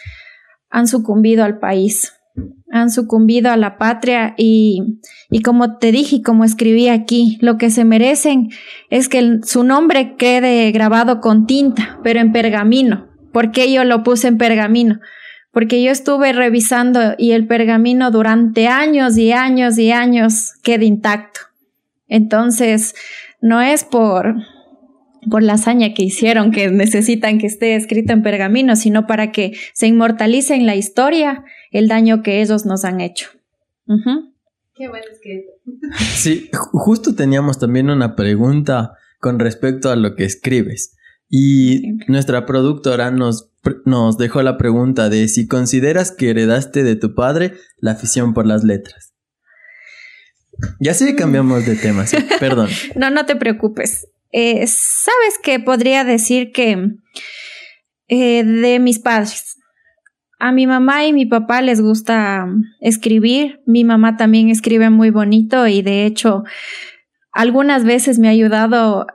han 0.71 0.87
sucumbido 0.87 1.43
al 1.43 1.59
país 1.59 2.13
han 2.71 2.89
sucumbido 2.89 3.51
a 3.51 3.57
la 3.57 3.77
patria 3.77 4.33
y, 4.37 4.99
y 5.29 5.41
como 5.41 5.77
te 5.77 5.91
dije 5.91 6.17
y 6.17 6.21
como 6.21 6.43
escribí 6.43 6.89
aquí, 6.89 7.37
lo 7.39 7.57
que 7.57 7.69
se 7.69 7.85
merecen 7.85 8.49
es 8.89 9.09
que 9.09 9.39
su 9.43 9.63
nombre 9.63 10.15
quede 10.15 10.71
grabado 10.71 11.21
con 11.21 11.45
tinta, 11.45 11.99
pero 12.03 12.19
en 12.19 12.31
pergamino. 12.31 13.07
¿Por 13.31 13.51
qué 13.51 13.71
yo 13.71 13.83
lo 13.83 14.03
puse 14.03 14.27
en 14.27 14.37
pergamino? 14.37 14.99
Porque 15.51 15.83
yo 15.83 15.91
estuve 15.91 16.33
revisando 16.33 17.13
y 17.17 17.31
el 17.31 17.45
pergamino 17.45 18.09
durante 18.09 18.67
años 18.67 19.17
y 19.17 19.31
años 19.31 19.77
y 19.77 19.91
años 19.91 20.53
queda 20.63 20.83
intacto. 20.83 21.41
Entonces, 22.07 22.95
no 23.39 23.61
es 23.61 23.83
por, 23.83 24.35
por 25.29 25.43
la 25.43 25.53
hazaña 25.53 25.93
que 25.93 26.03
hicieron, 26.03 26.51
que 26.51 26.69
necesitan 26.69 27.37
que 27.37 27.47
esté 27.47 27.75
escrito 27.75 28.13
en 28.13 28.23
pergamino, 28.23 28.75
sino 28.75 29.05
para 29.05 29.31
que 29.31 29.53
se 29.73 29.87
inmortalice 29.87 30.55
en 30.55 30.65
la 30.65 30.75
historia 30.75 31.43
el 31.73 31.87
daño 31.87 32.23
que 32.23 32.41
ellos 32.41 32.65
nos 32.65 32.85
han 32.85 33.01
hecho. 33.01 33.29
Qué 34.75 34.87
bueno 34.87 35.05
escrito. 35.11 35.51
Sí, 36.15 36.49
justo 36.53 37.15
teníamos 37.15 37.59
también 37.59 37.89
una 37.89 38.15
pregunta 38.15 38.93
con 39.19 39.39
respecto 39.39 39.91
a 39.91 39.95
lo 39.95 40.15
que 40.15 40.23
escribes. 40.23 40.95
Y 41.29 41.97
nuestra 42.07 42.45
productora 42.45 43.11
nos, 43.11 43.51
nos 43.85 44.17
dejó 44.17 44.41
la 44.43 44.57
pregunta 44.57 45.09
de 45.09 45.27
si 45.27 45.47
consideras 45.47 46.11
que 46.11 46.29
heredaste 46.29 46.83
de 46.83 46.95
tu 46.95 47.15
padre 47.15 47.53
la 47.77 47.91
afición 47.91 48.33
por 48.33 48.45
las 48.45 48.63
letras. 48.63 49.13
Ya 50.79 50.93
sí 50.93 51.15
cambiamos 51.15 51.65
de 51.65 51.75
tema, 51.75 52.05
sí, 52.05 52.17
perdón. 52.39 52.69
no, 52.95 53.09
no 53.09 53.25
te 53.25 53.35
preocupes. 53.35 54.07
Eh, 54.31 54.65
Sabes 54.67 55.39
que 55.41 55.59
podría 55.59 56.03
decir 56.03 56.51
que 56.51 56.91
eh, 58.07 58.43
de 58.43 58.79
mis 58.79 58.99
padres. 58.99 59.57
A 60.39 60.51
mi 60.51 60.67
mamá 60.67 61.05
y 61.05 61.13
mi 61.13 61.25
papá 61.25 61.61
les 61.61 61.81
gusta 61.81 62.47
escribir. 62.81 63.61
Mi 63.65 63.83
mamá 63.83 64.17
también 64.17 64.49
escribe 64.49 64.89
muy 64.89 65.09
bonito 65.09 65.67
y 65.67 65.81
de 65.81 66.05
hecho 66.05 66.43
algunas 67.31 67.83
veces 67.83 68.19
me 68.19 68.27
ha 68.27 68.31
ayudado 68.31 69.07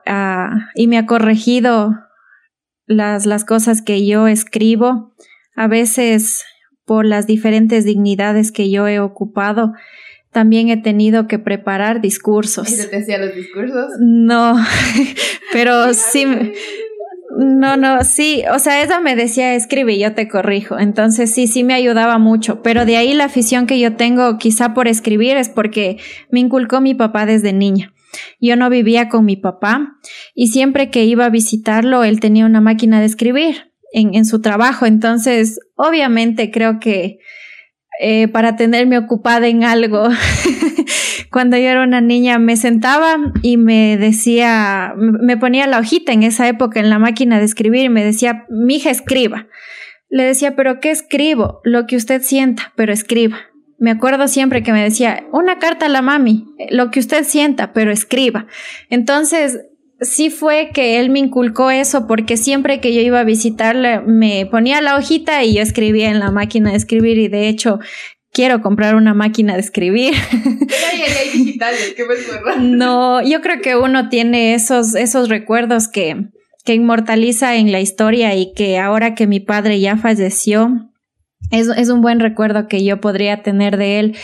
y 0.74 0.86
me 0.86 0.98
ha 0.98 1.06
corregido 1.06 1.94
las, 2.86 3.26
las 3.26 3.44
cosas 3.44 3.82
que 3.82 4.06
yo 4.06 4.26
escribo. 4.26 5.14
A 5.54 5.66
veces 5.66 6.44
por 6.84 7.04
las 7.04 7.26
diferentes 7.26 7.84
dignidades 7.84 8.50
que 8.50 8.70
yo 8.70 8.88
he 8.88 8.98
ocupado, 8.98 9.74
también 10.32 10.68
he 10.70 10.76
tenido 10.76 11.26
que 11.26 11.38
preparar 11.38 12.00
discursos. 12.00 12.70
¿Y 12.70 12.88
te 12.88 12.96
hacía 12.96 13.18
los 13.18 13.34
discursos? 13.34 13.92
No, 14.00 14.56
pero 15.52 15.92
sí, 15.94 16.26
no, 17.40 17.76
no, 17.76 18.02
sí, 18.02 18.42
o 18.52 18.58
sea, 18.58 18.82
ella 18.82 18.98
me 18.98 19.14
decía, 19.14 19.54
escribe 19.54 19.94
y 19.94 20.00
yo 20.00 20.12
te 20.12 20.26
corrijo. 20.26 20.76
Entonces 20.76 21.32
sí, 21.32 21.46
sí 21.46 21.62
me 21.62 21.72
ayudaba 21.74 22.18
mucho. 22.18 22.62
Pero 22.62 22.84
de 22.84 22.96
ahí 22.96 23.14
la 23.14 23.26
afición 23.26 23.68
que 23.68 23.78
yo 23.78 23.94
tengo 23.94 24.38
quizá 24.38 24.74
por 24.74 24.88
escribir 24.88 25.36
es 25.36 25.48
porque 25.48 25.98
me 26.32 26.40
inculcó 26.40 26.80
mi 26.80 26.96
papá 26.96 27.26
desde 27.26 27.52
niña. 27.52 27.94
Yo 28.40 28.56
no 28.56 28.68
vivía 28.70 29.08
con 29.08 29.24
mi 29.24 29.36
papá 29.36 29.98
y 30.34 30.48
siempre 30.48 30.90
que 30.90 31.04
iba 31.04 31.26
a 31.26 31.30
visitarlo, 31.30 32.02
él 32.02 32.18
tenía 32.18 32.44
una 32.44 32.60
máquina 32.60 32.98
de 32.98 33.06
escribir 33.06 33.72
en, 33.92 34.16
en 34.16 34.24
su 34.24 34.40
trabajo. 34.40 34.84
Entonces, 34.84 35.60
obviamente 35.76 36.50
creo 36.50 36.80
que 36.80 37.20
eh, 38.00 38.28
para 38.28 38.54
tenerme 38.54 38.96
ocupada 38.96 39.48
en 39.48 39.64
algo 39.64 40.08
cuando 41.38 41.56
yo 41.56 41.68
era 41.68 41.84
una 41.84 42.00
niña 42.00 42.40
me 42.40 42.56
sentaba 42.56 43.16
y 43.42 43.58
me 43.58 43.96
decía, 43.96 44.92
me 44.96 45.36
ponía 45.36 45.68
la 45.68 45.78
hojita 45.78 46.12
en 46.12 46.24
esa 46.24 46.48
época 46.48 46.80
en 46.80 46.90
la 46.90 46.98
máquina 46.98 47.38
de 47.38 47.44
escribir 47.44 47.84
y 47.84 47.88
me 47.88 48.02
decía, 48.02 48.44
mi 48.50 48.74
hija 48.74 48.90
escriba. 48.90 49.46
Le 50.08 50.24
decía, 50.24 50.56
pero 50.56 50.80
¿qué 50.80 50.90
escribo? 50.90 51.60
Lo 51.62 51.86
que 51.86 51.94
usted 51.94 52.22
sienta, 52.22 52.72
pero 52.74 52.92
escriba. 52.92 53.38
Me 53.78 53.92
acuerdo 53.92 54.26
siempre 54.26 54.64
que 54.64 54.72
me 54.72 54.82
decía, 54.82 55.28
una 55.30 55.60
carta 55.60 55.86
a 55.86 55.88
la 55.88 56.02
mami, 56.02 56.44
lo 56.70 56.90
que 56.90 56.98
usted 56.98 57.22
sienta, 57.22 57.72
pero 57.72 57.92
escriba. 57.92 58.48
Entonces, 58.90 59.60
sí 60.00 60.30
fue 60.30 60.70
que 60.74 60.98
él 60.98 61.08
me 61.08 61.20
inculcó 61.20 61.70
eso 61.70 62.08
porque 62.08 62.36
siempre 62.36 62.80
que 62.80 62.92
yo 62.92 63.00
iba 63.00 63.20
a 63.20 63.24
visitarle 63.24 64.00
me 64.00 64.44
ponía 64.46 64.80
la 64.80 64.96
hojita 64.96 65.44
y 65.44 65.54
yo 65.54 65.62
escribía 65.62 66.10
en 66.10 66.18
la 66.18 66.32
máquina 66.32 66.70
de 66.70 66.76
escribir 66.76 67.18
y 67.18 67.28
de 67.28 67.48
hecho 67.48 67.78
quiero 68.32 68.60
comprar 68.62 68.94
una 68.94 69.14
máquina 69.14 69.54
de 69.54 69.60
escribir. 69.60 70.14
No, 72.60 73.22
yo 73.22 73.40
creo 73.40 73.60
que 73.60 73.76
uno 73.76 74.08
tiene 74.08 74.54
esos, 74.54 74.94
esos 74.94 75.28
recuerdos 75.28 75.88
que, 75.88 76.28
que 76.64 76.74
inmortaliza 76.74 77.56
en 77.56 77.72
la 77.72 77.80
historia 77.80 78.34
y 78.34 78.52
que 78.54 78.78
ahora 78.78 79.14
que 79.14 79.26
mi 79.26 79.40
padre 79.40 79.80
ya 79.80 79.96
falleció, 79.96 80.90
es, 81.50 81.68
es 81.68 81.88
un 81.88 82.00
buen 82.00 82.20
recuerdo 82.20 82.68
que 82.68 82.84
yo 82.84 83.00
podría 83.00 83.42
tener 83.42 83.76
de 83.76 84.00
él. 84.00 84.16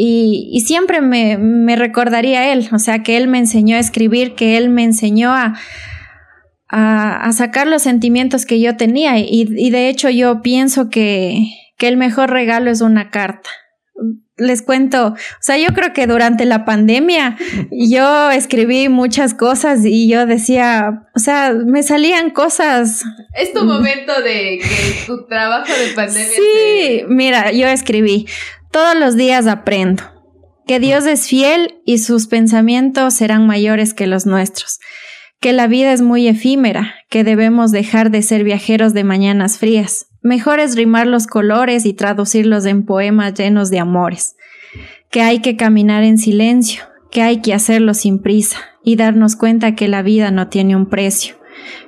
Y, 0.00 0.62
siempre 0.64 1.00
me, 1.00 1.74
recordaría 1.74 2.40
a 2.40 2.52
él, 2.52 2.68
o 2.72 2.78
sea, 2.78 3.02
que 3.02 3.16
él 3.16 3.26
me 3.26 3.38
enseñó 3.38 3.76
a 3.76 3.80
escribir, 3.80 4.36
que 4.36 4.56
él 4.56 4.68
me 4.70 4.84
enseñó 4.84 5.32
a, 5.32 5.54
a, 6.68 7.32
sacar 7.32 7.66
los 7.66 7.82
sentimientos 7.82 8.46
que 8.46 8.60
yo 8.60 8.76
tenía. 8.76 9.18
Y, 9.18 9.70
de 9.70 9.88
hecho 9.88 10.08
yo 10.08 10.40
pienso 10.40 10.88
que, 10.88 11.48
que 11.78 11.88
el 11.88 11.96
mejor 11.96 12.30
regalo 12.30 12.70
es 12.70 12.82
una 12.82 13.10
carta 13.10 13.48
les 14.38 14.62
cuento, 14.62 15.08
o 15.08 15.16
sea, 15.40 15.58
yo 15.58 15.74
creo 15.74 15.92
que 15.92 16.06
durante 16.06 16.44
la 16.44 16.64
pandemia 16.64 17.36
yo 17.70 18.30
escribí 18.30 18.88
muchas 18.88 19.34
cosas 19.34 19.84
y 19.84 20.08
yo 20.08 20.26
decía, 20.26 21.08
o 21.14 21.18
sea, 21.18 21.52
me 21.52 21.82
salían 21.82 22.30
cosas. 22.30 23.04
Es 23.34 23.52
tu 23.52 23.64
momento 23.64 24.20
de 24.22 24.60
que 24.62 25.06
tu 25.06 25.26
trabajo 25.26 25.66
de 25.72 25.92
pandemia. 25.94 26.28
Sí, 26.28 27.02
mira, 27.08 27.52
yo 27.52 27.66
escribí, 27.66 28.26
todos 28.70 28.96
los 28.96 29.16
días 29.16 29.46
aprendo 29.46 30.04
que 30.66 30.78
Dios 30.80 31.06
es 31.06 31.26
fiel 31.26 31.80
y 31.84 31.98
sus 31.98 32.26
pensamientos 32.26 33.14
serán 33.14 33.46
mayores 33.46 33.94
que 33.94 34.06
los 34.06 34.26
nuestros, 34.26 34.78
que 35.40 35.54
la 35.54 35.66
vida 35.66 35.92
es 35.92 36.02
muy 36.02 36.28
efímera, 36.28 36.94
que 37.08 37.24
debemos 37.24 37.72
dejar 37.72 38.10
de 38.10 38.20
ser 38.20 38.44
viajeros 38.44 38.92
de 38.92 39.02
mañanas 39.02 39.56
frías, 39.56 40.07
Mejor 40.22 40.60
es 40.60 40.76
rimar 40.76 41.06
los 41.06 41.26
colores 41.26 41.86
y 41.86 41.94
traducirlos 41.94 42.66
en 42.66 42.84
poemas 42.84 43.34
llenos 43.34 43.70
de 43.70 43.78
amores. 43.78 44.36
Que 45.10 45.22
hay 45.22 45.40
que 45.40 45.56
caminar 45.56 46.02
en 46.02 46.18
silencio, 46.18 46.82
que 47.10 47.22
hay 47.22 47.40
que 47.40 47.54
hacerlo 47.54 47.94
sin 47.94 48.20
prisa 48.20 48.58
y 48.82 48.96
darnos 48.96 49.36
cuenta 49.36 49.74
que 49.74 49.88
la 49.88 50.02
vida 50.02 50.30
no 50.30 50.48
tiene 50.48 50.76
un 50.76 50.86
precio. 50.86 51.36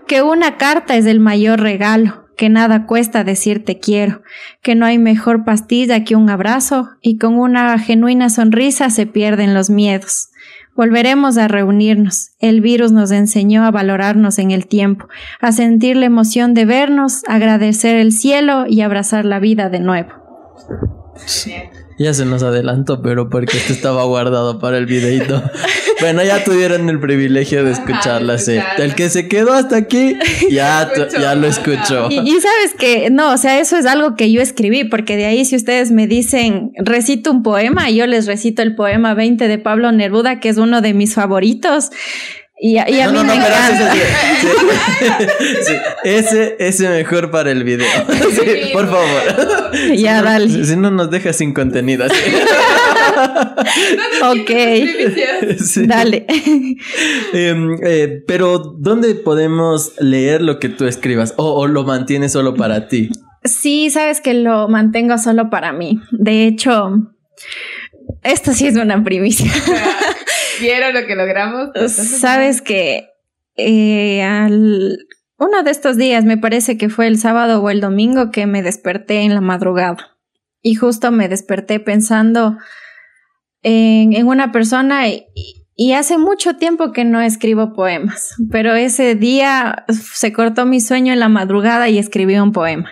Que 0.07 0.23
una 0.23 0.57
carta 0.57 0.97
es 0.97 1.07
el 1.07 1.21
mayor 1.21 1.61
regalo, 1.61 2.29
que 2.37 2.49
nada 2.49 2.87
cuesta 2.87 3.23
decir 3.23 3.65
te 3.65 3.79
quiero, 3.79 4.23
que 4.63 4.75
no 4.75 4.87
hay 4.87 4.99
mejor 4.99 5.45
pastilla 5.45 6.05
que 6.05 6.17
un 6.17 6.31
abrazo 6.31 6.89
y 7.03 7.19
con 7.19 7.39
una 7.39 7.79
genuina 7.79 8.31
sonrisa 8.31 8.91
se 8.91 9.07
pierden 9.07 9.55
los 9.55 9.69
miedos. 9.71 10.31
Volveremos 10.77 11.37
a 11.37 11.49
reunirnos. 11.49 12.31
El 12.39 12.61
virus 12.61 12.93
nos 12.93 13.11
enseñó 13.11 13.65
a 13.65 13.71
valorarnos 13.71 14.39
en 14.39 14.51
el 14.51 14.67
tiempo, 14.67 15.09
a 15.41 15.53
sentir 15.53 15.97
la 15.97 16.07
emoción 16.07 16.55
de 16.55 16.65
vernos, 16.65 17.23
agradecer 17.29 17.97
el 17.97 18.13
cielo 18.13 18.65
y 18.67 18.81
abrazar 18.81 19.25
la 19.25 19.41
vida 19.41 19.69
de 19.69 19.81
nuevo. 19.81 20.11
Ya 21.99 22.15
se 22.15 22.25
nos 22.25 22.43
adelantó, 22.43 23.03
pero 23.03 23.29
porque 23.29 23.59
esto 23.59 23.73
estaba 23.73 24.05
guardado 24.05 24.59
para 24.59 24.79
el 24.79 24.87
videito. 24.87 25.43
Bueno, 26.01 26.23
ya 26.23 26.45
tuvieron 26.45 26.89
el 26.89 26.99
privilegio 27.01 27.65
de 27.65 27.73
escucharla, 27.73 28.39
sí. 28.39 28.59
El 28.79 28.95
que 28.95 29.11
se 29.11 29.29
quedó 29.29 29.53
hasta 29.53 29.77
aquí, 29.77 30.17
ya, 30.51 30.91
ya 31.19 31.35
lo 31.35 31.47
escuchó. 31.47 32.09
Y, 32.11 32.41
sabes 32.41 32.75
que, 32.79 33.11
no, 33.11 33.33
o 33.33 33.37
sea, 33.37 33.61
eso 33.61 33.77
es 33.77 33.87
algo 33.87 34.17
que 34.17 34.33
yo 34.33 34.41
escribí, 34.41 34.85
porque 34.85 35.17
de 35.17 35.27
ahí 35.27 35.45
si 35.45 35.57
ustedes 35.57 35.91
me 35.91 36.07
dicen, 36.07 36.73
recito 36.77 37.31
un 37.31 37.43
poema, 37.43 37.91
yo 37.91 38.07
les 38.07 38.27
recito 38.27 38.63
el 38.63 38.75
poema 38.75 39.15
20 39.15 39.49
de 39.49 39.59
Pablo 39.59 39.93
Neruda, 39.93 40.41
que 40.41 40.49
es 40.49 40.57
uno 40.57 40.81
de 40.81 40.95
mis 40.95 41.15
favoritos. 41.15 41.91
Y, 42.63 42.77
a, 42.77 42.85
mí 42.85 42.93
me 43.25 43.35
encanta. 43.35 43.95
Ese, 46.05 46.57
ese, 46.59 46.91
mejor 46.91 47.31
para 47.31 47.51
el 47.51 47.65
video. 47.65 47.89
por 48.75 48.87
favor. 48.87 49.73
Ya, 49.97 50.21
dale. 50.21 50.65
Si 50.67 50.77
no 50.77 50.91
nos 50.91 51.11
deja 51.11 51.33
sin 51.33 51.55
contenido. 51.55 52.05
Ok. 54.23 54.51
Dale. 55.87 56.27
Eh, 57.33 58.23
pero, 58.27 58.59
¿dónde 58.59 59.15
podemos 59.15 59.93
leer 60.01 60.43
lo 60.43 60.59
que 60.59 60.69
tú 60.69 60.87
escribas? 60.87 61.35
¿O, 61.37 61.61
¿O 61.61 61.67
lo 61.67 61.85
mantienes 61.85 62.33
solo 62.33 62.55
para 62.55 62.89
ti? 62.89 63.11
Sí, 63.45 63.91
sabes 63.91 64.21
que 64.21 64.35
lo 64.35 64.69
mantengo 64.69 65.17
solo 65.19 65.49
para 65.49 65.73
mí. 65.73 66.01
De 66.11 66.47
hecho, 66.47 66.93
esto 68.23 68.53
sí 68.53 68.67
es 68.67 68.77
una 68.77 69.03
primicia. 69.03 69.51
¿Vieron 70.61 70.93
lo 70.95 71.07
que 71.07 71.17
logramos? 71.17 71.71
Sabes 71.91 72.61
que 72.61 73.09
eh, 73.57 74.23
uno 75.39 75.63
de 75.65 75.71
estos 75.71 75.97
días, 75.97 76.25
me 76.25 76.37
parece 76.37 76.77
que 76.77 76.91
fue 76.91 77.07
el 77.07 77.19
sábado 77.19 77.63
o 77.63 77.71
el 77.71 77.81
domingo, 77.81 78.31
que 78.31 78.47
me 78.47 78.63
desperté 78.63 79.21
en 79.21 79.35
la 79.35 79.41
madrugada. 79.41 80.19
Y 80.63 80.75
justo 80.75 81.11
me 81.11 81.29
desperté 81.29 81.81
pensando 81.81 82.59
en, 83.63 84.27
una 84.27 84.53
persona 84.53 85.09
y, 85.09 85.27
y, 85.77 85.93
hace 85.93 86.19
mucho 86.19 86.57
tiempo 86.57 86.93
que 86.93 87.05
no 87.05 87.21
escribo 87.21 87.73
poemas, 87.73 88.35
pero 88.51 88.75
ese 88.75 89.15
día 89.15 89.85
se 89.89 90.33
cortó 90.33 90.67
mi 90.67 90.81
sueño 90.81 91.13
en 91.13 91.21
la 91.21 91.29
madrugada 91.29 91.89
y 91.89 91.99
escribí 91.99 92.39
un 92.39 92.53
poema. 92.53 92.91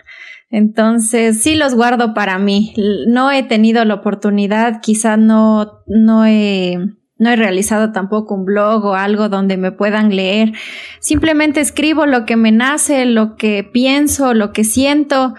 Entonces, 0.51 1.43
sí 1.43 1.57
los 1.57 1.75
guardo 1.75 2.14
para 2.14 2.39
mí. 2.39 2.75
No 3.07 3.31
he 3.31 3.43
tenido 3.43 3.85
la 3.85 3.95
oportunidad, 3.95 4.81
quizá 4.81 5.19
no, 5.19 5.83
no 5.87 6.25
he 6.25 6.79
no 7.19 7.31
he 7.31 7.37
realizado 7.37 7.91
tampoco 7.91 8.35
un 8.35 8.45
blog 8.45 8.85
o 8.85 8.95
algo 8.95 9.29
donde 9.29 9.57
me 9.57 9.73
puedan 9.73 10.14
leer. 10.14 10.53
Simplemente 11.01 11.61
escribo 11.61 12.07
lo 12.07 12.25
que 12.25 12.37
me 12.37 12.53
nace, 12.53 13.05
lo 13.07 13.35
que 13.37 13.64
pienso, 13.64 14.35
lo 14.35 14.53
que 14.53 14.62
siento. 14.62 15.35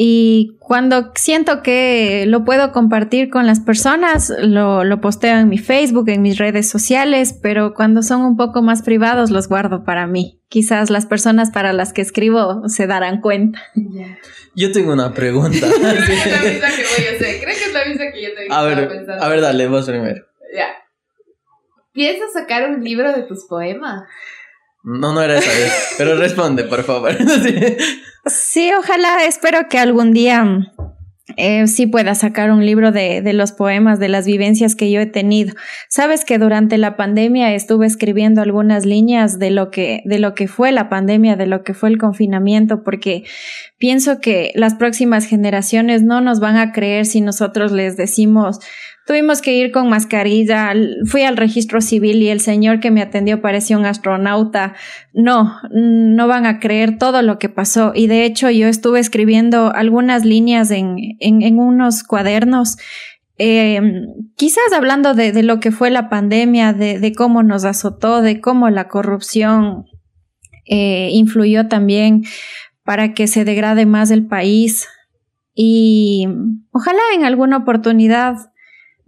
Y 0.00 0.56
cuando 0.60 1.10
siento 1.16 1.60
que 1.60 2.24
lo 2.28 2.44
puedo 2.44 2.70
compartir 2.70 3.30
con 3.30 3.48
las 3.48 3.58
personas, 3.58 4.32
lo, 4.38 4.84
lo, 4.84 5.00
posteo 5.00 5.36
en 5.38 5.48
mi 5.48 5.58
Facebook, 5.58 6.08
en 6.08 6.22
mis 6.22 6.38
redes 6.38 6.70
sociales, 6.70 7.36
pero 7.42 7.74
cuando 7.74 8.04
son 8.04 8.20
un 8.20 8.36
poco 8.36 8.62
más 8.62 8.82
privados 8.82 9.30
los 9.30 9.48
guardo 9.48 9.82
para 9.82 10.06
mí. 10.06 10.40
Quizás 10.46 10.90
las 10.90 11.06
personas 11.06 11.50
para 11.50 11.72
las 11.72 11.92
que 11.92 12.02
escribo 12.02 12.68
se 12.68 12.86
darán 12.86 13.20
cuenta. 13.20 13.60
Yo 14.54 14.70
tengo 14.70 14.92
una 14.92 15.12
pregunta. 15.12 15.66
Creo 15.66 16.06
que 16.06 16.12
es 16.12 16.30
la 16.30 16.48
misma 16.48 16.68
que 16.68 16.84
voy 16.96 17.06
a 17.06 17.16
hacer. 17.16 17.40
Creo 17.42 17.56
que 17.56 17.64
es 17.64 17.72
la 17.72 17.84
misma 17.84 18.04
que 18.12 18.22
yo 18.22 18.28
tengo 18.36 18.54
a 18.54 18.62
ver, 18.62 19.06
A 19.20 19.28
ver, 19.28 19.40
dale, 19.40 19.66
vos 19.66 19.84
primero. 19.84 20.24
Ya. 20.54 20.68
¿Piensas 21.92 22.32
sacar 22.32 22.70
un 22.70 22.84
libro 22.84 23.12
de 23.12 23.24
tus 23.24 23.46
poemas? 23.46 24.04
No, 24.82 25.12
no 25.12 25.20
era 25.22 25.38
esa 25.38 25.50
vez, 25.50 25.94
pero 25.98 26.16
responde, 26.16 26.64
por 26.64 26.84
favor. 26.84 27.16
sí, 28.26 28.70
ojalá, 28.78 29.24
espero 29.24 29.68
que 29.68 29.78
algún 29.78 30.12
día 30.12 30.72
eh, 31.36 31.66
sí 31.66 31.86
pueda 31.86 32.14
sacar 32.14 32.50
un 32.50 32.64
libro 32.64 32.90
de, 32.90 33.20
de, 33.20 33.32
los 33.32 33.52
poemas, 33.52 33.98
de 33.98 34.08
las 34.08 34.24
vivencias 34.24 34.74
que 34.74 34.90
yo 34.90 35.00
he 35.00 35.06
tenido. 35.06 35.54
Sabes 35.88 36.24
que 36.24 36.38
durante 36.38 36.78
la 36.78 36.96
pandemia 36.96 37.54
estuve 37.54 37.86
escribiendo 37.86 38.40
algunas 38.40 38.86
líneas 38.86 39.38
de 39.38 39.50
lo 39.50 39.70
que, 39.70 40.02
de 40.04 40.18
lo 40.18 40.34
que 40.34 40.48
fue 40.48 40.72
la 40.72 40.88
pandemia, 40.88 41.36
de 41.36 41.46
lo 41.46 41.62
que 41.64 41.74
fue 41.74 41.90
el 41.90 41.98
confinamiento, 41.98 42.82
porque 42.82 43.24
pienso 43.76 44.20
que 44.20 44.52
las 44.54 44.74
próximas 44.74 45.26
generaciones 45.26 46.02
no 46.02 46.20
nos 46.20 46.40
van 46.40 46.56
a 46.56 46.72
creer 46.72 47.04
si 47.04 47.20
nosotros 47.20 47.72
les 47.72 47.96
decimos 47.96 48.60
Tuvimos 49.08 49.40
que 49.40 49.54
ir 49.54 49.72
con 49.72 49.88
mascarilla, 49.88 50.74
fui 51.06 51.22
al 51.22 51.38
registro 51.38 51.80
civil 51.80 52.20
y 52.20 52.28
el 52.28 52.40
señor 52.40 52.78
que 52.78 52.90
me 52.90 53.00
atendió 53.00 53.40
parecía 53.40 53.78
un 53.78 53.86
astronauta. 53.86 54.74
No, 55.14 55.56
no 55.70 56.28
van 56.28 56.44
a 56.44 56.60
creer 56.60 56.98
todo 56.98 57.22
lo 57.22 57.38
que 57.38 57.48
pasó. 57.48 57.92
Y 57.94 58.06
de 58.06 58.26
hecho 58.26 58.50
yo 58.50 58.68
estuve 58.68 59.00
escribiendo 59.00 59.74
algunas 59.74 60.26
líneas 60.26 60.70
en, 60.70 61.16
en, 61.20 61.58
unos 61.58 62.04
cuadernos 62.04 62.76
eh, 63.38 63.80
quizás 64.36 64.74
hablando 64.74 65.14
de, 65.14 65.32
de, 65.32 65.42
lo 65.42 65.58
que 65.58 65.70
fue 65.70 65.88
la 65.90 66.10
pandemia, 66.10 66.74
de, 66.74 66.98
de, 66.98 67.14
cómo 67.14 67.42
nos 67.42 67.64
azotó, 67.64 68.20
de 68.20 68.42
cómo 68.42 68.68
la 68.68 68.88
corrupción 68.88 69.86
eh, 70.66 71.08
influyó 71.12 71.66
también 71.66 72.24
para 72.84 73.14
que 73.14 73.26
se 73.26 73.46
degrade 73.46 73.86
más 73.86 74.10
el 74.10 74.26
país. 74.26 74.86
Y 75.54 76.28
ojalá 76.72 77.00
en 77.14 77.24
alguna 77.24 77.56
oportunidad 77.56 78.36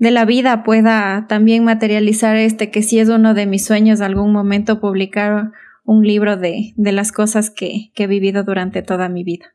de 0.00 0.10
la 0.10 0.24
vida 0.24 0.64
pueda 0.64 1.26
también 1.28 1.62
materializar 1.62 2.34
este, 2.34 2.70
que 2.70 2.82
sí 2.82 2.98
es 2.98 3.10
uno 3.10 3.34
de 3.34 3.46
mis 3.46 3.66
sueños 3.66 4.00
algún 4.00 4.32
momento 4.32 4.80
publicar 4.80 5.52
un 5.84 6.06
libro 6.06 6.38
de, 6.38 6.72
de 6.74 6.92
las 6.92 7.12
cosas 7.12 7.50
que, 7.50 7.92
que 7.94 8.04
he 8.04 8.06
vivido 8.06 8.42
durante 8.42 8.82
toda 8.82 9.10
mi 9.10 9.24
vida. 9.24 9.54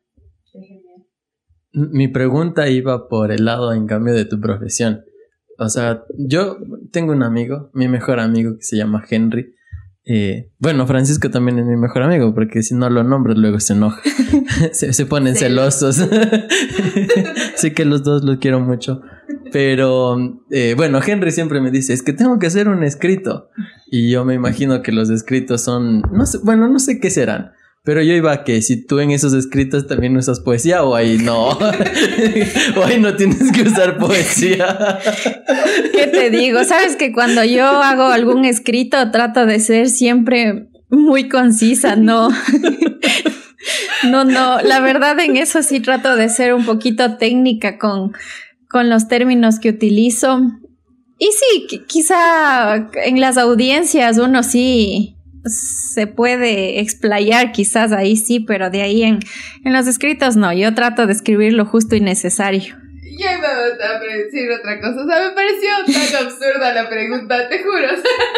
Mi 1.74 2.08
pregunta 2.08 2.70
iba 2.70 3.10
por 3.10 3.32
el 3.32 3.46
lado, 3.46 3.74
en 3.74 3.88
cambio, 3.88 4.14
de 4.14 4.26
tu 4.26 4.39
profesión. 4.39 5.04
O 5.58 5.68
sea, 5.68 6.04
yo 6.16 6.58
tengo 6.91 7.12
un 7.12 7.24
amigo, 7.24 7.72
mi 7.74 7.88
mejor 7.88 8.20
amigo, 8.20 8.56
que 8.58 8.64
se 8.64 8.78
llama 8.78 9.04
Henry. 9.10 9.56
Eh, 10.06 10.52
bueno, 10.60 10.86
Francisco 10.86 11.32
también 11.32 11.58
es 11.58 11.66
mi 11.66 11.76
mejor 11.76 12.04
amigo, 12.04 12.36
porque 12.36 12.62
si 12.62 12.76
no 12.76 12.88
lo 12.91 13.04
nombro 13.04 13.34
luego 13.34 13.60
se 13.60 13.74
enoja. 13.74 14.00
se, 14.74 14.93
se, 14.93 15.06
ponen 15.08 15.36
celosos. 15.36 15.96
sí 17.56 17.72
que 17.72 17.84
los 17.84 18.04
dos 18.04 18.24
los 18.24 18.38
quiero 18.38 18.60
mucho. 18.60 19.02
Pero 19.56 20.18
eh, 20.51 20.74
bueno, 20.76 20.99
Henry 21.01 21.32
siempre 21.32 21.62
me 21.62 21.72
dice, 21.72 21.93
es 21.93 22.03
que 22.03 22.12
tengo 22.12 22.39
que 22.39 22.47
hacer 22.47 22.68
un 22.68 22.84
escrito. 22.84 23.47
Y 23.89 24.12
yo 24.12 24.26
me 24.26 24.34
imagino 24.34 24.82
que 24.82 24.91
los 24.91 25.10
escritos 25.10 25.62
son, 25.62 26.01
no 26.12 26.26
sé, 26.26 26.39
bueno, 26.43 26.68
no 26.68 26.78
sé 26.78 26.99
qué 26.99 27.10
serán. 27.10 27.53
Pero 27.86 28.01
yo 28.01 28.14
iba 28.14 28.34
a 28.34 28.43
que 28.43 28.62
si 28.62 28.86
tú 28.86 28.99
en 28.99 29.12
esos 29.12 29.34
escritos 29.34 29.88
también 29.88 30.18
usas 30.18 30.41
poesía 30.41 30.84
o 30.84 30.93
ahí 30.93 31.20
no. 31.20 31.51
o 32.76 32.84
ahí 32.84 32.99
no 32.99 33.16
tienes 33.16 33.49
que 33.53 33.62
usar 33.62 33.97
poesía. 33.97 34.99
¿Qué 35.93 36.08
te 36.08 36.30
digo? 36.32 36.62
Sabes 36.66 36.97
que 36.97 37.14
cuando 37.14 37.45
yo 37.45 37.66
hago 37.66 38.08
algún 38.08 38.43
escrito 38.43 39.10
trato 39.12 39.45
de 39.45 39.62
ser 39.62 39.88
siempre 39.88 40.68
muy 40.89 41.30
concisa, 41.30 41.95
¿no? 41.95 42.28
no, 44.03 44.26
no, 44.26 44.60
la 44.62 44.82
verdad 44.82 45.18
en 45.22 45.38
eso 45.38 45.64
sí 45.64 45.80
trato 45.80 46.18
de 46.18 46.28
ser 46.28 46.53
un 46.53 46.66
poquito 46.66 47.16
técnica 47.16 47.78
con 47.78 48.12
con 48.76 48.89
los 48.89 49.07
términos 49.07 49.59
que 49.61 49.69
utilizo. 49.69 50.41
Y 51.17 51.30
sí, 51.32 51.80
quizá 51.88 52.89
en 53.05 53.21
las 53.21 53.38
audiencias 53.38 54.17
uno 54.17 54.43
sí 54.43 55.15
se 55.45 56.07
puede 56.07 56.82
explayar, 56.82 57.53
quizás 57.53 57.93
ahí 57.93 58.17
sí, 58.17 58.41
pero 58.41 58.69
de 58.69 58.82
ahí 58.82 59.03
en, 59.03 59.19
en 59.63 59.71
los 59.71 59.88
escritos 59.88 60.36
no. 60.36 60.51
Yo 60.51 60.76
trato 60.76 61.07
de 61.07 61.13
escribir 61.13 61.53
lo 61.53 61.63
justo 61.63 61.95
y 61.95 62.01
necesario. 62.01 62.76
Yo 63.17 63.28
iba 63.38 63.47
a 63.47 63.99
decir 64.17 64.51
otra 64.51 64.82
cosa. 64.82 65.05
O 65.05 65.07
sea, 65.07 65.30
me 65.30 65.34
pareció 65.34 65.69
tan 65.86 66.26
absurda 66.26 66.73
la 66.73 66.89
pregunta, 66.89 67.47
te 67.47 67.63
juro. 67.63 67.88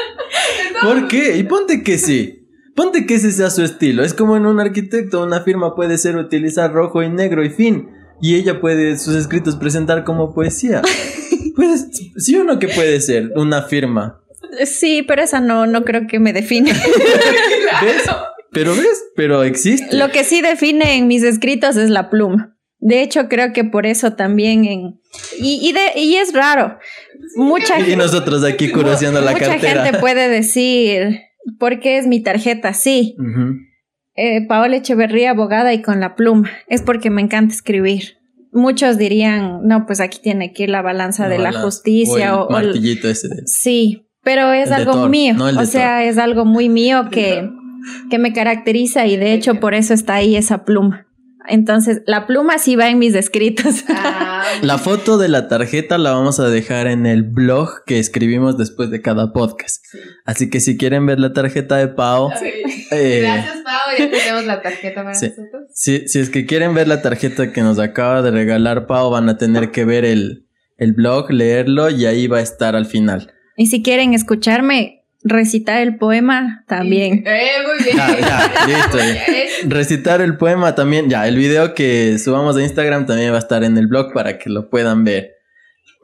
¿Por 0.84 1.08
qué? 1.08 1.38
Y 1.38 1.46
ponte 1.46 1.82
que 1.82 1.98
sí. 1.98 2.48
Ponte 2.76 3.08
que 3.08 3.16
ese 3.16 3.32
sea 3.32 3.50
su 3.50 3.64
estilo. 3.64 4.04
Es 4.04 4.14
como 4.14 4.38
en 4.38 4.46
un 4.46 4.60
arquitecto, 4.60 5.24
una 5.24 5.42
firma 5.42 5.74
puede 5.74 5.98
ser 5.98 6.16
utilizar 6.16 6.72
rojo 6.72 7.02
y 7.02 7.10
negro 7.10 7.44
y 7.44 7.50
fin. 7.50 7.97
Y 8.22 8.36
ella 8.36 8.60
puede 8.60 8.98
sus 8.98 9.16
escritos 9.16 9.56
presentar 9.56 10.04
como 10.04 10.34
poesía. 10.34 10.82
pues, 11.56 11.88
sí 12.18 12.36
o 12.36 12.44
no 12.44 12.60
que 12.60 12.68
puede 12.68 13.00
ser 13.02 13.32
una 13.36 13.64
firma. 13.64 14.22
Sí, 14.66 15.04
pero 15.08 15.22
esa 15.22 15.40
no, 15.40 15.68
no 15.68 15.84
creo 15.84 16.08
que 16.08 16.20
me 16.20 16.34
define. 16.34 16.72
¿Ves? 17.82 18.04
Pero 18.52 18.76
ves, 18.76 19.04
pero 19.16 19.44
existe. 19.44 19.96
Lo 19.96 20.10
que 20.10 20.24
sí 20.24 20.42
define 20.42 20.96
en 20.96 21.08
mis 21.08 21.24
escritos 21.24 21.76
es 21.76 21.90
la 21.90 22.10
pluma. 22.10 22.58
De 22.80 23.02
hecho, 23.02 23.28
creo 23.28 23.54
que 23.54 23.64
por 23.64 23.86
eso 23.86 24.14
también 24.14 24.66
en... 24.66 25.02
Y, 25.40 25.60
y, 25.68 25.74
de, 25.74 26.00
y 26.00 26.16
es 26.16 26.34
raro. 26.34 26.78
Mucha 27.36 27.80
y 27.80 27.96
nosotros 27.96 28.44
aquí 28.44 28.72
curioseando 28.72 29.20
la 29.22 29.34
cartera. 29.34 29.56
Mucha 29.56 29.84
gente 29.84 30.00
puede 30.00 30.30
decir, 30.30 31.20
¿por 31.60 31.80
qué 31.80 31.98
es 31.98 32.08
mi 32.08 32.22
tarjeta 32.22 32.70
así? 32.70 33.16
Eh, 34.18 34.46
Paola 34.48 34.78
Echeverría, 34.78 35.32
abogada 35.32 35.74
y 35.74 35.82
con 35.82 36.00
la 36.00 36.16
pluma. 36.16 36.50
Es 36.68 36.82
porque 36.82 37.10
me 37.10 37.22
encanta 37.22 37.54
escribir. 37.54 38.18
Muchos 38.52 38.98
dirían, 38.98 39.62
no, 39.64 39.86
pues 39.86 40.00
aquí 40.00 40.20
tiene 40.22 40.52
que 40.52 40.64
ir 40.64 40.70
la 40.70 40.82
balanza 40.82 41.30
de 41.30 41.38
la 41.38 41.54
justicia 41.54 42.36
o 42.36 42.50
el 42.50 42.66
martillito 42.66 43.08
ese. 43.08 43.30
Sí, 43.46 44.08
pero 44.24 44.52
es 44.52 44.72
algo 44.72 45.08
mío. 45.08 45.36
o 45.40 45.66
sea, 45.66 46.04
es 46.04 46.18
algo 46.18 46.46
muy 46.46 46.68
mío 46.68 47.10
que, 47.12 47.48
que 48.10 48.18
me 48.18 48.34
caracteriza 48.34 49.06
y 49.06 49.16
de 49.16 49.34
hecho 49.34 49.60
por 49.60 49.76
eso 49.76 49.94
está 49.94 50.16
ahí 50.16 50.36
esa 50.36 50.66
pluma. 50.66 51.07
Entonces, 51.48 52.02
la 52.06 52.28
pluma 52.28 52.58
sí 52.58 52.76
va 52.76 52.90
en 52.90 53.00
mis 53.00 53.16
escritos. 53.16 53.84
Ah, 54.00 54.44
la 54.62 54.78
foto 54.78 55.18
de 55.18 55.28
la 55.28 55.48
tarjeta 55.48 55.98
la 55.98 56.12
vamos 56.12 56.40
a 56.40 56.50
dejar 56.50 56.88
en 56.88 57.06
el 57.06 57.24
blog 57.24 57.84
que 57.86 58.00
escribimos 58.00 58.58
después 58.58 58.90
de 58.90 59.02
cada 59.02 59.34
podcast. 59.34 59.84
Así 60.26 60.50
que 60.50 60.60
si 60.60 60.78
quieren 60.78 61.06
ver 61.06 61.20
la 61.20 61.34
tarjeta 61.34 61.78
de 61.78 61.88
Pau. 61.88 62.30
Eh, 62.92 63.22
Gracias, 63.22 63.58
Pau. 63.64 63.98
Ya 63.98 64.10
tenemos 64.10 64.46
la 64.46 64.62
tarjeta 64.62 65.04
para 65.04 65.14
nosotros. 65.14 65.64
Si, 65.74 66.08
si 66.08 66.20
es 66.20 66.30
que 66.30 66.46
quieren 66.46 66.74
ver 66.74 66.88
la 66.88 67.02
tarjeta 67.02 67.52
que 67.52 67.62
nos 67.62 67.80
acaba 67.80 68.22
de 68.22 68.32
regalar 68.32 68.88
Pau, 68.88 69.10
van 69.10 69.30
a 69.30 69.38
tener 69.38 69.72
que 69.72 69.86
ver 69.86 70.06
el, 70.06 70.48
el 70.78 70.94
blog, 70.94 71.32
leerlo 71.32 71.90
y 71.90 72.06
ahí 72.06 72.28
va 72.28 72.38
a 72.38 72.42
estar 72.42 72.76
al 72.76 72.86
final. 72.86 73.34
Y 73.56 73.68
si 73.68 73.82
quieren 73.82 74.14
escucharme, 74.14 74.97
Recitar 75.24 75.82
el 75.82 75.98
poema 75.98 76.64
también. 76.68 77.24
Eh, 77.26 77.50
muy 77.66 77.84
bien. 77.84 77.98
Ya, 77.98 78.20
ya, 78.20 78.68
listo. 78.68 78.98
Recitar 79.68 80.22
el 80.22 80.38
poema 80.38 80.76
también. 80.76 81.10
Ya, 81.10 81.28
el 81.28 81.36
video 81.36 81.74
que 81.74 82.18
subamos 82.20 82.56
a 82.56 82.62
Instagram 82.62 83.06
también 83.06 83.32
va 83.32 83.38
a 83.38 83.40
estar 83.40 83.64
en 83.64 83.78
el 83.78 83.88
blog 83.88 84.14
para 84.14 84.38
que 84.38 84.50
lo 84.50 84.70
puedan 84.70 85.04
ver. 85.04 85.32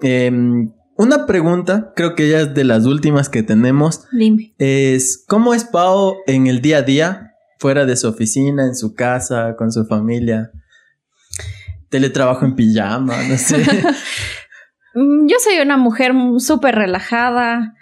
Em, 0.01 0.73
una 0.97 1.25
pregunta, 1.25 1.93
creo 1.95 2.15
que 2.15 2.29
ya 2.29 2.41
es 2.41 2.53
de 2.53 2.63
las 2.63 2.85
últimas 2.85 3.29
que 3.29 3.43
tenemos. 3.43 4.05
Dime. 4.11 4.53
Es, 4.57 5.23
¿cómo 5.27 5.53
es 5.53 5.63
Pau 5.63 6.17
en 6.27 6.47
el 6.47 6.61
día 6.61 6.79
a 6.79 6.81
día? 6.81 7.35
Fuera 7.59 7.85
de 7.85 7.95
su 7.95 8.07
oficina, 8.07 8.65
en 8.65 8.75
su 8.75 8.93
casa, 8.93 9.55
con 9.57 9.71
su 9.71 9.85
familia. 9.85 10.51
Teletrabajo 11.89 12.45
en 12.45 12.55
pijama, 12.55 13.15
no 13.23 13.37
sé. 13.37 13.63
Mm, 14.95 15.27
yo 15.27 15.37
soy 15.39 15.59
una 15.59 15.77
mujer 15.77 16.13
súper 16.37 16.75
relajada. 16.75 17.73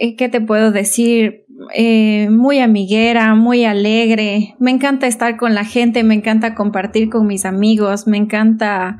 Eh, 0.00 0.16
¿qué 0.16 0.28
te 0.28 0.40
puedo 0.40 0.72
decir? 0.72 1.44
Eh, 1.74 2.28
muy 2.30 2.58
amiguera, 2.58 3.34
muy 3.34 3.64
alegre. 3.64 4.56
Me 4.58 4.72
encanta 4.72 5.06
estar 5.06 5.36
con 5.36 5.54
la 5.54 5.64
gente, 5.64 6.02
me 6.02 6.14
encanta 6.14 6.54
compartir 6.54 7.08
con 7.10 7.26
mis 7.26 7.44
amigos, 7.44 8.06
me 8.08 8.16
encanta, 8.16 8.98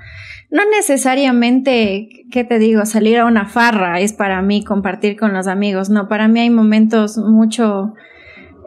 no 0.51 0.62
necesariamente, 0.70 2.09
¿qué 2.30 2.45
te 2.45 2.61
digo? 2.61 2.86
Salir 2.86 3.18
a 3.18 3.26
una 3.26 3.47
farra 3.47 3.99
es 4.01 4.12
para 4.12 4.40
mí 4.40 4.62
compartir 4.62 5.16
con 5.16 5.32
los 5.32 5.49
amigos. 5.49 5.90
No, 5.90 6.09
para 6.09 6.28
mí 6.28 6.40
hay 6.40 6.51
momentos 6.51 7.18
mucho, 7.18 7.95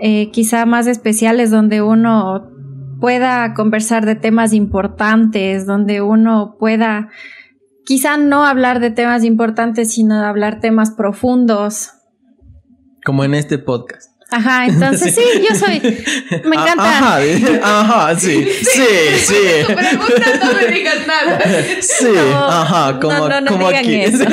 eh, 0.01 0.29
quizá 0.31 0.65
más 0.65 0.87
especiales 0.87 1.49
donde 1.49 1.81
uno 1.81 2.51
pueda 2.99 3.53
conversar 3.53 4.05
de 4.05 4.15
temas 4.15 4.51
importantes, 4.53 5.65
donde 5.65 6.01
uno 6.01 6.57
pueda 6.59 7.09
quizá 7.85 8.17
no 8.17 8.45
hablar 8.45 8.81
de 8.81 8.91
temas 8.91 9.23
importantes, 9.23 9.93
sino 9.93 10.15
hablar 10.15 10.59
temas 10.59 10.91
profundos, 10.91 11.96
como 13.07 13.23
en 13.23 13.35
este 13.35 13.57
podcast. 13.57 14.11
Ajá, 14.29 14.65
entonces 14.65 15.15
sí, 15.15 15.21
yo 15.49 15.55
soy. 15.55 15.79
Me 16.43 16.57
encanta. 16.57 16.97
Ajá, 16.97 17.19
ajá, 17.63 18.19
sí, 18.19 18.45
sí, 18.45 18.81
sí. 19.15 19.35
Tu 19.65 19.73
pregunta 19.75 20.25
no 20.43 20.53
me 20.53 20.67
digas 20.67 21.07
nada. 21.07 21.39
Sí, 21.79 22.07
ajá, 22.35 22.99
como, 22.99 23.29
no, 23.29 23.39
no, 23.39 23.51
como 23.51 23.67
aquí. 23.67 23.95
Eso. 23.95 24.25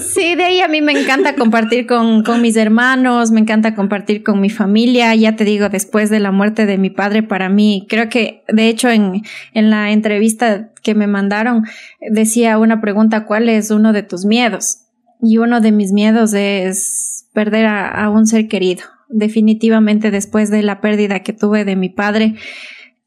Sí, 0.00 0.36
de 0.36 0.44
ahí 0.44 0.60
a 0.60 0.68
mí 0.68 0.82
me 0.82 0.92
encanta 0.92 1.34
compartir 1.34 1.88
con, 1.88 2.22
con, 2.22 2.40
mis 2.40 2.54
hermanos, 2.54 3.32
me 3.32 3.40
encanta 3.40 3.74
compartir 3.74 4.22
con 4.22 4.40
mi 4.40 4.50
familia. 4.50 5.12
Ya 5.16 5.34
te 5.34 5.44
digo, 5.44 5.68
después 5.68 6.10
de 6.10 6.20
la 6.20 6.30
muerte 6.30 6.66
de 6.66 6.78
mi 6.78 6.90
padre, 6.90 7.24
para 7.24 7.48
mí, 7.48 7.88
creo 7.90 8.08
que 8.08 8.44
de 8.46 8.68
hecho 8.68 8.88
en, 8.88 9.22
en 9.52 9.70
la 9.70 9.90
entrevista 9.90 10.70
que 10.84 10.94
me 10.94 11.08
mandaron 11.08 11.64
decía 12.08 12.56
una 12.56 12.80
pregunta, 12.80 13.24
¿cuál 13.24 13.48
es 13.48 13.72
uno 13.72 13.92
de 13.92 14.04
tus 14.04 14.24
miedos? 14.24 14.82
Y 15.20 15.38
uno 15.38 15.60
de 15.60 15.72
mis 15.72 15.90
miedos 15.90 16.32
es 16.34 17.13
perder 17.34 17.66
a, 17.66 18.08
un 18.08 18.26
ser 18.26 18.48
querido. 18.48 18.84
Definitivamente 19.10 20.10
después 20.10 20.50
de 20.50 20.62
la 20.62 20.80
pérdida 20.80 21.20
que 21.20 21.34
tuve 21.34 21.66
de 21.66 21.76
mi 21.76 21.90
padre, 21.90 22.36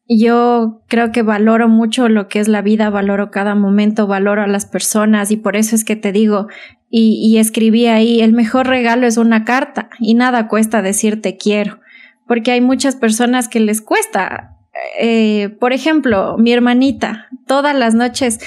yo 0.08 0.84
creo 0.88 1.12
que 1.12 1.24
valoro 1.24 1.68
mucho 1.68 2.08
lo 2.08 2.28
que 2.28 2.40
es 2.40 2.48
la 2.48 2.62
vida, 2.62 2.90
valoro 2.90 3.32
cada 3.32 3.56
momento, 3.56 4.06
valoro 4.06 4.44
a 4.44 4.48
las 4.48 4.66
personas 4.66 5.32
y 5.32 5.38
por 5.38 5.56
eso 5.56 5.76
es 5.76 5.84
que 5.84 5.96
te 5.96 6.12
digo, 6.12 6.48
y, 6.90 7.38
escribí 7.38 7.88
ahí, 7.88 8.22
el 8.22 8.32
mejor 8.32 8.68
regalo 8.68 9.08
es 9.08 9.18
una 9.18 9.44
carta 9.44 9.90
y 10.00 10.14
nada 10.14 10.48
cuesta 10.48 10.82
decirte 10.82 11.36
quiero, 11.36 11.80
porque 12.28 12.52
hay 12.52 12.62
muchas 12.62 12.96
personas 12.96 13.50
que 13.50 13.60
les 13.60 13.82
cuesta. 13.82 14.56
Eh, 15.00 15.50
por 15.60 15.74
ejemplo, 15.74 16.38
mi 16.38 16.54
hermanita, 16.54 17.28
todas 17.46 17.76
las 17.76 17.94
noches, 17.94 18.40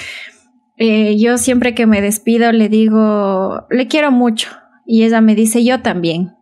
eh, 0.78 1.18
yo 1.18 1.36
siempre 1.36 1.74
que 1.74 1.84
me 1.84 2.00
despido 2.00 2.52
le 2.52 2.70
digo, 2.70 3.66
le 3.68 3.86
quiero 3.88 4.10
mucho, 4.10 4.48
y 4.86 5.04
ella 5.04 5.20
me 5.20 5.34
dice, 5.34 5.64
yo 5.64 5.80
también. 5.80 6.36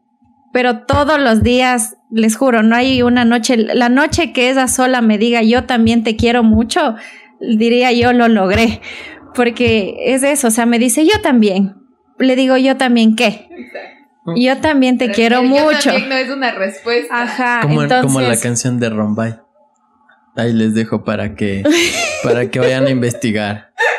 Pero 0.53 0.81
todos 0.87 1.21
los 1.21 1.43
días, 1.43 1.97
les 2.11 2.37
juro, 2.37 2.63
no 2.63 2.75
hay 2.75 3.03
una 3.03 3.25
noche, 3.25 3.57
la 3.57 3.89
noche 3.89 4.33
que 4.33 4.51
ella 4.51 4.67
sola 4.67 5.03
me 5.03 5.19
diga, 5.19 5.43
yo 5.43 5.65
también 5.65 6.03
te 6.05 6.17
quiero 6.17 6.43
mucho, 6.43 6.97
diría 7.41 7.93
yo 7.93 8.13
lo 8.13 8.29
logré. 8.29 8.81
Porque 9.35 9.95
es 10.07 10.23
eso, 10.23 10.49
o 10.49 10.51
sea, 10.51 10.67
me 10.67 10.79
dice, 10.79 11.05
yo 11.07 11.21
también. 11.21 11.77
Le 12.19 12.35
digo, 12.35 12.57
yo 12.57 12.77
también, 12.77 13.15
¿qué? 13.15 13.49
Yo 14.37 14.59
también 14.59 14.99
te 14.99 15.11
quiero 15.11 15.43
mucho. 15.43 15.97
no 16.09 16.15
es 16.15 16.31
una 16.31 16.53
respuesta. 16.53 17.23
Ajá. 17.23 17.61
Como, 17.63 17.87
como 18.03 18.21
la 18.21 18.37
canción 18.39 18.81
de 18.81 18.91
Rombay. 18.91 19.37
Ahí 20.37 20.53
les 20.53 20.75
dejo 20.75 21.05
para 21.05 21.35
que, 21.35 21.65
para 22.23 22.51
que 22.51 22.61
vayan 22.61 22.87
a 22.87 22.91
investigar. 22.91 23.73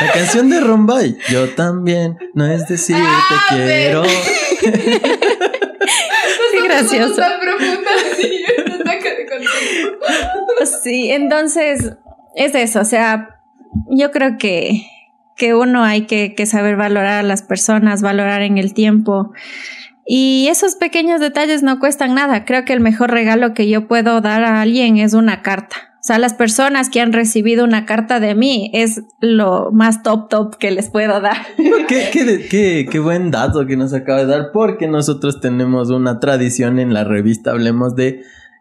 La 0.00 0.12
canción 0.12 0.50
de 0.50 0.60
Rombay. 0.60 1.16
Yo 1.28 1.48
también. 1.50 2.18
No 2.34 2.46
es 2.46 2.66
decir 2.68 2.96
te 2.96 3.02
ah, 3.02 3.46
quiero. 3.50 4.04
sí, 6.52 6.58
gracioso. 6.64 7.22
sí, 10.82 11.10
entonces 11.10 11.92
es 12.34 12.54
eso. 12.54 12.80
O 12.80 12.84
sea, 12.84 13.40
yo 13.88 14.10
creo 14.10 14.38
que, 14.38 14.86
que 15.36 15.54
uno 15.54 15.84
hay 15.84 16.06
que, 16.06 16.34
que 16.34 16.46
saber 16.46 16.76
valorar 16.76 17.20
a 17.20 17.22
las 17.22 17.42
personas, 17.42 18.02
valorar 18.02 18.42
en 18.42 18.58
el 18.58 18.74
tiempo. 18.74 19.32
Y 20.06 20.48
esos 20.50 20.76
pequeños 20.76 21.20
detalles 21.20 21.62
no 21.62 21.78
cuestan 21.78 22.14
nada. 22.14 22.44
Creo 22.44 22.64
que 22.64 22.74
el 22.74 22.80
mejor 22.80 23.10
regalo 23.10 23.54
que 23.54 23.68
yo 23.68 23.88
puedo 23.88 24.20
dar 24.20 24.44
a 24.44 24.60
alguien 24.60 24.98
es 24.98 25.14
una 25.14 25.42
carta. 25.42 25.93
O 26.04 26.06
sea, 26.06 26.18
las 26.18 26.34
personas 26.34 26.90
que 26.90 27.00
han 27.00 27.14
recibido 27.14 27.64
una 27.64 27.86
carta 27.86 28.20
de 28.20 28.34
mí 28.34 28.70
es 28.74 29.00
lo 29.20 29.70
más 29.72 30.02
top 30.02 30.28
top 30.28 30.58
que 30.58 30.70
les 30.70 30.90
puedo 30.90 31.18
dar. 31.22 31.38
¿Qué, 31.88 32.10
qué, 32.50 32.86
qué, 32.90 32.98
buen 32.98 33.30
dato 33.30 33.64
que 33.64 33.78
nos 33.78 33.94
acaba 33.94 34.18
de 34.18 34.26
dar, 34.26 34.50
porque 34.52 34.86
nosotros 34.86 35.40
tenemos 35.40 35.88
una 35.88 36.20
tradición 36.20 36.78
en 36.78 36.92
la 36.92 37.04
revista 37.04 37.52
Hablemos 37.52 37.96
de 37.96 38.20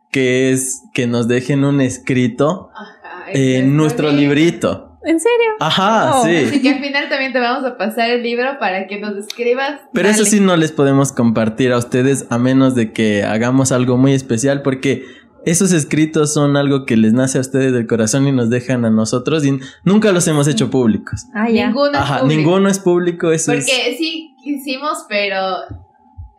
que 0.10 0.54
es 0.54 0.84
que 0.94 1.06
nos 1.06 1.28
dejen 1.28 1.66
un 1.66 1.82
escrito 1.82 2.70
en 3.28 3.76
nuestro 3.76 4.10
librito. 4.10 4.98
¿En 5.04 5.20
serio? 5.20 5.50
Ajá, 5.60 6.20
oh. 6.20 6.24
sí. 6.24 6.46
Así 6.48 6.62
que 6.62 6.70
al 6.70 6.80
final 6.80 7.10
también 7.10 7.34
te 7.34 7.40
vamos 7.42 7.70
a 7.70 7.78
pasar 7.78 8.10
el 8.10 8.24
libro 8.24 8.58
para 8.58 8.88
que 8.88 9.02
nos 9.02 9.18
escribas. 9.18 9.82
Pero 9.92 10.08
eso 10.08 10.24
sí 10.24 10.40
no 10.40 10.56
les 10.56 10.72
podemos 10.72 11.12
compartir 11.12 11.74
a 11.74 11.78
ustedes 11.78 12.26
a 12.30 12.38
menos 12.38 12.74
de 12.74 12.94
que 12.94 13.26
hagamos 13.26 13.74
algo 13.74 13.98
muy 13.98 14.14
especial 14.14 14.62
porque 14.62 15.04
esos 15.46 15.72
escritos 15.72 16.34
son 16.34 16.56
algo 16.58 16.86
que 16.86 16.98
les 16.98 17.14
nace 17.14 17.38
a 17.38 17.42
ustedes 17.42 17.74
del 17.74 17.88
corazón 17.88 18.28
y 18.28 18.32
nos 18.32 18.50
dejan 18.50 18.86
a 18.86 18.90
nosotros 18.90 19.46
y 19.46 19.60
nunca 19.84 20.12
los 20.12 20.28
hemos 20.28 20.48
hecho 20.48 20.70
públicos. 20.70 21.26
Ah, 21.34 21.50
ya. 21.50 21.68
Ninguno 21.68 21.98
Ajá, 21.98 22.16
es 22.16 22.22
público. 22.22 22.42
ninguno 22.42 22.70
es 22.70 22.80
público, 22.80 23.32
eso 23.32 23.52
es... 23.52 23.66
Porque 23.66 23.96
sí 23.98 24.36
hicimos, 24.44 25.06
pero 25.10 25.38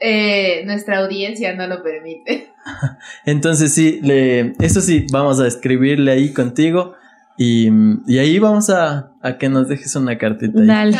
eh, 0.00 0.62
nuestra 0.66 0.98
audiencia 0.98 1.54
no 1.54 1.66
lo 1.66 1.82
permite. 1.82 2.50
Entonces 3.26 3.72
sí, 3.74 4.00
le, 4.02 4.52
eso 4.60 4.80
sí, 4.80 5.06
vamos 5.12 5.40
a 5.40 5.46
escribirle 5.46 6.12
ahí 6.12 6.32
contigo 6.32 6.94
y, 7.36 7.68
y 8.06 8.18
ahí 8.18 8.38
vamos 8.38 8.70
a, 8.70 9.12
a 9.22 9.38
que 9.38 9.48
nos 9.48 9.68
dejes 9.68 9.94
una 9.96 10.18
cartita. 10.18 10.60
ahí. 10.82 10.94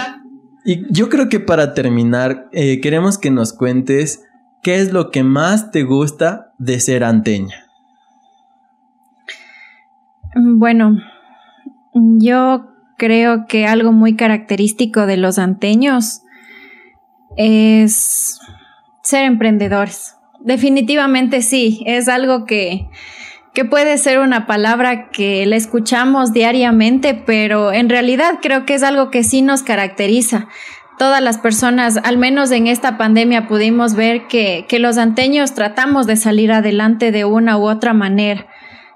Y 0.65 0.93
yo 0.93 1.09
creo 1.11 1.29
que 1.29 1.41
para 1.41 1.75
terminar, 1.75 2.49
eh, 2.53 2.81
queremos 2.81 3.19
que 3.19 3.31
nos 3.31 3.53
cuentes 3.53 4.25
qué 4.63 4.77
es 4.77 4.93
lo 4.93 5.11
que 5.11 5.23
más 5.23 5.71
te 5.71 5.83
gusta 5.83 6.55
de 6.59 6.81
ser 6.81 7.05
anteña. 7.05 7.64
Bueno, 10.37 10.99
yo 11.95 12.67
creo 12.97 13.47
que 13.47 13.67
algo 13.67 13.93
muy 13.93 14.17
característico 14.17 15.07
de 15.07 15.17
los 15.17 15.39
anteños 15.39 16.23
es 17.37 18.41
ser 19.03 19.25
emprendedores. 19.25 20.17
Definitivamente 20.41 21.43
sí, 21.43 21.83
es 21.87 22.09
algo 22.09 22.45
que, 22.47 22.89
que 23.53 23.65
puede 23.65 23.97
ser 23.99 24.19
una 24.19 24.47
palabra 24.47 25.11
que 25.11 25.47
la 25.47 25.57
escuchamos 25.57 26.33
diariamente, 26.33 27.15
pero 27.15 27.73
en 27.73 27.89
realidad 27.89 28.39
creo 28.43 28.67
que 28.67 28.75
es 28.75 28.83
algo 28.83 29.11
que 29.11 29.23
sí 29.23 29.41
nos 29.43 29.63
caracteriza. 29.63 30.49
Todas 30.99 31.23
las 31.23 31.39
personas, 31.39 31.97
al 31.97 32.19
menos 32.19 32.51
en 32.51 32.67
esta 32.67 32.99
pandemia, 32.99 33.49
pudimos 33.49 33.95
ver 33.95 34.27
que, 34.29 34.67
que 34.69 34.79
los 34.79 34.97
anteños 34.97 35.55
tratamos 35.55 36.07
de 36.07 36.17
salir 36.17 36.53
adelante 36.53 37.11
de 37.11 37.25
una 37.25 37.59
u 37.59 37.69
otra 37.69 37.95
manera. 37.95 38.47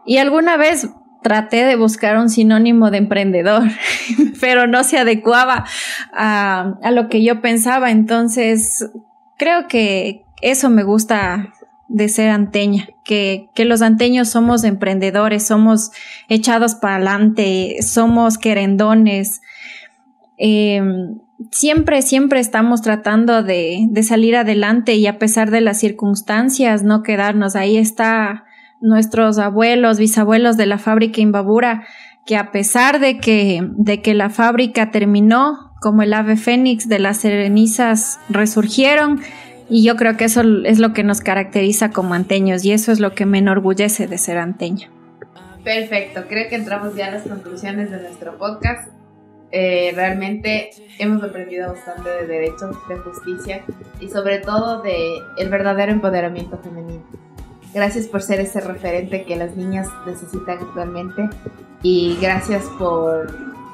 Y 0.06 0.18
alguna 0.18 0.56
vez 0.56 0.88
traté 1.22 1.64
de 1.64 1.76
buscar 1.76 2.16
un 2.16 2.28
sinónimo 2.28 2.90
de 2.90 2.98
emprendedor, 2.98 3.64
pero 4.40 4.66
no 4.66 4.84
se 4.84 4.98
adecuaba 4.98 5.64
a, 6.12 6.74
a, 6.82 6.90
lo 6.90 7.08
que 7.08 7.22
yo 7.22 7.40
pensaba. 7.40 7.90
Entonces, 7.90 8.90
creo 9.36 9.68
que 9.68 10.24
eso 10.40 10.70
me 10.70 10.82
gusta 10.82 11.52
de 11.88 12.08
ser 12.08 12.28
anteña, 12.30 12.88
que, 13.04 13.48
que 13.54 13.64
los 13.64 13.80
anteños 13.80 14.28
somos 14.28 14.62
emprendedores, 14.64 15.46
somos 15.46 15.90
echados 16.28 16.74
para 16.74 16.96
adelante, 16.96 17.76
somos 17.82 18.36
querendones. 18.36 19.40
Eh, 20.36 20.82
siempre, 21.50 22.02
siempre 22.02 22.40
estamos 22.40 22.82
tratando 22.82 23.42
de, 23.42 23.86
de 23.88 24.02
salir 24.02 24.36
adelante 24.36 24.94
y 24.94 25.06
a 25.06 25.18
pesar 25.18 25.50
de 25.50 25.62
las 25.62 25.80
circunstancias, 25.80 26.82
no 26.82 27.02
quedarnos. 27.02 27.56
Ahí 27.56 27.78
está 27.78 28.44
nuestros 28.80 29.38
abuelos, 29.38 29.98
bisabuelos 29.98 30.56
de 30.56 30.66
la 30.66 30.78
fábrica 30.78 31.20
Imbabura, 31.20 31.86
que 32.26 32.36
a 32.36 32.50
pesar 32.50 33.00
de 33.00 33.18
que, 33.18 33.60
de 33.76 34.02
que 34.02 34.14
la 34.14 34.30
fábrica 34.30 34.90
terminó, 34.90 35.72
como 35.80 36.02
el 36.02 36.12
ave 36.12 36.36
fénix 36.36 36.88
de 36.88 36.98
las 36.98 37.18
serenizas 37.18 38.20
resurgieron, 38.28 39.20
y 39.70 39.84
yo 39.84 39.96
creo 39.96 40.16
que 40.16 40.24
eso 40.24 40.42
es 40.64 40.78
lo 40.78 40.92
que 40.92 41.04
nos 41.04 41.20
caracteriza 41.20 41.90
como 41.90 42.14
anteños, 42.14 42.64
y 42.64 42.72
eso 42.72 42.92
es 42.92 43.00
lo 43.00 43.14
que 43.14 43.26
me 43.26 43.38
enorgullece 43.38 44.06
de 44.06 44.18
ser 44.18 44.38
anteño. 44.38 44.88
Perfecto, 45.64 46.22
creo 46.28 46.48
que 46.48 46.56
entramos 46.56 46.94
ya 46.94 47.08
a 47.08 47.10
las 47.12 47.22
conclusiones 47.22 47.90
de 47.90 48.00
nuestro 48.00 48.38
podcast. 48.38 48.88
Eh, 49.50 49.92
realmente 49.94 50.70
hemos 50.98 51.22
aprendido 51.22 51.72
bastante 51.72 52.10
de 52.10 52.26
derechos, 52.26 52.76
de 52.88 52.96
justicia 52.98 53.64
y 53.98 54.08
sobre 54.08 54.38
todo 54.38 54.82
de 54.82 55.18
el 55.38 55.48
verdadero 55.48 55.92
empoderamiento 55.92 56.58
femenino. 56.58 57.27
Gracias 57.74 58.06
por 58.06 58.22
ser 58.22 58.40
ese 58.40 58.60
referente 58.60 59.24
que 59.24 59.36
las 59.36 59.56
niñas 59.56 59.88
necesitan 60.06 60.58
actualmente 60.58 61.28
y 61.82 62.16
gracias 62.20 62.64
por 62.78 63.26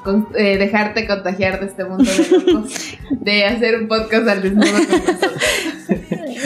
con, 0.03 0.27
eh, 0.37 0.57
dejarte 0.57 1.07
contagiar 1.07 1.59
de 1.59 1.65
este 1.65 1.83
mundo 1.83 2.03
de 2.03 2.37
locos, 2.37 2.97
de 3.09 3.45
hacer 3.45 3.75
un 3.81 3.87
podcast 3.87 4.27
al 4.27 4.41
desnudo 4.43 4.71
con 4.71 4.99
nosotros. 4.99 5.33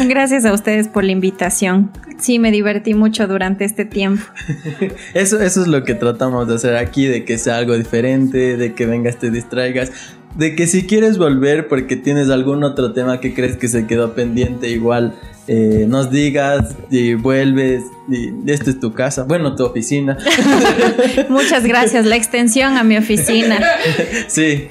Gracias 0.07 0.45
a 0.45 0.53
ustedes 0.53 0.87
por 0.87 1.03
la 1.03 1.11
invitación. 1.11 1.91
Sí, 2.17 2.39
me 2.39 2.51
divertí 2.51 2.93
mucho 2.93 3.27
durante 3.27 3.65
este 3.65 3.85
tiempo. 3.85 4.23
Eso, 5.13 5.41
eso 5.41 5.61
es 5.61 5.67
lo 5.67 5.83
que 5.83 5.93
tratamos 5.93 6.47
de 6.47 6.55
hacer 6.55 6.75
aquí, 6.75 7.05
de 7.05 7.25
que 7.25 7.37
sea 7.37 7.57
algo 7.57 7.77
diferente, 7.77 8.57
de 8.57 8.73
que 8.73 8.85
vengas, 8.85 9.17
te 9.17 9.31
distraigas, 9.31 9.91
de 10.35 10.55
que 10.55 10.67
si 10.67 10.85
quieres 10.85 11.17
volver 11.17 11.67
porque 11.67 11.95
tienes 11.95 12.29
algún 12.29 12.63
otro 12.63 12.93
tema 12.93 13.19
que 13.19 13.33
crees 13.33 13.57
que 13.57 13.67
se 13.67 13.87
quedó 13.87 14.13
pendiente, 14.13 14.69
igual 14.69 15.15
eh, 15.47 15.85
nos 15.87 16.11
digas 16.11 16.75
y 16.91 17.15
vuelves 17.15 17.83
y 18.07 18.31
esta 18.49 18.69
es 18.69 18.79
tu 18.79 18.93
casa, 18.93 19.23
bueno, 19.23 19.55
tu 19.55 19.65
oficina. 19.65 20.17
Muchas 21.29 21.63
gracias, 21.65 22.05
la 22.05 22.15
extensión 22.15 22.77
a 22.77 22.83
mi 22.83 22.97
oficina. 22.97 23.59
Sí, 24.27 24.67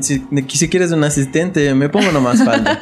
si, 0.00 0.22
si 0.48 0.68
quieres 0.68 0.92
un 0.92 1.04
asistente, 1.04 1.74
me 1.74 1.88
pongo 1.88 2.10
nomás 2.10 2.42
falta. 2.42 2.80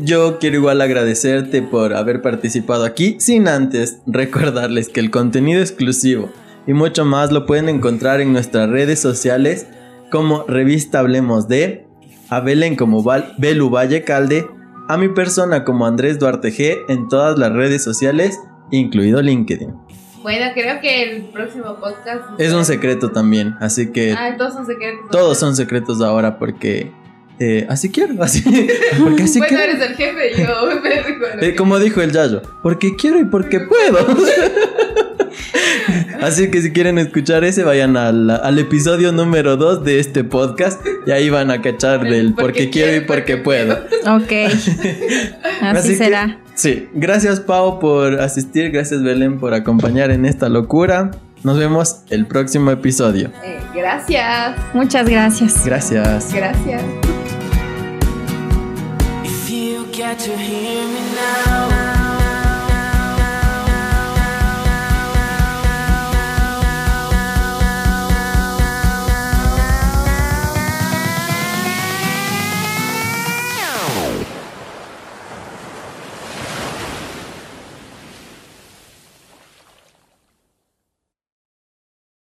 Yo 0.00 0.38
quiero 0.38 0.56
igual 0.56 0.80
agradecerte 0.82 1.62
por 1.62 1.94
haber 1.94 2.20
participado 2.20 2.84
aquí, 2.84 3.16
sin 3.18 3.48
antes 3.48 3.98
recordarles 4.06 4.88
que 4.88 5.00
el 5.00 5.10
contenido 5.10 5.60
exclusivo 5.62 6.30
y 6.70 6.72
mucho 6.72 7.04
más 7.04 7.32
lo 7.32 7.46
pueden 7.46 7.68
encontrar 7.68 8.20
en 8.20 8.32
nuestras 8.32 8.70
redes 8.70 9.00
sociales 9.00 9.66
como 10.08 10.44
Revista 10.46 11.00
Hablemos 11.00 11.48
de, 11.48 11.88
a 12.28 12.38
Belén 12.38 12.76
como 12.76 13.02
Val 13.02 13.34
Belu 13.38 13.70
Valle 13.70 14.04
Calde, 14.04 14.46
a 14.86 14.96
mi 14.96 15.08
persona 15.08 15.64
como 15.64 15.84
Andrés 15.84 16.20
Duarte 16.20 16.52
G 16.52 16.84
en 16.88 17.08
todas 17.08 17.36
las 17.40 17.52
redes 17.52 17.82
sociales, 17.82 18.38
incluido 18.70 19.20
LinkedIn. 19.20 19.74
Bueno, 20.22 20.46
creo 20.54 20.80
que 20.80 21.10
el 21.10 21.22
próximo 21.30 21.74
podcast 21.80 22.38
es 22.38 22.52
un 22.52 22.64
secreto 22.64 23.10
también, 23.10 23.56
así 23.58 23.90
que 23.90 24.12
ah, 24.12 24.36
todos 24.38 24.54
son 24.54 24.66
secretos. 24.66 25.10
Todos 25.10 25.38
son 25.38 25.56
secretos 25.56 26.00
ahora 26.00 26.38
porque 26.38 26.92
eh, 27.40 27.66
así 27.70 27.88
quiero, 27.88 28.14
así. 28.22 28.42
Porque 29.02 29.22
así 29.22 29.38
bueno, 29.38 29.56
quiero. 29.56 29.72
eres 29.72 29.88
el 29.88 29.96
jefe, 29.96 30.32
yo 30.38 30.68
me. 31.40 31.46
Eh, 31.48 31.56
como 31.56 31.78
dijo 31.78 32.02
el 32.02 32.12
Yayo, 32.12 32.42
porque 32.62 32.94
quiero 32.96 33.18
y 33.18 33.24
porque 33.24 33.60
puedo. 33.60 34.06
Así 36.20 36.50
que 36.50 36.60
si 36.60 36.70
quieren 36.72 36.98
escuchar 36.98 37.44
ese, 37.44 37.64
vayan 37.64 37.96
al, 37.96 38.28
al 38.28 38.58
episodio 38.58 39.10
número 39.10 39.56
2 39.56 39.84
de 39.84 40.00
este 40.00 40.22
podcast 40.22 40.84
y 41.06 41.12
ahí 41.12 41.30
van 41.30 41.50
a 41.50 41.62
cachar 41.62 42.02
del 42.02 42.34
porque, 42.34 42.42
porque 42.42 42.70
quiero 42.70 42.96
y 42.96 43.00
porque 43.00 43.36
puedo. 43.38 43.72
Ok. 44.06 44.32
Así, 45.62 45.78
Así 45.78 45.94
será. 45.94 46.26
Que, 46.26 46.58
sí, 46.58 46.88
gracias 46.92 47.40
Pau 47.40 47.78
por 47.78 48.20
asistir, 48.20 48.70
gracias 48.70 49.02
Belén 49.02 49.38
por 49.38 49.54
acompañar 49.54 50.10
en 50.10 50.26
esta 50.26 50.50
locura. 50.50 51.10
Nos 51.42 51.58
vemos 51.58 52.02
el 52.10 52.26
próximo 52.26 52.70
episodio. 52.70 53.30
Eh, 53.42 53.58
gracias. 53.74 54.56
Muchas 54.74 55.08
gracias. 55.08 55.64
Gracias. 55.64 56.34
Gracias. 56.34 57.09
got 60.00 60.18
to 60.18 60.34
hear 60.34 60.88
me 60.88 61.00
now. 61.14 61.69